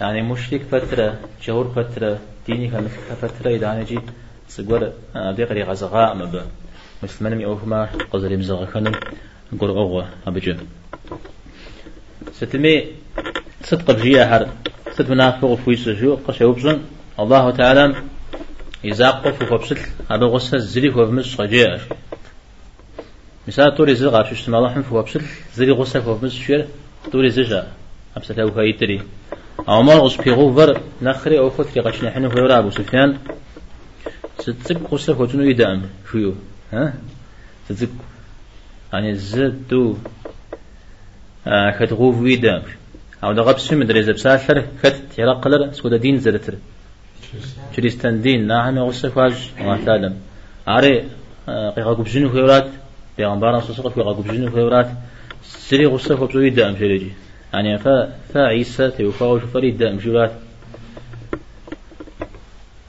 يعني 0.01 0.22
مشرك 0.22 0.62
فترة 0.62 1.18
جهور 1.45 1.68
فترة 1.76 2.18
ديني 2.47 2.68
كمثل 2.68 3.16
فترة 3.22 3.51
إذا 3.51 3.74
نجي 3.74 4.01
تقول 4.57 4.93
دقري 5.14 5.62
غزغاء 5.62 6.14
مبا 6.14 6.47
مثل 7.03 7.24
من 7.24 7.41
يوفما 7.41 7.89
قزر 8.12 8.37
مزغا 8.37 8.93
نقول 9.53 9.70
أغوى 9.70 10.07
أبجا. 10.26 10.59
ستمي 12.32 12.85
صدق 13.65 13.91
بجيا 13.91 14.25
هر 14.25 14.49
صدق 14.97 15.11
منافق 15.11 15.55
فويس 15.55 15.89
جو 15.89 16.19
قشا 16.29 16.45
وبزن 16.45 16.81
الله 17.21 17.51
تعالى 17.51 17.95
إذا 18.85 19.11
قف 19.11 19.43
فبسل 19.43 19.79
أبو 20.11 20.27
غسة 20.27 20.57
الزلي 20.57 20.89
وبمس 20.89 21.35
خجيا 21.35 21.81
مثال 23.49 23.75
توري 23.77 23.95
زغا 23.95 24.23
شو 24.23 24.35
شتما 24.35 24.59
الله 24.59 24.75
حنف 24.75 24.93
وابسل 24.93 25.23
زري 25.55 25.73
غسل 25.73 26.09
وابمس 26.09 26.33
شير. 26.33 26.67
توري 27.12 27.31
زجا 27.31 27.67
أبسل 28.17 28.41
أو 28.41 28.49
هايتري 28.49 29.03
أو 29.69 29.83
ما 29.83 29.95
غس 29.95 30.17
بيغو 30.17 30.55
فر 30.55 30.81
نخري 31.03 31.39
أو 31.39 31.51
فتري 31.51 31.81
قشنا 31.81 32.11
حنو 32.11 32.31
في 32.31 32.59
أبو 32.59 32.71
سفيان. 32.71 33.19
ستزق 34.39 34.95
غسل 34.95 35.12
وجنو 35.12 35.43
يدام 35.43 35.83
شو 36.12 36.33
ها؟ 36.73 36.95
ستزق 37.69 37.89
يعني 38.93 39.15
زدو. 39.15 39.97
آه 41.47 41.71
كتغو 41.71 42.12
في 42.12 42.33
يدام 42.33 42.62
أو 43.25 43.33
دغب 43.33 43.59
سم 43.59 43.83
دريز 43.83 44.11
بسالر 44.11 44.64
كت 44.83 45.18
يرقلر 45.18 45.72
سودا 45.72 45.97
دين 45.97 46.18
زرتر. 46.18 46.55
كريستان 47.77 48.22
دين 48.22 48.47
نعم 48.47 48.79
غسل 48.79 49.11
فاج 49.11 49.35
ما 49.61 49.79
تعلم 49.87 50.14
عري 50.66 51.09
قيقا 51.49 51.93
قبجنو 51.99 52.29
أولاد 52.29 52.70
بيغمبارا 53.18 53.61
صلى 53.61 53.79
الله 53.79 53.93
عليه 53.93 54.18
وسلم 54.18 54.51
في 54.51 54.61
ورات. 54.61 54.91
سري 55.43 55.87
غصة 55.87 56.16
فبزوي 56.16 56.51
دام 56.51 56.77
شريجي 56.77 57.12
يعني 57.53 57.79
فا 57.79 58.12
فا 58.35 58.41
عيسى 58.41 58.91
توفى 58.91 59.25
وشفري 59.25 59.70
دام 59.70 60.01
شورات 60.01 60.33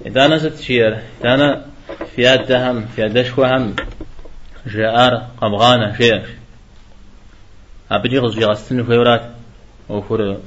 إذا 0.05 0.27
نزلت 0.27 0.59
شير. 0.59 0.99
إذا 1.21 1.33
أنا 1.33 1.65
في 2.15 2.33
أدهم 2.33 2.85
في 2.95 3.05
أدشوا 3.05 3.57
هم. 3.57 3.75
جار 4.67 5.27
قبغانا 5.41 5.97
شير. 5.97 6.25
أبدي 7.91 8.19
غزي 8.19 8.45
غستن 8.45 8.83
في 8.83 8.97
ورات. 8.97 9.34
وفر 9.89 10.37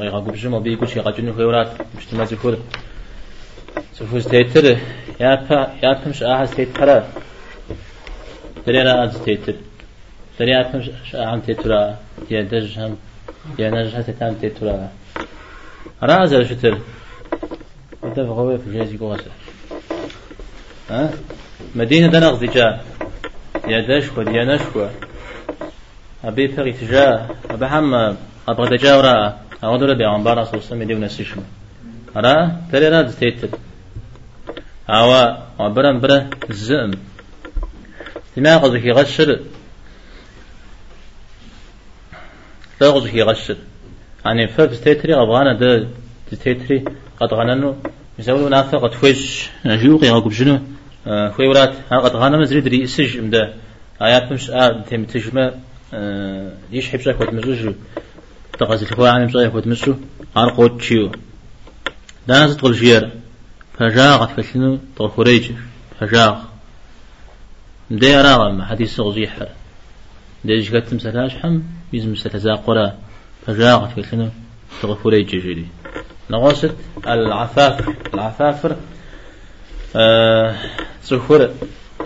غير 0.00 0.10
قبجم 0.10 0.54
وبي 0.54 0.76
كل 0.76 0.88
شيء 0.88 1.02
قجن 1.02 1.32
في 1.32 1.44
ورات 1.44 1.72
مش 1.98 2.06
تمازي 2.06 2.36
فر 2.36 2.58
سفوز 3.94 4.28
تيتر 4.28 4.64
يا 5.20 5.34
با 5.34 5.68
يا 5.82 5.94
تمش 5.94 6.22
آهز 6.22 6.50
تيتر 6.54 7.02
ترينا 8.66 9.04
أنت 9.04 9.16
تيتر 9.16 9.54
تري 10.38 10.60
أفهم 10.60 10.82
عم 11.14 11.40
تيترا 11.40 11.96
يا 12.30 12.42
دج 12.42 12.78
هم 12.78 12.96
يا 13.58 13.70
نج 13.70 13.94
حتى 13.94 14.12
تام 14.12 14.34
تيترا 14.34 14.88
رازر 16.02 16.44
شتر. 16.44 16.78
في 18.14 18.20
قوي 18.20 18.58
في 18.58 18.78
جيزي 18.78 18.96
قواسة 18.96 19.30
ها 20.90 21.10
مدينة 21.74 22.06
دنغ 22.06 22.44
جا. 22.44 22.80
يا 23.66 23.98
دشكو 23.98 24.20
يا 24.20 24.44
نشكو 24.44 24.86
أبي 26.24 26.46
بغي 26.46 26.72
تجا 26.72 27.28
أبي 27.50 27.66
هم 27.66 28.16
أبغى 28.48 28.78
تجاورا 28.78 29.38
أودر 29.64 29.94
بي 29.94 30.04
عم 30.04 30.24
بارا 30.24 30.44
صوصا 30.44 30.74
مدي 30.76 30.94
ونسيشم 30.94 31.42
را 32.16 32.34
تري 32.72 32.88
راز 32.88 33.16
تيتر 33.16 33.48
أوا 34.90 35.22
وبرم 35.58 36.00
بره 36.00 36.30
زم 36.50 36.90
لما 38.36 38.56
قصدك 38.56 38.84
يغشر. 38.84 39.40
لا 42.80 42.90
قصدك 42.90 43.14
يغشر. 43.14 43.56
يعني 44.24 44.48
فبس 44.48 44.80
تيتري 44.80 45.14
أبغانا 45.14 45.52
ده 45.60 45.88
تيتري 46.44 46.84
قد 47.20 47.34
غننو. 47.34 47.74
يسوي 48.18 48.50
نافع 48.50 48.78
قد 48.78 48.92
فوش 48.92 49.50
جيوقي 49.66 50.10
غاقب 50.10 50.32
شنو 50.32 50.58
خوي 51.06 51.46
ولات 51.48 51.72
قد 51.90 52.16
غانا 52.16 52.36
مزري 52.36 52.60
دري 52.60 52.86
سج 52.86 53.18
مدا 53.18 53.54
آيات 54.02 54.32
مش 54.32 54.50
آه 54.50 54.84
تم 54.90 55.04
تجمع 55.04 55.52
ليش 56.72 56.88
حبشة 56.90 57.12
كوت 57.12 57.34
تقصد 58.58 58.82
الخوا 58.82 59.08
عن 59.08 59.24
مزوج 59.24 59.46
كوت 59.46 59.66
مزوج 59.66 59.96
عن 60.36 60.48
قوت 60.50 60.82
شيو 60.82 61.12
دانا 62.26 62.52
تدخل 62.52 62.72
جير. 62.72 63.10
فجاغت 63.78 64.40
فشنو؟ 64.40 64.78
تغفريج 64.96 65.52
فجاغ. 66.00 66.38
مدي 67.90 68.14
أراغم 68.14 68.62
حديث 68.62 69.00
غزيح 69.00 69.38
دي 70.44 70.58
جكت 70.58 70.94
مسلاش 70.94 71.34
حم 71.34 71.62
بيز 71.92 72.06
مسلا 72.06 72.54
قرا 72.54 72.98
فجاغت 73.46 73.92
في 73.92 74.02
سنة 74.02 74.30
تغفري 74.82 75.22
جيجري 75.22 75.66
نغوست 76.30 76.74
العفاف. 77.06 77.88
العفافر 78.14 78.76
آه 79.96 80.54
سخور 81.02 81.50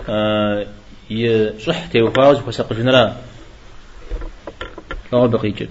آه 0.09 0.67
يصح 1.09 1.85
تيوفاوز 1.85 2.39
وسق 2.47 2.73
جنرا 2.73 3.17
لو 5.13 5.27
بقي 5.27 5.51
جد 5.51 5.69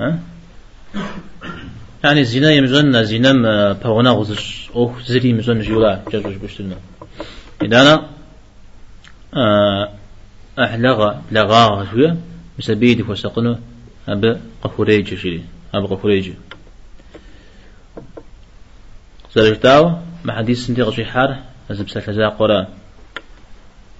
ها? 0.00 0.18
يعني 2.04 2.20
الزنا 2.20 2.50
يمزن 2.50 3.04
زنا 3.04 3.72
بغنا 3.72 4.10
غزش 4.10 4.70
أو 4.74 4.92
زري 5.06 5.32
مزن 5.32 5.60
جولا 5.60 6.02
جزوج 6.12 6.36
بشتنا 6.36 6.76
إذا 7.62 7.82
أنا 7.82 8.08
أحلغ 10.58 11.14
لغا 11.32 11.86
شوية 11.90 12.16
مسبيد 12.58 13.02
فسقنا 13.02 13.58
أب 14.08 14.40
قفوريج 14.62 15.14
شري 15.14 15.44
أب 15.74 15.84
قفوريج 15.92 16.32
زرجتاو 19.34 19.92
ما 20.24 20.32
حديث 20.36 20.66
سنتي 20.66 20.82
غشي 20.82 21.04
حار 21.04 21.38
أزب 21.70 21.88
سلفزا 21.88 22.28
قرا 22.28 22.68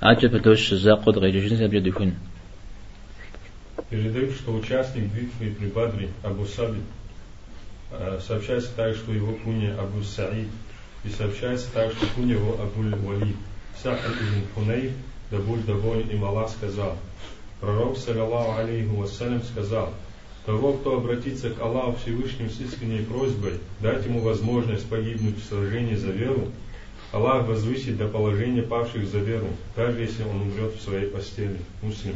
عجب 0.03 0.43
دوش 0.43 0.75
زاقود 0.75 1.19
غير 1.19 1.49
جنس 1.49 1.61
أبجد 1.61 1.87
يكون. 1.87 2.15
Передают, 3.93 4.33
что 4.33 4.55
участник 4.55 5.05
битвы 5.13 5.51
при 5.51 5.67
Бадре 5.67 6.09
Абу 6.23 6.47
Саби 6.47 6.81
сообщается 8.27 8.71
также, 8.75 9.01
что 9.01 9.13
его 9.13 9.35
куня 9.35 9.79
Абу 9.79 10.03
Саид, 10.03 10.49
и 11.05 11.11
сообщается 11.11 11.71
также, 11.73 11.99
что 11.99 12.07
куня 12.15 12.37
его 12.37 12.55
Абу 12.55 12.81
Валид. 13.07 13.37
Сахар 13.83 14.13
ибн 14.13 14.47
Хунейр 14.55 14.93
да 15.31 15.37
будет 15.41 15.67
доволен 15.67 16.09
им 16.09 16.25
Аллах 16.25 16.49
сказал. 16.49 16.97
Пророк, 17.61 17.99
саллаллаху 17.99 18.61
алейхи 18.61 18.87
вассалям, 18.87 19.43
сказал, 19.43 19.93
того, 20.47 20.73
кто 20.73 20.97
обратится 20.97 21.51
к 21.51 21.61
Аллаху 21.61 21.99
Всевышнему 21.99 22.49
с 22.49 22.61
искренней 22.61 23.05
просьбой, 23.05 23.61
дать 23.81 24.07
ему 24.07 24.21
возможность 24.21 24.89
погибнуть 24.89 25.37
в 25.37 25.45
сражении 25.45 25.97
за 25.97 26.13
веру, 26.13 26.51
Аллах 27.13 27.47
возвысит 27.47 27.99
до 27.99 28.09
положения 28.09 28.63
павших 28.63 29.07
за 29.07 29.19
веру, 29.19 29.49
даже 29.77 30.01
если 30.01 30.23
он 30.23 30.41
умрет 30.41 30.77
в 30.77 30.83
своей 30.83 31.09
постели. 31.09 31.59
Муслим. 31.83 32.15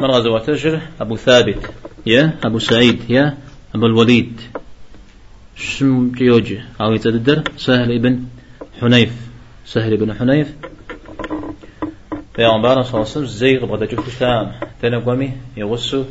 من 0.00 0.10
غزوة 0.10 0.38
تجر 0.38 0.80
أبو 1.00 1.16
ثابت 1.16 1.70
يا 2.06 2.38
أبو 2.44 2.58
سعيد 2.58 3.10
يا 3.10 3.36
أبو 3.74 3.86
الوليد. 3.86 4.40
شم 5.56 6.12
جيوج 6.12 6.54
أو 6.80 6.92
يتدر 6.92 7.42
سهل 7.56 7.92
ابن 7.92 8.24
حنيف. 8.80 9.12
سهل 9.66 9.92
ابن 9.92 10.14
حنيف. 10.14 10.48
بيغمبار 12.36 12.82
صلى 12.82 12.88
الله 12.88 13.00
عليه 13.00 13.10
وسلم 13.10 13.26
زي 13.26 13.58
غبغة 13.58 13.84
جوكشتا 13.84 14.52
تنا 14.82 14.98
قومي 14.98 15.32
يغسو 15.56 16.04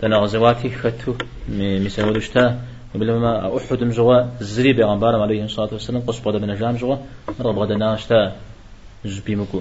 تنا 0.00 0.16
غزواتي 0.16 0.70
ختو 0.70 1.14
مسودشتا 1.48 2.60
بلما 2.94 3.56
أحد 3.56 3.84
مجوا 3.84 4.22
زري 4.40 4.72
بيغمبار 4.72 5.22
عليه 5.22 5.44
الصلاة 5.44 5.68
والسلام 5.72 6.02
قص 6.02 6.20
بغدا 6.20 6.38
من 6.38 6.50
أجام 6.50 6.76
جوا 6.76 6.96
مرة 7.40 7.52
بغدا 7.52 7.76
ناشتا. 7.76 8.36
زبي 9.08 9.36
مكو 9.36 9.60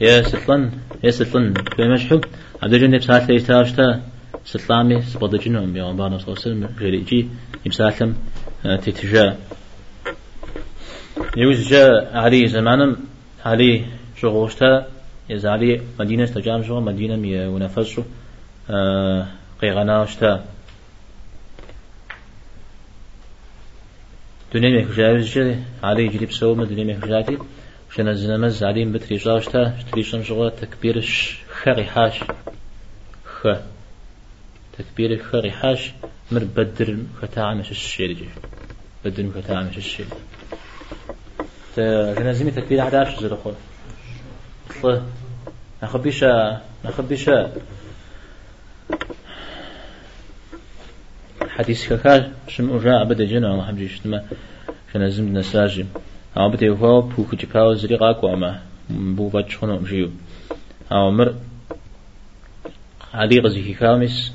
يا 0.00 0.22
ستلن 0.22 0.70
يا 1.04 1.10
ستلن 1.10 1.54
بمشحو 1.78 2.20
عبد 2.62 2.74
الجنة 2.74 2.98
بساعة 2.98 3.26
ليستاشتا 3.26 4.02
ستلامي 4.44 5.02
سبض 5.02 5.36
جنوم 5.36 5.72
بيغمبار 5.72 6.18
صلى 6.18 6.28
الله 6.28 6.42
عليه 6.42 6.48
وسلم 6.48 6.68
جريجي 6.80 7.28
يمسالم 7.66 8.14
تتجا 8.64 9.36
يوز 11.36 11.68
جاء 11.68 12.16
علي 12.16 12.48
زمانا 12.48 12.96
علي 13.44 13.84
شغوشتا. 14.20 14.86
يز 15.30 15.46
علي 15.46 15.80
مدينة 16.00 16.26
تجام 16.26 16.62
شغل 16.62 16.82
مدينة 16.82 17.16
ونفسه 17.54 18.04
آه 18.70 19.26
قيغناشتا 19.62 20.44
دنيا 24.54 24.70
مي 24.70 24.84
خجاوز 24.84 25.24
جاء 25.34 25.58
علي 25.82 26.08
جريب 26.08 26.32
سوما 26.32 26.64
دنيا 26.64 26.84
مي 26.84 27.00
خجاتي 27.00 27.38
شنا 27.94 28.12
زنمز 28.14 28.64
علي 28.64 28.84
بتري 28.84 29.16
جاشتا 29.16 29.74
تريشن 29.92 30.22
شغل 30.22 30.50
تكبير 30.50 31.04
خري 31.62 31.84
حاش. 31.84 32.20
خ. 33.24 33.46
تكبير 34.78 35.22
خري 35.22 35.50
حاش 35.50 35.92
مر 36.32 36.44
بدر 36.44 36.98
ختاع 37.22 37.54
مش 37.54 37.70
الشيء 37.70 38.28
بدر 39.04 39.30
ختاع 39.42 39.62
مش 39.62 39.76
الشيء 39.76 40.06
جنازمي 42.18 42.50
تكبير 42.50 42.80
عداش 42.80 43.20
زر 43.20 43.36
خو 43.36 43.52
طه 44.82 45.02
نخبيشا 45.82 46.60
نخبيشا 46.84 47.52
حديث 51.58 51.88
كاكا 51.88 52.32
شم 52.48 52.76
أجا 52.76 53.02
أبدا 53.02 53.24
جنا 53.24 53.52
الله 53.52 53.64
حمجيش 53.64 54.00
تما 54.00 54.24
جنازم 54.94 55.38
نساجم 55.38 55.86
أو 56.36 56.48
بدي 56.50 56.68
هو 56.68 57.00
بوك 57.00 57.34
جباو 57.34 57.74
زري 57.74 57.96
قاكو 57.96 58.34
أما 58.34 58.60
بو 58.90 59.28
باتش 59.28 59.56
خنو 59.56 59.78
جيو 59.78 60.10
أو 60.92 61.10
مر. 61.10 61.34
علي 63.14 63.38
غزي 63.38 63.72
كامس 63.72 64.32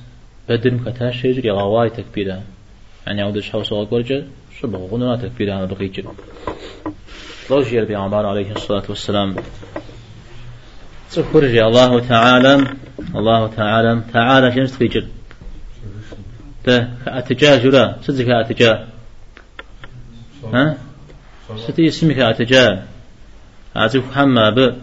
بدر 0.49 0.73
مكتاش 0.73 1.25
يجري 1.25 1.51
غواي 1.51 1.89
تكبيرها 1.89 2.43
يعني 3.07 3.21
عودش 3.21 3.49
حوصة 3.49 3.75
وقرجة 3.75 4.23
شبه 4.61 4.77
غنونا 4.77 5.15
تكبيرها 5.15 5.57
أنا 5.57 5.65
بقيت 5.65 6.05
روجي 7.51 7.81
بيعمر 7.81 8.25
عليه 8.25 8.51
الصلاة 8.51 8.83
والسلام. 8.89 9.35
تخرج 11.11 11.57
الله 11.57 11.99
تعالى. 11.99 12.67
الله 13.15 13.47
تعالى. 13.47 14.01
تعالى 14.13 14.49
جنس 14.49 14.77
تفجر 14.77 15.05
ته 16.63 16.87
أتجاه 17.07 17.57
جرا 17.57 17.95
صدق 18.01 18.25
أتجاه. 18.29 18.87
ها؟ 20.53 20.77
ستي 21.57 21.87
اسمك 21.87 22.19
أتجاه. 22.19 22.83
أعزف 23.77 24.03
حما 24.15 24.49
ب 24.49 24.75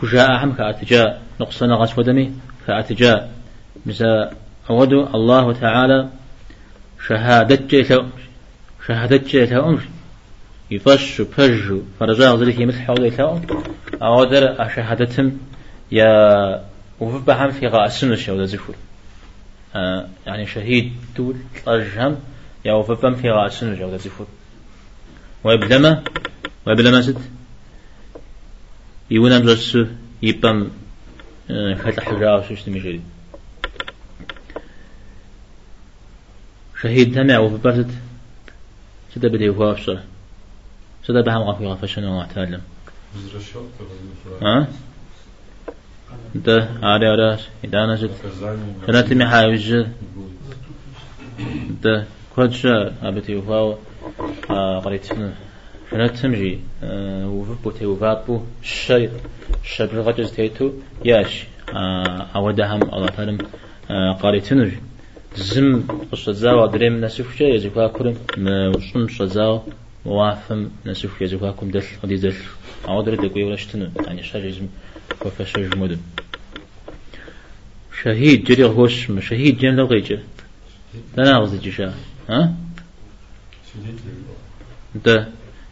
فجاء 0.00 0.38
حمك 0.38 0.60
أتجاه. 0.60 1.18
نقصنا 1.40 1.74
غش 1.74 1.98
ودمي 1.98 2.32
فأتجاه. 2.66 3.28
مثل 3.86 4.28
أود 4.70 4.92
الله 4.92 5.52
تعالى 5.52 6.08
شهادة 7.06 7.84
شهادة 8.86 9.68
أمر. 9.68 9.82
يفش 10.70 11.20
بج 11.20 11.80
فرجاء 12.00 12.36
ذلك 12.36 12.60
مثل 12.60 12.80
حول 12.80 13.06
يتاو 13.06 13.40
أو 14.02 14.24
در 14.24 14.66
أشهادتهم. 14.66 15.38
يا 15.92 16.64
وفي 17.00 17.24
بهم 17.24 17.50
في 17.50 17.84
السنة 17.84 18.14
شو 18.14 18.42
ذكر 18.42 18.74
آه 19.74 20.08
يعني 20.26 20.46
شهيد 20.46 20.92
دول 21.16 21.36
أرجهم 21.68 22.18
يا 22.64 22.72
وفي 22.72 22.94
بهم 22.94 23.14
في 23.14 23.30
غاء 23.30 23.46
السنة 23.46 23.78
شو 23.78 23.96
ذكر 23.96 24.26
ويبلما 25.44 26.04
ويبلما 26.66 27.02
ست؟ 27.02 27.16
يونا 29.10 29.38
بجس 29.38 29.78
يبم 30.22 30.70
آه 31.50 31.74
خلق 31.74 32.00
حجاء 32.00 32.48
شو 32.48 32.54
اشتمي 32.54 33.00
شهيد 36.82 37.12
دمع 37.14 37.38
وفي 37.38 37.58
بهم 37.62 37.82
ست؟ 37.82 37.90
بدي 39.28 39.50
أفشره 39.50 40.04
سدا 41.06 41.20
بهم 41.20 41.42
غفي 41.42 41.66
غفشنا 41.66 42.10
وعتالم 42.10 42.60
ها؟ 44.42 44.68
ده 46.34 46.68
عاري 46.82 47.06
عراش 47.06 47.40
إذا 47.64 47.84
أنا 47.84 47.94
جد 47.96 48.10
أنا 48.88 49.00
تمي 49.00 49.26
حاوج 49.26 49.84
ده 51.82 52.04
كودشا 52.34 52.92
أبتي 53.02 53.36
وفاو. 53.36 53.76
قريتنا 54.84 55.32
شنا 55.90 56.06
تمجي. 56.06 56.58
وفبو 57.24 57.70
تي 57.70 57.86
وفابو 57.86 58.40
الشيء 58.62 59.10
الشبر 59.64 60.00
غجز 60.00 60.32
تيتو 60.32 60.70
ياش. 61.04 61.44
أودهم 62.36 62.82
الله 62.82 63.06
تعالى 63.06 63.38
قريتنا 64.22 64.70
زم 65.36 65.84
قصة 66.12 66.32
زاوة 66.32 66.70
دريم 66.70 67.04
نسوف 67.04 67.38
جاي 67.38 67.54
يزيكوا 67.54 67.88
كرم 67.88 68.16
وشم 68.76 69.08
شزاوة 69.08 69.66
وافم 70.04 70.68
نسوف 70.86 71.22
يزوكاكم 71.22 71.70
دل. 71.70 71.82
غدي 72.04 72.16
دل. 72.16 72.34
عودر 72.88 73.14
دقوي 73.14 73.44
ولا 73.44 73.56
شتنو؟ 73.56 73.88
يعني 74.06 74.22
شاجزم 74.22 74.66
وفشج 75.24 75.76
مدن 75.76 75.98
شهيد 78.02 78.44
جري 78.44 78.64
غوش 78.64 79.08
شهيد 79.20 79.58
جيم 79.58 79.74
لو 79.74 79.86
غيجة 79.86 80.18
لا 81.16 81.24
ناغز 81.24 81.54
جشا 81.54 81.94
ها؟ 82.28 82.54
ده 84.94 85.28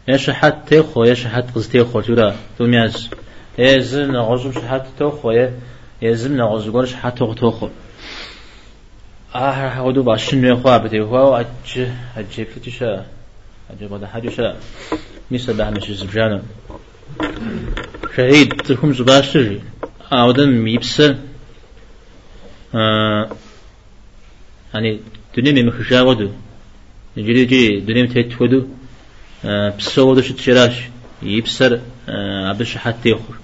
يا 0.07 0.17
شحات 0.17 0.57
تيخو 0.67 1.03
يا 1.03 1.13
شحات 1.13 1.51
قز 1.55 1.67
تيخو 1.69 2.01
جورا. 2.01 2.35
تومياز 2.57 3.09
يا 3.57 3.79
زم 3.79 4.11
نغزم 4.11 4.51
شحات 4.51 4.85
توخو 4.99 5.31
يا 5.31 5.53
يا 6.01 6.13
زم 6.13 6.37
نغز 6.37 6.69
غور 6.69 6.85
شحات 6.85 7.17
توخو 7.17 7.33
توخو 7.33 7.69
آه 9.35 9.69
هودو 9.69 10.03
باشن 10.03 10.45
يخوا 10.45 10.77
بدي 10.77 11.01
هو؟ 11.01 11.35
أج 11.35 11.87
أجيب 12.17 12.47
تشا 12.65 13.05
عجب 13.69 13.93
هذا 13.93 14.07
حاجة 14.07 14.29
شاء 14.29 14.59
ميسا 15.31 15.53
بها 15.53 15.69
مش 15.69 15.91
زبجانا. 15.91 16.43
شهيد 18.15 18.61
تركم 18.61 18.93
زباش 18.93 19.33
تجي 19.33 19.59
أودن 20.13 20.49
ميبسا 20.49 21.19
آه 22.75 23.29
يعني 24.73 24.99
دنيا 25.37 25.63
مخشا 25.63 26.01
ودو 26.01 26.29
نجري 27.17 27.45
جي 27.45 27.79
دنيا 27.79 28.03
متهت 28.03 28.41
ودو 28.41 28.67
آه 29.45 29.69
بسو 29.77 30.11
ودو 30.11 30.21
شت 30.21 30.39
شراش 30.39 30.75
يبسر 31.23 31.81
آه 32.09 32.49
عبش 32.49 32.77
حتى 32.77 33.09
يخر 33.09 33.35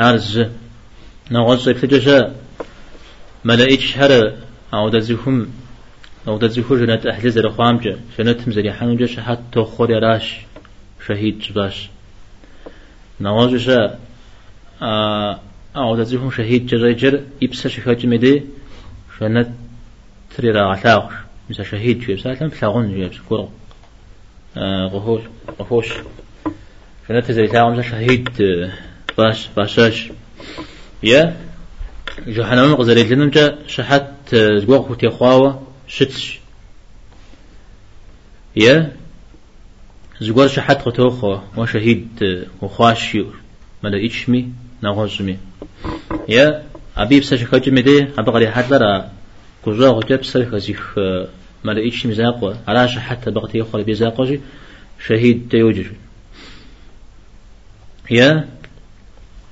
عرز 0.00 0.44
نغز 1.30 1.68
اكتجشا 1.68 2.34
ملائك 3.44 3.80
شهر 3.80 4.32
أو 4.74 4.88
دزيهم 4.88 5.48
أو 6.28 6.38
تزيخو 6.38 6.76
جنات 6.76 7.06
أهل 7.06 7.30
زر 7.30 7.50
خامجة 7.50 7.96
جنات 8.18 8.48
مزري 8.48 8.72
حنوجة 8.72 9.06
شحات 9.06 9.40
تو 9.52 9.64
خوري 9.64 9.98
راش 9.98 10.36
شهيد 11.06 11.38
جباش 11.38 11.90
نواجه 13.20 13.98
أو 15.76 15.96
تزيخو 15.96 16.30
شهيد 16.30 16.66
جري 16.66 16.94
جر 16.94 17.22
إبسا 17.42 17.68
شخاج 17.68 18.06
مدي 18.06 18.42
جنات 19.20 19.48
تري 20.36 20.50
را 20.50 20.62
علاقش 20.62 21.14
مثل 21.50 21.64
شهيد 21.64 22.00
جيب 22.00 22.20
سالم 22.20 22.48
فلاغون 22.48 22.94
جيب 22.94 23.14
سكورو 23.14 23.50
غهوش 24.56 25.22
غهوش. 25.60 25.88
جنات 27.08 27.24
تزري 27.26 27.48
تاغم 27.48 27.82
شهيد 27.82 28.28
باش 29.18 29.48
باشاش. 29.56 30.10
يا 31.02 31.36
جهنم 32.26 32.74
غزري 32.74 33.02
لنمجا 33.02 33.58
شحات 33.66 34.34
زقوق 34.34 34.96
تيخواوا 34.96 35.52
شتش. 35.88 36.40
يا 38.56 38.96
زغور 40.20 40.48
شحت 40.48 40.82
خطوخو 40.82 41.38
وشهيد 41.56 42.08
وخاشيور 42.62 43.34
مالا 43.82 43.98
إيشمي 43.98 44.48
نغوزمي 44.82 45.36
يا 46.28 46.62
أبي 46.96 47.20
بسش 47.20 47.44
خج 47.44 47.70
مدي 47.70 48.06
أبغى 48.18 48.50
حد 48.50 48.72
لرا 48.72 49.10
كوزا 49.64 49.88
غجب 49.88 50.20
بسش 50.20 50.48
خزيخ 50.52 50.98
مالا 51.64 51.80
إيشمي 51.80 52.14
زاقوا 52.14 52.54
على 52.68 52.88
شحت 52.88 53.28
بغتي 53.28 53.58
يخل 53.58 53.84
بيزاقوجي 53.84 54.40
شهيد 55.06 55.48
تيوجر 55.50 55.90
يا 58.10 58.48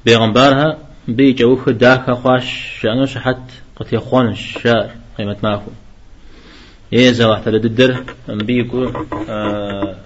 بيغمبارها 0.04 0.78
بي 1.08 1.32
جوخ 1.32 1.68
داك 1.68 2.10
خواش 2.10 2.78
شأنو 2.80 3.06
شحت 3.06 3.42
قتي 3.76 3.98
خونش 3.98 4.58
شار 4.62 4.90
قيمة 5.18 5.36
ماكو 5.42 5.70
يزا 6.92 7.26
واحد 7.26 7.48
الدر 7.48 8.04
بي 8.28 8.58
يقول 8.58 9.06
آه 9.28 9.96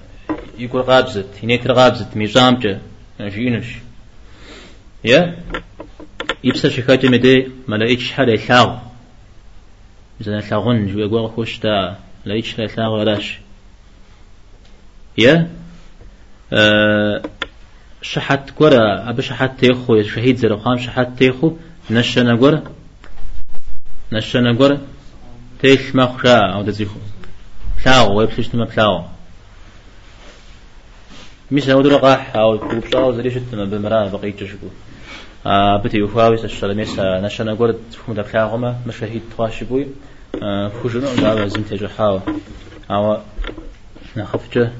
يقول 0.58 0.82
غابزت 0.82 1.26
هنيك 1.42 1.66
غابزت 1.66 2.16
ميزامجة 2.16 2.80
جينش 3.20 3.66
يا؟ 5.04 5.36
يبسا 6.44 6.68
شكاجة 6.68 7.08
مدي 7.08 7.48
ملايتش 7.68 8.12
حدا 8.12 8.32
يلاغ 8.32 8.78
إذا 10.20 10.40
لاغون 10.40 10.86
جو 10.86 10.98
يقول 10.98 11.30
خوش 11.30 11.58
تا 11.58 11.98
لايتش 12.24 12.58
لاغ 12.58 12.92
ولاش. 12.92 13.38
يا؟ 15.18 15.50
أه 16.52 17.22
شحت 18.02 18.50
كورا 18.50 19.10
أبي 19.10 19.22
شحت 19.22 19.60
تيخو 19.60 20.02
شهيد 20.02 20.36
زر 20.36 20.56
خام 20.56 20.78
شحت 20.78 21.08
تيخو 21.18 21.56
نشنا 21.90 22.36
كورا 22.36 22.62
نشنا 24.12 24.54
كورا 24.54 24.78
تيش 25.60 25.94
ما 25.94 26.06
خشا 26.06 26.38
أو 26.38 26.62
تزيخو. 26.62 26.98
لاغ 27.86 28.12
ويبسش 28.12 28.54
ما 28.54 28.64
بلاغ 28.64 29.13
مش 31.52 31.68
هو 31.68 31.82
درقاح 31.82 32.36
أو 32.36 32.58
كوبشا 32.58 32.98
أو 32.98 33.12
زريشت 33.12 33.54
ما 33.54 33.64
بمران 33.64 34.10
بقيت 34.10 34.44
شكو. 34.44 34.66
آه 35.46 35.82
بتي 35.82 36.02
وفاوي 36.02 36.44
الشلميس 36.44 36.98
نشنا 36.98 37.54
قرد 37.54 37.78
فهم 37.92 38.14
دبلاغما 38.14 38.76
مشاهيد 38.86 39.22
تواشبوي 39.36 39.86
آه 40.42 40.68
فوجنا 40.68 41.14
دعوة 41.14 41.46
زنت 41.46 41.74
جحاوة. 41.74 42.22
أو 42.90 43.18
نخفجة 44.16 44.72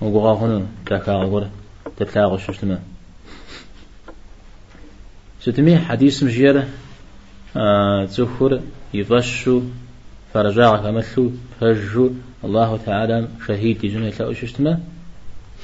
وقوغا 0.00 0.46
هنا 0.46 0.66
دكا 0.90 1.12
قرد 1.12 1.50
دبلاغ 2.00 2.38
ششتما 2.38 2.78
ستمي 5.40 5.78
حديث 5.78 6.22
مجيرة 6.22 6.68
آه 7.56 8.04
تزخر 8.04 8.60
يفشو 8.94 9.62
فرجاع 10.34 10.76
كمثلو 10.76 11.32
فجو 11.60 12.10
الله 12.44 12.78
تعالى 12.86 13.28
شهيد 13.46 13.80
جنة 13.86 14.34
لا 14.58 14.78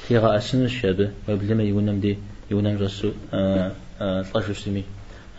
أشتما 0.05 0.19
تيغا 0.19 0.37
أسن 0.37 0.65
الشابه 0.65 1.11
وبلما 1.29 1.63
يونم 1.63 1.99
دي 1.99 2.17
يونم 2.51 2.77
رسو 2.77 3.11
آه 3.33 3.71
طاش 4.33 4.51
سمي 4.51 4.83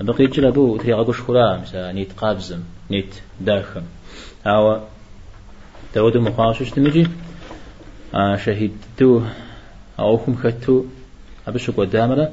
بقي 0.00 0.26
جل 0.26 0.46
أبو 0.46 0.76
تري 0.76 0.94
أقوش 0.94 1.20
خلا 1.20 1.60
مثلا 1.62 1.92
نيت 1.92 2.12
قابزم 2.12 2.60
نيت 2.90 3.14
داخم 3.40 3.82
أو 4.46 4.80
داود 5.94 6.16
مقاش 6.16 6.70
تمجي 6.70 7.06
شهيد 8.44 8.72
تو 8.96 9.22
أو 9.98 10.16
خم 10.18 10.34
خدتو 10.34 10.84
أبشو 11.46 11.72
قدامرة 11.72 12.32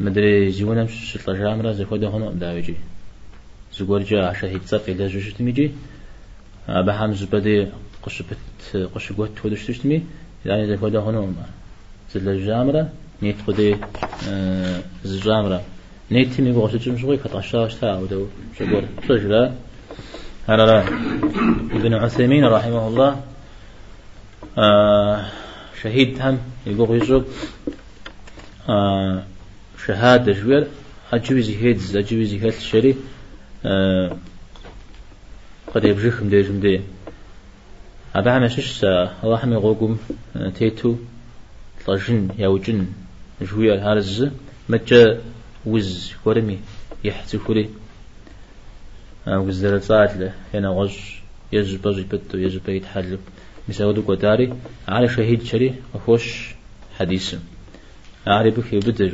مدري 0.00 0.50
جوانا 0.50 0.86
شطلا 0.86 1.38
جامرة 1.38 1.72
زي 1.72 1.84
خدا 1.84 2.08
هنا 2.08 2.30
داوجي 2.30 2.76
زغور 3.74 4.02
جا 4.02 4.32
شهيد 4.32 4.62
صف 4.66 4.88
إلى 4.88 5.06
جوش 5.06 5.32
تمجي 5.32 5.70
بحام 6.68 7.14
زبدي 7.14 7.66
قشبت 8.02 8.38
قشبت 8.94 9.44
ودش 9.44 9.66
تشتمي 9.66 10.02
يعني 10.46 10.66
زي 10.66 10.76
خدا 10.76 11.00
هنا 11.00 11.32
زل 12.14 12.46
جامرة 12.46 12.88
نيت 13.22 13.36
خدي 13.46 13.76
زجامرة 15.04 15.62
نيت 16.10 16.32
تيمي 16.32 16.52
بغوش 16.52 16.72
تجمشغي 16.72 17.16
كتغشاش 17.16 17.74
تا 17.74 17.96
ودو 17.98 18.26
شقول 18.58 18.84
شجرة 19.08 19.54
هلا 20.48 20.66
لا 20.66 20.78
ابن 21.76 21.94
عثيمين 21.94 22.44
رحمه 22.44 22.88
الله 22.88 23.20
آه 24.58 25.26
شهيد 25.82 26.22
هم 26.22 26.38
يقول 26.66 26.96
يجب 27.02 27.24
آه 28.68 29.22
شهادة 29.86 30.32
جوير 30.32 30.66
أجوزي 31.12 31.56
هيدز 31.56 31.96
أجوزي 31.96 32.42
هيدز 32.42 32.60
شري 32.60 32.96
آه 33.64 34.16
قد 35.74 35.84
يبجيخم 35.84 36.28
دي 36.28 36.42
جمدي 36.42 36.80
أبا 38.14 38.30
عمشش 38.30 38.84
الله 38.84 39.44
هم 39.44 39.52
يقول 39.52 39.96
تيتو 40.54 40.96
طجن 41.88 42.28
يوجن 42.38 42.86
جويا 43.42 43.74
هارز 43.84 44.28
متى 44.68 45.18
وز 45.66 46.12
ورمي 46.24 46.58
يحتي 47.04 47.38
كوري 47.38 47.70
وزر 49.26 49.78
صات 49.78 50.16
له 50.16 50.32
هنا 50.54 50.68
غج 50.68 50.96
يجب 51.52 51.82
بجي 51.82 52.02
بتو 52.02 52.38
يجب 52.38 52.68
يتحلب 52.68 53.20
مساودو 53.68 54.02
قداري 54.02 54.54
على 54.88 55.08
شهيد 55.08 55.42
شري 55.42 55.74
أخوش 55.94 56.54
حديث. 56.98 57.34
علي 58.26 58.50
بك 58.50 58.72
يبدج 58.72 59.12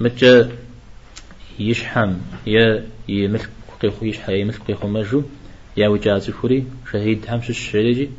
متى 0.00 0.50
يشحم 1.58 2.12
يا 2.46 2.86
يملك 3.08 3.50
قيخو 3.82 4.06
يشحى 4.06 4.40
يملك 4.40 4.60
قيخو 4.68 4.88
مجو 4.88 5.22
يا 5.76 5.88
وجاز 5.88 6.30
كوري 6.30 6.66
شهيد 6.92 7.26
همش 7.28 7.50
الشريجي 7.50 8.10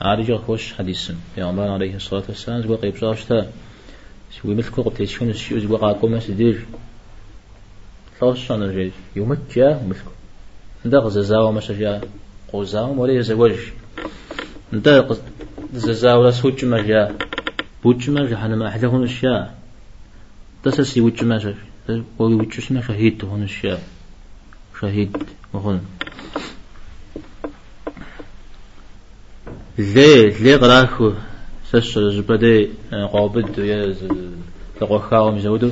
عارج 0.00 0.36
خوش 0.36 0.72
حديث 0.72 1.10
يا 1.36 1.44
عمر 1.44 1.68
عليه 1.68 1.96
الصلاة 1.96 2.22
والسلام 2.28 2.62
زوا 2.62 2.76
قيب 2.76 2.96
شاشتا 2.96 3.52
شو 4.30 4.54
مثل 4.54 4.70
كوب 4.70 4.94
تيشون 4.94 5.30
الشيء 5.30 5.58
زوا 5.58 5.78
قاكو 5.78 6.08
ما 6.08 6.20
سدير 6.20 6.66
ثلاث 8.20 8.36
شان 8.36 8.90
يوم 9.16 9.38
جاء 9.56 9.84
مثل 9.88 10.04
ده 10.84 11.08
ززاو 11.08 11.52
ما 11.52 11.60
شجع 11.60 12.00
قوزاو 12.52 13.02
ولا 13.02 13.12
يزوج 13.12 13.58
ده 14.72 15.16
ززاو 15.74 16.24
لا 16.24 16.30
سوتش 16.30 16.64
ما 16.64 16.82
جاء 16.82 17.16
بوتش 17.84 18.08
ما 18.08 18.26
جاء 18.26 18.46
أنا 18.46 18.56
ما 18.56 18.68
أحد 18.68 18.84
هون 18.84 19.02
الشيء 19.02 19.46
تسسي 20.62 21.00
وتش 21.00 21.22
ما 21.22 21.38
جاء 21.38 21.56
وي 22.18 22.34
وتش 22.34 22.72
ما 22.72 22.80
شهيد 22.80 23.24
هون 23.24 23.42
الشيء 23.42 23.78
شهيد 24.80 25.16
وهون 25.52 25.80
لي 29.78 30.30
لي 30.30 30.54
غراخو 30.54 31.12
سش 31.70 31.98
جبدي 31.98 32.68
قابد 33.12 33.58
يا 33.58 33.94
تقوخاو 34.80 35.30
مزودو. 35.30 35.70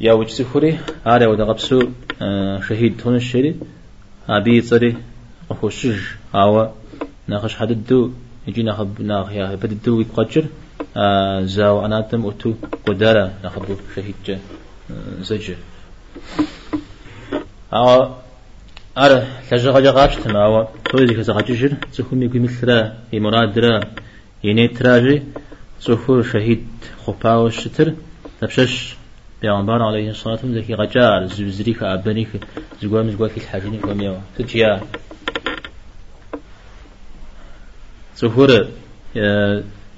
يا 0.00 0.12
وجه 0.12 0.32
سفري 0.32 0.78
على 1.06 1.26
ودا 1.26 1.44
قبسو 1.44 1.82
شهيد 2.68 3.02
هون 3.06 3.16
الشري 3.16 3.56
أبي 4.28 4.62
صري 4.62 4.96
أخوشج 5.50 5.98
أو 6.34 6.68
ناقش 7.28 7.54
حددو 7.56 8.10
يجي 8.46 8.62
ناخب 8.62 9.02
ناخ 9.02 9.32
يا 9.32 9.54
بددو 9.54 10.00
يقجر 10.00 10.44
زاو 11.54 11.84
أناتم 11.86 12.26
أتو 12.26 12.54
قدرة 12.86 13.32
ناخبو 13.42 13.74
شهيد 13.94 14.38
زجر. 15.20 15.56
أو 17.72 18.14
أرى 18.98 19.26
لجا 19.52 19.80
جا 19.80 19.90
غاشت 19.90 20.26
ما 20.26 20.44
هو 20.44 20.68
توي 20.84 21.06
كذا 21.06 21.32
غاجر 21.32 21.72
تخومي 21.92 22.28
كي 22.28 22.38
مثل 22.38 22.90
يمراد 23.12 23.52
درا 23.54 23.80
يني 24.44 24.68
تراجي 24.68 25.22
تخو 25.84 26.22
شهيد 26.22 26.66
خباو 27.06 27.46
الشتر 27.46 27.94
تبشش 28.40 28.96
بيغمبار 29.42 29.82
عليه 29.82 30.10
الصلاة 30.10 30.32
والسلام 30.32 30.54
ذكي 30.54 30.74
غجار 30.74 31.26
زبزريك 31.26 31.82
أبنيك 31.82 32.28
زقوام 32.82 33.10
زقوام 33.10 33.28
في 33.28 33.36
الحاجين 33.36 33.80
كميو 33.80 34.14
تجيا 34.38 34.80
تخور 38.18 38.50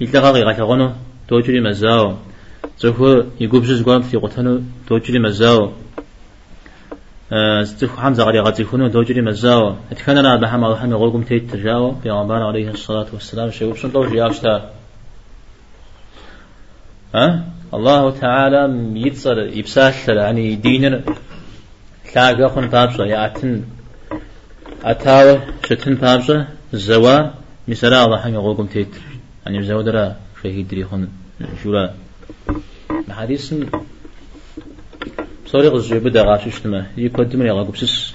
يتلقى 0.01 0.41
غاتغونو 0.43 0.91
توجري 1.27 1.61
مزاو 1.61 2.15
تخور 2.79 3.25
يقوبش 3.39 3.67
زقوام 3.67 4.01
في 4.01 4.17
قطنو 4.17 4.61
توجري 4.87 5.19
مزاو 5.19 5.71
زتف 7.61 7.99
حمزة 7.99 8.23
غادي 8.23 8.39
غادي 8.39 8.61
يكونوا 8.61 8.87
دوجري 8.87 9.21
مزاو 9.21 9.75
اتكنا 9.91 10.35
بحما 10.35 10.67
وحما 10.67 10.95
غوكم 10.95 11.23
تيت 11.23 11.51
تجاو 11.51 11.91
بيغمبار 11.91 12.43
عليه 12.43 12.69
الصلاة 12.69 13.07
والسلام. 13.13 13.51
شيء 13.51 13.67
وبشن 13.67 13.91
طوج 13.91 14.13
ياشتا 14.13 14.69
ها 17.15 17.45
الله 17.73 18.11
تعالى 18.11 18.61
يتصل 19.05 19.37
يبسال 19.37 19.93
يعني 20.07 20.55
دين 20.55 21.01
تلاقى 22.13 22.49
خن 22.49 22.67
بابشا 22.67 23.03
يأتن 23.03 23.63
أتاو 24.83 25.39
شتن 25.65 25.95
بابشا 25.95 26.47
زوا 26.73 27.17
مثلا 27.67 28.05
الله 28.05 28.17
حما 28.21 28.37
غوكم 28.37 28.65
تيت 28.65 28.95
يعني 29.45 29.63
زودرا 29.63 30.15
شهيد 30.43 30.67
دري 30.67 30.85
خن 30.85 31.07
شورا 31.63 31.93
حديث 33.09 33.53
صوري 35.53 35.67
غزو 35.67 35.99
بدأ 35.99 36.21
غاششتما 36.23 36.85
يقدم 36.97 37.43
لي 37.43 37.51
غاقبسس 37.51 38.13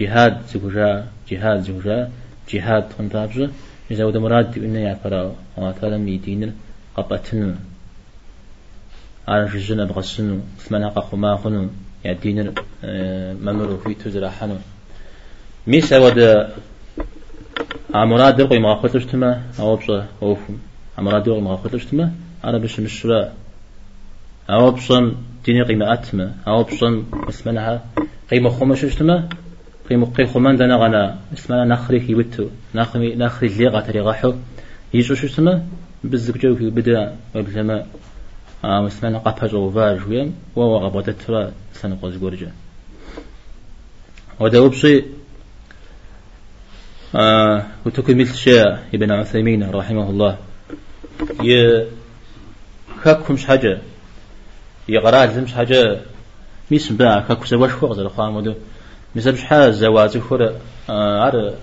جهاد 0.00 0.34
زوجا 0.52 1.06
جهاد 1.30 1.60
زوجا 1.68 2.10
جهاد 2.50 2.84
خنتابجا 2.98 3.50
إذا 3.90 4.04
ودا 4.04 4.18
مراد 4.18 4.58
إنه 4.58 4.78
يعفرا 4.78 5.22
وما 5.56 5.72
تعالى 5.72 5.98
ميدين 5.98 6.52
قبتن 6.96 7.56
على 9.28 9.44
جزنا 9.52 9.84
بغسنو 9.84 10.40
ثمنا 10.58 10.88
قخما 10.88 11.36
خنو 11.36 11.68
يدين 12.04 12.54
ممرو 13.44 13.76
في 13.78 13.94
تزرع 13.94 14.30
حنو 14.30 14.58
ميسا 15.66 15.98
ودا 15.98 16.54
عمراد 17.94 18.36
درقي 18.36 18.58
ما 18.58 18.72
أخذتشتما 18.72 19.30
أو 19.60 19.76
بصا 19.76 20.06
أوفم 20.22 20.56
عمراد 20.98 21.22
درقي 21.24 21.40
ما 21.40 21.54
أخذتشتما 21.54 22.12
أنا 22.44 22.58
بش 22.58 22.80
مشرا 22.80 23.32
أو 24.50 24.70
بصن 24.70 25.14
ديني 25.46 25.62
قيمة 25.62 25.92
أتمة. 25.92 26.34
أو 26.48 26.62
بصن 26.62 27.04
اسمناها 27.28 27.84
قيمة 28.30 28.50
خمس 28.50 28.86
شتما 28.86 29.28
قيمة 29.90 30.06
قيمة 30.06 30.32
خمان 30.32 30.56
دنا 30.56 30.76
غنا 30.76 31.18
إسمنا 31.32 31.64
نخري 31.64 32.10
يبتو 32.10 32.46
نخري 32.74 33.14
نخري 33.14 33.48
اللغة 33.48 33.80
تريغحو 33.80 34.34
يجو 34.94 35.14
شتما 35.14 35.66
بزك 36.04 36.38
جو 36.38 36.54
في 36.56 36.70
بدأ 36.70 37.16
وبلما 37.34 37.86
آه 38.64 38.86
إسمنا 38.86 39.18
قفج 39.18 39.54
وفاج 39.54 40.08
ويم 40.08 40.34
وهو 40.56 40.76
غبطت 40.78 41.16
ترى 41.26 41.52
سنة 41.72 41.98
قوز 42.02 42.16
جورجا 42.16 42.52
ودوب 44.40 44.72
شيء 44.72 45.04
آه 47.14 47.62
وتكمل 47.86 48.28
شيء 48.28 48.76
ابن 48.94 49.10
عثيمين 49.10 49.70
رحمه 49.70 50.10
الله. 50.10 50.38
ي 51.42 51.84
كاكمش 53.04 53.44
حاجة 53.44 53.78
يقرأ 54.88 55.26
زمش 55.26 55.52
حاجة 55.54 56.00
ميس 56.70 56.92
بقى 56.92 57.24
كاكو 57.28 57.44
سواش 57.44 57.70
فوق 57.70 57.92
زي 57.92 58.02
الخوان 58.02 58.34
ودو 58.36 58.54
مثل 59.16 59.38
حاجة 59.38 59.70
زواج 59.70 60.18
خور 60.18 60.52
عر 60.88 61.54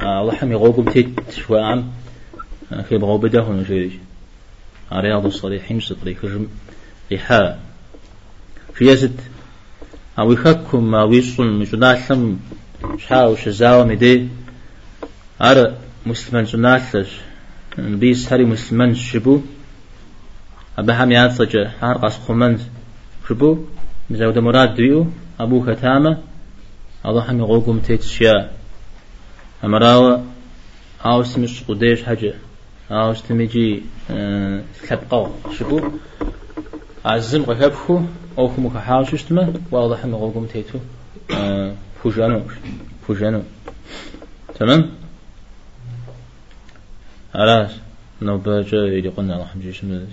الله 0.00 0.32
حمي 0.32 0.54
غوغو 0.54 0.82
بتيت 0.82 1.30
شوى 1.30 1.60
عم 1.62 1.90
في 2.88 2.98
بغو 2.98 3.18
بدا 3.18 3.40
هنا 3.40 3.64
شيء 3.64 3.98
رياض 4.92 5.26
الصالحين 5.26 5.80
سطري 5.80 6.14
خجم 6.14 6.46
ريحا 7.12 7.58
في 8.74 8.86
يزد 8.86 9.20
أو 10.18 10.32
يخكم 10.32 10.90
ما 10.90 11.02
ويصل 11.02 11.46
مجناسم 11.46 12.36
شحاو 12.98 13.36
شزاو 13.36 13.84
مدي 13.84 14.28
عر 15.40 15.74
مسلمان 16.06 16.44
جناسش 16.44 17.08
بيس 17.78 18.32
هاري 18.32 18.44
مسلمان 18.44 18.94
شبو. 18.94 19.40
أبهم 20.78 21.12
ياتسج 21.12 21.56
هار 21.80 21.98
قاس 21.98 22.18
خمن 22.18 22.58
شبو 23.28 23.58
مزود 24.10 24.38
مراد 24.38 24.74
ديو 24.74 25.06
أبو 25.40 25.60
ختامة 25.60 26.18
الله 27.06 27.30
هم 27.30 27.38
يغوكم 27.38 27.78
تيتشيا 27.78 28.50
أمراوة 29.64 30.24
أو 31.04 31.22
سمش 31.22 31.64
قديش 31.68 32.02
حاجة 32.02 32.34
أو 32.90 33.12
استمجي 33.12 33.82
أه 34.10 34.62
سلبقو 34.88 35.28
شبو 35.58 35.80
عزم 37.04 37.42
غكبخو 37.42 38.00
أو 38.38 38.48
خمو 38.48 38.70
كحاو 38.70 39.04
ششتما 39.04 39.52
واضح 39.70 40.04
هم 40.04 40.10
يغوكم 40.10 40.46
تيتو. 40.46 40.78
أه 41.30 41.74
فوجانو 42.02 42.42
فوجانو. 43.06 43.42
تمام؟ 44.54 44.90
علاش؟ 47.34 47.70
نو 48.22 48.38
باجا 48.38 48.78
اللي 48.78 49.08
قلنا 49.08 49.34
الله 49.34 49.46
حمجي 49.46 49.72
شنو 49.72 50.06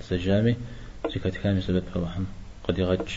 سجامي 0.00 0.56
زكاة 1.14 1.30
كامل 1.42 1.62
سبب 1.62 1.82
روحم 1.96 2.24
قد 2.68 2.78
يغج. 2.78 3.08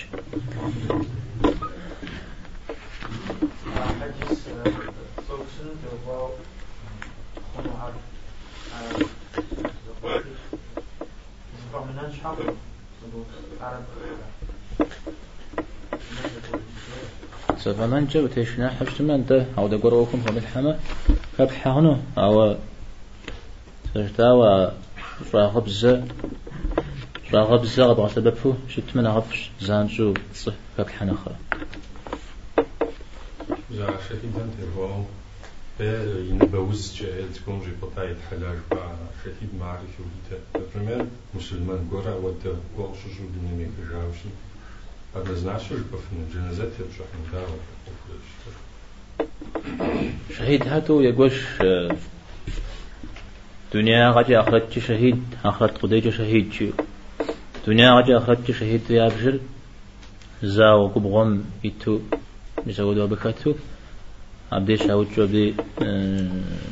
سفمان 17.60 18.08
جو 18.08 18.28
تشنا 18.28 18.70
حشت 18.70 19.02
من 19.02 19.26
ده. 19.26 19.46
أو 19.58 19.68
ده 19.68 19.78
قروكم 19.78 20.20
هم 20.28 20.38
الحما 20.38 20.80
كبحانو 21.38 21.98
أو 22.18 22.56
سجتاوى 23.94 24.72
راغب 25.34 25.70
زا 25.70 26.08
راغب 27.34 27.66
زا 27.66 27.86
غبغ 27.86 28.08
سبب 28.08 28.34
فو 28.34 28.54
شت 28.70 28.96
من 28.96 29.08
غفش 29.08 29.50
زانجو 29.62 30.14
صح 30.36 30.54
كاك 30.78 30.90
حنا 30.90 31.14
خرا. 31.14 31.36
جا 33.72 33.88
شكيد 34.10 34.36
انت 34.36 34.60
هو 34.78 35.04
ينبوز 36.30 36.96
جاهل 36.96 37.34
تكون 37.34 37.60
جي 37.60 37.72
بطاية 37.82 38.18
حلاج 38.30 38.58
با 38.72 38.96
شكيد 39.24 39.50
معرفة 39.60 40.00
وليتا 40.00 40.70
برمير 40.76 41.06
مسلمان 41.36 41.90
قرع 41.92 42.16
ودا 42.16 42.56
وقش 42.78 42.98
جو 43.04 43.26
دنيا 43.36 43.54
ميكجاوشي 43.58 44.30
هذا 45.16 45.34
زنعشو 45.34 45.76
جبفن 45.76 46.18
جنازات 46.34 46.72
يبشح 46.80 47.06
مدارة 47.22 47.58
شهيد 50.38 50.68
هاتو 50.68 51.02
يقوش 51.02 51.34
دنيا 53.74 54.10
غجي 54.10 54.40
أخرت 54.40 54.80
شهيد 54.80 55.24
أخرت 55.46 55.78
قديج 55.78 56.10
شهيد 56.10 56.54
شو 56.54 56.66
دنيا 57.68 57.92
غجي 57.92 58.18
أخرت 58.18 58.52
شهيد 58.52 58.92
يا 58.92 59.08
بجر 59.08 59.40
زاو 60.44 60.88
قبغم 60.88 61.44
يتو 61.64 62.00
مسودو 62.68 63.08
بكتو 63.08 63.54
عبدي 64.52 64.78
شاوت 64.78 65.08
شو 65.16 65.28
بدي 65.28 65.54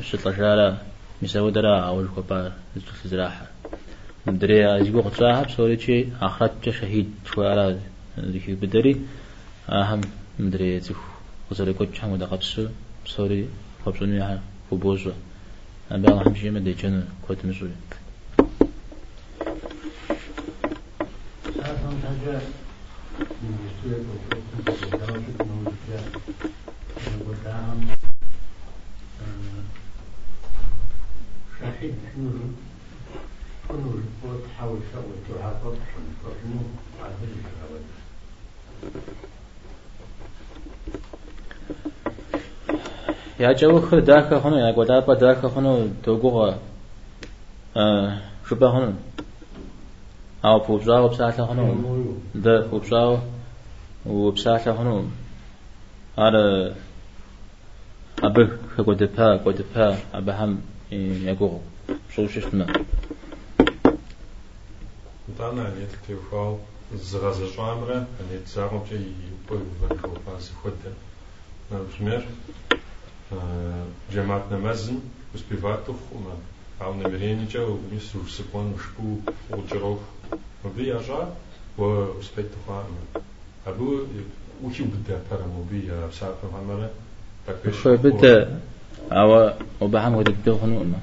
شطلة 0.02 0.36
شارع 0.36 0.76
مسود 1.22 1.58
را 1.58 1.80
أول 1.88 2.08
كوبا 2.14 2.52
زراحة 3.04 3.46
مدري 4.26 4.80
أزيبو 4.80 5.00
قطعها 5.00 5.42
بسوري 5.42 5.78
شيء 5.78 6.12
أخرت 6.20 6.70
شهيد 6.70 7.14
شو 7.34 7.42
على 7.42 7.78
ذيك 8.20 8.50
بدري 8.50 9.00
أهم 9.68 10.00
مدري 10.38 10.80
تخ 10.80 11.00
وصلي 11.50 11.72
كوتش 11.72 12.00
حمود 12.00 12.22
قبسو 12.22 12.66
بسوري 13.04 13.48
قبسوني 13.86 14.38
فبوزو 14.70 15.12
أنا 15.90 15.98
بقى 16.02 16.28
همشي 16.28 16.50
ما 16.50 16.60
ديجنا 16.60 17.08
كوت 17.26 17.44
مسوي 17.44 17.70
تعاقب 35.28 35.74
شنو 36.42 36.60
یا 43.38 43.52
جو 43.54 43.80
خو 43.80 44.00
دا 44.00 44.20
که 44.28 44.38
خونو 44.38 44.58
یا 44.58 44.72
گودا 44.72 45.00
پا 45.00 45.14
دا 45.14 45.34
که 45.34 45.48
خونو 45.48 45.88
تو 46.02 46.16
گوغا 46.16 46.54
شو 48.44 48.54
با 48.54 48.70
خونو 48.70 48.92
او 50.44 50.58
پوبزا 50.58 51.04
و 51.04 51.08
بسا 51.08 51.28
اتلا 51.28 51.46
خونو 51.46 51.74
دا 52.44 52.62
پوبزا 52.62 53.20
و 54.06 54.32
خونو 54.76 55.02
ار 56.18 56.36
ابه 58.22 58.48
که 58.76 58.82
گودا 58.82 59.06
پا 59.06 59.38
گودا 59.38 59.64
پا 59.74 59.96
ابه 60.14 60.34
هم 60.34 60.62
یا 60.90 61.34
گوغا 61.34 61.60
شو 62.10 62.22
من 62.52 62.66
دانا 65.38 65.62
نیت 65.62 66.02
تیوخال 66.06 66.54
زغازه 66.94 67.46
شوامره 67.46 68.06
نیت 68.30 68.46
زغم 68.46 68.82
چه 68.88 68.94
یو 68.94 69.36
پا 69.46 69.54
یو 69.54 69.88
بکو 69.88 70.08
پاسی 70.08 70.52
خود 70.62 70.72
دا 70.82 70.90
نا 71.70 71.84
بشمیر 71.84 72.22
успевает 75.33 75.85
тухума. 75.85 76.31
А 76.79 76.89
в 76.91 76.97
намерении 76.97 77.45
чего 77.47 77.79
мису 77.91 78.25
сыпон 78.27 78.75
шпу 78.77 79.21
учеров. 79.49 79.99
Моби 80.63 80.89
ажа 80.89 81.29
و 81.77 82.17
успеть 82.19 82.51
тухама. 82.53 82.85
А 83.65 83.71
был 83.73 84.07
учил 84.61 84.85
бда 84.85 85.19
пара 85.29 85.43
моби 85.43 85.85
я 85.85 86.09
сапа 86.17 86.47
хамара. 86.51 86.91
Так 87.45 87.61
пеш. 87.61 87.75
شو 87.83 87.97
بدا 87.97 88.59
أو 89.11 89.51
وبهم 89.81 90.15
ود 90.15 90.29
الدخن 90.29 90.71
وما 90.71 90.99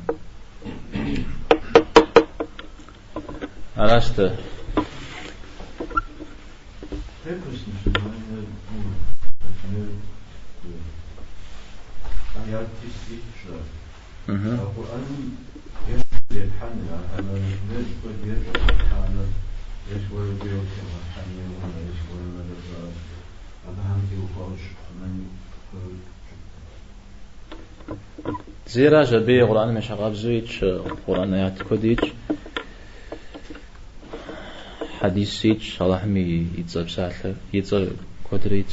عرفت 3.76 4.32
Mhm. 7.30 7.93
زيرا 28.67 29.03
جبي 29.03 29.41
قرآن 29.41 29.73
مش 29.73 29.91
عقاب 29.91 30.13
زويتش 30.13 30.65
قرآن 31.07 31.33
آيات 31.33 31.61
كوديتش 31.61 32.07
حديث 34.99 35.29
سيتش 35.29 35.81
الله 35.81 35.97
حمي 35.97 36.47
يتصب 36.57 36.89
ساعة 36.89 37.13
يتصب 37.53 37.87
كودريت. 38.29 38.71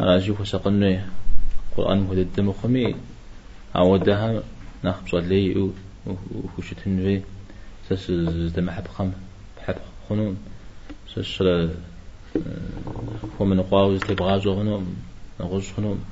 أجيب 0.00 0.40
وسقني 0.40 1.00
قرآن 1.76 1.98
مهد 1.98 2.18
الدم 2.18 2.52
خمي 2.52 2.94
عودها 3.74 4.42
نخبص 4.84 5.14
لي 5.14 5.70
وخشت 6.06 6.86
النبي 6.86 7.22
سس 7.90 8.10
دم 8.56 8.70
حب 8.70 8.88
خم 8.88 9.12
حب 9.66 9.76
خنون. 10.08 10.36
سشل 11.14 11.70
هو 13.40 13.44
من 13.44 13.62
قواوز 13.62 14.00
تبغازو 14.00 14.56
خنون 14.56 14.96
نغز 15.40 15.72
خنون 15.76 16.04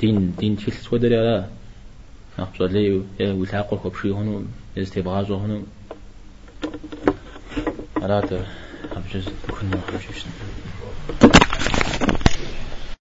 دين 0.00 0.34
دين 0.38 0.56
تفلت 0.56 0.92
ودري 0.92 1.16
على. 1.16 1.48
نقصد 2.38 2.72
لي 2.72 3.02
وثاقه 3.20 3.86
وبشي 3.86 4.12
خنون 4.12 4.48
يستبغازو 4.76 5.38
خنون 5.38 5.66
على 8.02 8.44
هبجز 8.96 9.28
كنا 9.50 9.80
هبجز 9.88 10.26